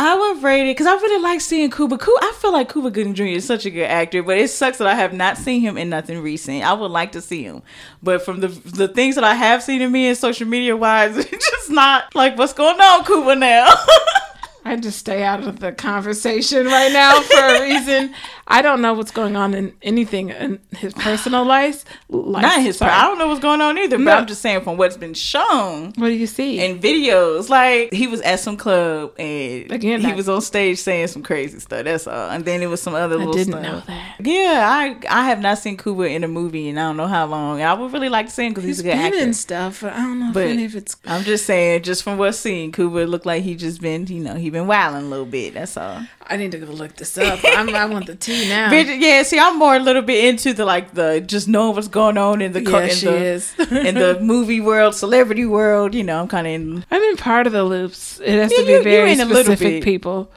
I 0.00 0.14
would 0.14 0.44
rate 0.44 0.70
it 0.70 0.76
because 0.76 0.86
I 0.86 0.94
really 0.94 1.20
like 1.20 1.40
seeing 1.40 1.72
Cuba. 1.72 1.98
Cuba. 1.98 2.18
I 2.22 2.32
feel 2.40 2.52
like 2.52 2.72
Cuba 2.72 2.88
Gooding 2.92 3.14
Jr. 3.14 3.24
is 3.24 3.44
such 3.44 3.66
a 3.66 3.70
good 3.70 3.86
actor, 3.86 4.22
but 4.22 4.38
it 4.38 4.48
sucks 4.48 4.78
that 4.78 4.86
I 4.86 4.94
have 4.94 5.12
not 5.12 5.36
seen 5.36 5.60
him 5.60 5.76
in 5.76 5.88
nothing 5.88 6.20
recent. 6.22 6.62
I 6.62 6.72
would 6.72 6.92
like 6.92 7.10
to 7.12 7.20
see 7.20 7.42
him, 7.42 7.62
but 8.00 8.22
from 8.24 8.38
the 8.38 8.46
the 8.46 8.86
things 8.86 9.16
that 9.16 9.24
I 9.24 9.34
have 9.34 9.60
seen 9.60 9.82
him 9.82 9.96
in 9.96 10.14
social 10.14 10.46
media 10.46 10.76
wise, 10.76 11.16
it's 11.16 11.50
just 11.50 11.70
not 11.70 12.14
like 12.14 12.38
what's 12.38 12.52
going 12.52 12.80
on, 12.80 13.04
Cuba 13.04 13.34
now. 13.34 13.74
I 14.68 14.76
just 14.76 14.98
stay 14.98 15.22
out 15.22 15.42
of 15.42 15.60
the 15.60 15.72
conversation 15.72 16.66
right 16.66 16.92
now 16.92 17.20
for 17.22 17.38
a 17.38 17.60
reason. 17.62 18.14
I 18.46 18.62
don't 18.62 18.80
know 18.80 18.94
what's 18.94 19.10
going 19.10 19.36
on 19.36 19.52
in 19.54 19.74
anything 19.82 20.30
in 20.30 20.58
his 20.76 20.94
personal 20.94 21.44
life. 21.56 21.84
life 22.08 22.42
not 22.42 22.62
his. 22.62 22.78
sorry. 22.78 22.92
I 22.92 23.02
don't 23.02 23.18
know 23.18 23.28
what's 23.28 23.40
going 23.40 23.60
on 23.60 23.76
either, 23.78 23.98
No. 23.98 24.04
but 24.06 24.18
I'm 24.18 24.26
just 24.26 24.40
saying 24.40 24.62
from 24.62 24.76
what's 24.78 24.96
been 24.96 25.12
shown. 25.14 25.92
What 25.96 26.08
do 26.08 26.14
you 26.14 26.26
see? 26.26 26.58
in 26.64 26.78
videos. 26.78 27.48
Like 27.48 27.92
he 27.92 28.06
was 28.06 28.20
at 28.22 28.40
some 28.40 28.56
club 28.56 29.12
and 29.18 29.70
Again, 29.70 30.00
he 30.00 30.06
that- 30.06 30.16
was 30.16 30.28
on 30.28 30.40
stage 30.40 30.78
saying 30.78 31.08
some 31.08 31.22
crazy 31.22 31.58
stuff. 31.60 31.84
That's 31.84 32.06
all. 32.06 32.30
And 32.30 32.44
then 32.44 32.62
it 32.62 32.66
was 32.66 32.80
some 32.82 32.94
other 32.94 33.16
I 33.16 33.18
little 33.18 33.32
didn't 33.32 33.52
stuff. 33.52 33.62
know 33.62 33.80
that. 33.86 34.16
Yeah, 34.20 34.66
I 34.66 34.96
I 35.08 35.24
have 35.28 35.40
not 35.40 35.58
seen 35.58 35.76
Cuba 35.76 36.04
in 36.04 36.24
a 36.24 36.28
movie 36.28 36.68
in 36.68 36.78
I 36.78 36.82
don't 36.88 36.96
know 36.96 37.06
how 37.06 37.26
long. 37.26 37.60
I 37.62 37.74
would 37.74 37.92
really 37.92 38.08
like 38.08 38.26
to 38.26 38.32
see 38.32 38.46
him 38.46 38.52
because 38.52 38.64
he's, 38.64 38.78
He's 38.78 38.80
a 38.80 38.88
good 38.88 38.96
been 38.96 39.06
actor. 39.06 39.18
in 39.18 39.34
stuff, 39.34 39.80
but 39.82 39.92
I 39.92 39.98
don't 39.98 40.18
know 40.20 40.30
But- 40.32 40.46
if 40.48 40.74
it's. 40.74 40.96
I'm 41.06 41.22
just 41.22 41.44
saying, 41.46 41.82
just 41.82 42.02
from 42.02 42.18
what's 42.18 42.38
seen, 42.38 42.72
Cuba 42.72 43.00
looked 43.00 43.26
like 43.26 43.42
he 43.42 43.54
just 43.54 43.80
been, 43.80 44.06
you 44.06 44.20
know, 44.20 44.34
he 44.34 44.50
been 44.50 44.57
wilding 44.66 45.06
a 45.06 45.08
little 45.08 45.26
bit. 45.26 45.54
That's 45.54 45.76
all. 45.76 46.02
I 46.26 46.36
need 46.36 46.52
to 46.52 46.58
go 46.58 46.66
look 46.72 46.96
this 46.96 47.16
up. 47.16 47.40
I'm, 47.44 47.74
I 47.74 47.86
want 47.86 48.06
the 48.06 48.14
tea 48.16 48.48
now. 48.48 48.70
But 48.70 48.86
yeah, 48.98 49.22
see, 49.22 49.38
I'm 49.38 49.58
more 49.58 49.76
a 49.76 49.78
little 49.80 50.02
bit 50.02 50.24
into 50.24 50.52
the 50.52 50.64
like 50.64 50.94
the 50.94 51.20
just 51.20 51.48
knowing 51.48 51.74
what's 51.76 51.88
going 51.88 52.18
on 52.18 52.42
in 52.42 52.52
the 52.52 52.62
yeah, 52.62 52.82
in 52.84 52.90
she 52.90 53.06
the 53.06 53.16
is. 53.16 53.58
in 53.70 53.94
the 53.94 54.18
movie 54.22 54.60
world, 54.60 54.94
celebrity 54.94 55.46
world. 55.46 55.94
You 55.94 56.04
know, 56.04 56.20
I'm 56.20 56.28
kind 56.28 56.46
of 56.46 56.52
in. 56.52 56.84
I'm 56.90 57.02
in 57.02 57.16
part 57.16 57.46
of 57.46 57.52
the 57.52 57.64
loops. 57.64 58.20
It 58.20 58.30
has 58.38 58.50
Yeah, 58.52 58.58
to 58.58 58.64
be 58.64 58.70
you- 58.72 58.78
you 58.78 58.82
very 58.84 59.12
in 59.12 59.20
a 59.20 59.24
little 59.24 59.44
specific 59.44 59.84
people. 59.84 60.30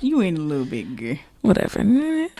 You 0.00 0.20
in 0.20 0.36
a 0.36 0.40
little 0.40 0.64
bit, 0.64 0.96
girl. 0.96 1.16
Whatever. 1.42 1.80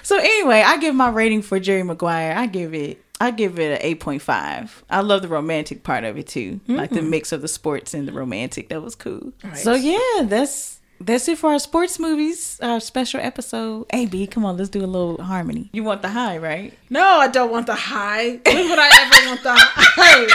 So 0.02 0.16
anyway, 0.18 0.62
I 0.64 0.76
give 0.78 0.94
my 0.94 1.10
rating 1.10 1.42
for 1.42 1.58
Jerry 1.60 1.82
Maguire. 1.82 2.34
I 2.36 2.46
give 2.46 2.72
it. 2.74 3.04
I 3.20 3.30
give 3.30 3.58
it 3.60 3.72
an 3.72 3.78
eight 3.82 4.00
point 4.00 4.20
five. 4.22 4.82
I 4.90 5.00
love 5.00 5.22
the 5.22 5.28
romantic 5.28 5.84
part 5.84 6.02
of 6.04 6.16
it 6.18 6.26
too, 6.26 6.60
like 6.66 6.90
the 6.90 7.02
mix 7.02 7.30
of 7.30 7.40
the 7.40 7.46
sports 7.48 7.94
and 7.94 8.08
the 8.08 8.12
romantic. 8.12 8.68
That 8.70 8.82
was 8.82 8.94
cool. 8.96 9.32
Nice. 9.44 9.62
So 9.62 9.74
yeah, 9.74 10.22
that's 10.24 10.80
that's 11.00 11.26
it 11.28 11.38
for 11.38 11.50
our 11.50 11.58
sports 11.58 11.98
movies. 11.98 12.58
Our 12.62 12.80
special 12.80 13.20
episode. 13.20 13.86
AB, 13.92 14.26
come 14.28 14.44
on, 14.44 14.56
let's 14.56 14.70
do 14.70 14.84
a 14.84 14.86
little 14.86 15.22
harmony. 15.22 15.68
You 15.72 15.82
want 15.84 16.02
the 16.02 16.08
high, 16.10 16.38
right? 16.38 16.72
No, 16.90 17.02
I 17.04 17.28
don't 17.28 17.50
want 17.50 17.66
the 17.66 17.74
high. 17.74 18.40
When 18.44 18.68
would 18.70 18.78
I 18.78 18.88
ever 19.02 19.28
want 19.28 19.42
the 19.42 19.54
high? 19.56 20.28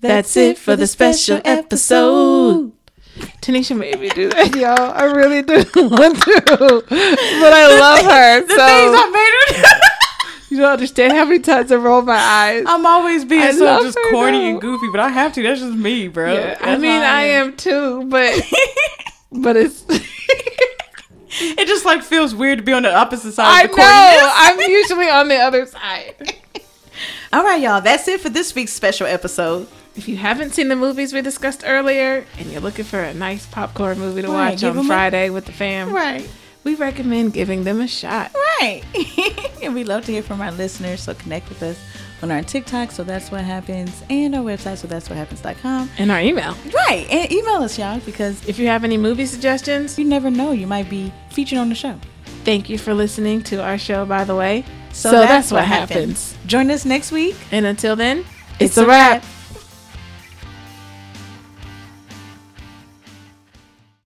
That's 0.00 0.36
it 0.36 0.58
for 0.58 0.76
the 0.76 0.86
special 0.86 1.40
episode. 1.44 2.72
Tanisha 3.42 3.76
made 3.76 3.98
me 3.98 4.10
do 4.10 4.28
that, 4.30 4.54
y'all. 4.54 4.92
I 4.92 5.04
really 5.04 5.42
do 5.42 5.54
want 5.74 6.22
to, 6.22 6.42
but 6.88 7.52
I 7.52 7.66
love 7.80 8.04
her. 8.04 8.40
The 8.46 8.54
so 8.54 8.66
things 8.66 8.94
I 8.94 9.10
made 9.10 9.64
her. 9.64 9.80
You 10.50 10.56
don't 10.58 10.72
understand 10.72 11.12
how 11.12 11.24
many 11.24 11.40
times 11.40 11.70
I 11.72 11.76
roll 11.76 12.02
my 12.02 12.16
eyes. 12.16 12.64
I'm 12.66 12.84
always 12.86 13.24
being 13.24 13.42
I 13.42 13.50
so 13.52 13.82
just 13.82 13.98
corny 14.10 14.38
though. 14.38 14.46
and 14.50 14.60
goofy, 14.60 14.88
but 14.90 15.00
I 15.00 15.08
have 15.08 15.32
to. 15.34 15.42
That's 15.42 15.60
just 15.60 15.76
me, 15.76 16.08
bro. 16.08 16.34
Yeah, 16.34 16.58
I 16.60 16.76
mean, 16.78 16.90
I 17.02 17.22
am 17.22 17.56
too, 17.56 18.04
but 18.08 18.40
but 19.32 19.56
it's. 19.56 19.84
It 21.40 21.68
just 21.68 21.84
like 21.84 22.02
feels 22.02 22.34
weird 22.34 22.58
to 22.58 22.64
be 22.64 22.72
on 22.72 22.82
the 22.82 22.92
opposite 22.94 23.32
side 23.32 23.46
I 23.46 23.62
of 23.64 23.70
the 23.70 23.76
know. 23.76 23.82
I'm 24.34 24.70
usually 24.70 25.08
on 25.08 25.28
the 25.28 25.36
other 25.36 25.66
side. 25.66 26.14
All 27.32 27.44
right, 27.44 27.60
y'all. 27.60 27.80
That's 27.80 28.08
it 28.08 28.20
for 28.20 28.28
this 28.28 28.54
week's 28.54 28.72
special 28.72 29.06
episode. 29.06 29.68
If 29.94 30.08
you 30.08 30.16
haven't 30.16 30.54
seen 30.54 30.68
the 30.68 30.76
movies 30.76 31.12
we 31.12 31.20
discussed 31.22 31.62
earlier 31.66 32.24
and 32.38 32.50
you're 32.50 32.60
looking 32.60 32.84
for 32.84 32.98
a 33.00 33.12
nice 33.14 33.46
popcorn 33.46 33.98
movie 33.98 34.22
to 34.22 34.28
Right, 34.28 34.52
watch 34.52 34.64
on 34.64 34.70
'em 34.70 34.78
a- 34.78 34.84
Friday 34.84 35.28
with 35.30 35.44
the 35.44 35.52
fam, 35.52 35.92
Right. 35.92 36.28
We 36.64 36.74
recommend 36.74 37.32
giving 37.32 37.64
them 37.64 37.80
a 37.80 37.88
shot. 37.88 38.32
Right. 38.60 38.82
and 39.62 39.74
we 39.74 39.84
love 39.84 40.04
to 40.06 40.12
hear 40.12 40.22
from 40.22 40.40
our 40.40 40.50
listeners, 40.52 41.02
so 41.02 41.14
connect 41.14 41.48
with 41.48 41.62
us 41.62 41.78
on 42.22 42.30
our 42.32 42.42
TikTok, 42.42 42.90
so 42.90 43.04
that's 43.04 43.30
what 43.30 43.44
happens, 43.44 44.02
and 44.10 44.34
our 44.34 44.42
website, 44.42 44.78
so 44.78 44.88
that's 44.88 45.08
what 45.08 45.16
happens.com. 45.16 45.88
And 45.98 46.10
our 46.10 46.20
email. 46.20 46.56
Right. 46.74 47.06
And 47.10 47.30
email 47.30 47.62
us, 47.62 47.78
y'all, 47.78 48.00
because 48.00 48.44
If 48.48 48.58
you 48.58 48.66
have 48.66 48.82
any 48.82 48.96
movie 48.96 49.26
suggestions, 49.26 49.96
you 49.98 50.04
never 50.04 50.28
know, 50.30 50.50
you 50.50 50.66
might 50.66 50.90
be 50.90 51.12
featured 51.30 51.58
on 51.58 51.68
the 51.68 51.76
show. 51.76 51.94
thank 52.44 52.68
you 52.68 52.76
for 52.78 52.92
listening 52.92 53.42
to 53.44 53.62
our 53.62 53.78
show, 53.78 54.04
by 54.04 54.24
the 54.24 54.34
way. 54.34 54.64
So, 54.92 55.12
that's, 55.12 55.52
what 55.52 55.64
happens. 55.64 56.36
Join 56.46 56.70
us 56.72 56.84
next 56.84 57.12
week. 57.12 57.36
And 57.52 57.64
until 57.66 57.94
then, 57.94 58.24
It's 58.58 58.70
it's, 58.72 58.78
a 58.78 58.84
a 58.84 58.86
wrap. 58.88 59.22
wrap. 59.22 59.24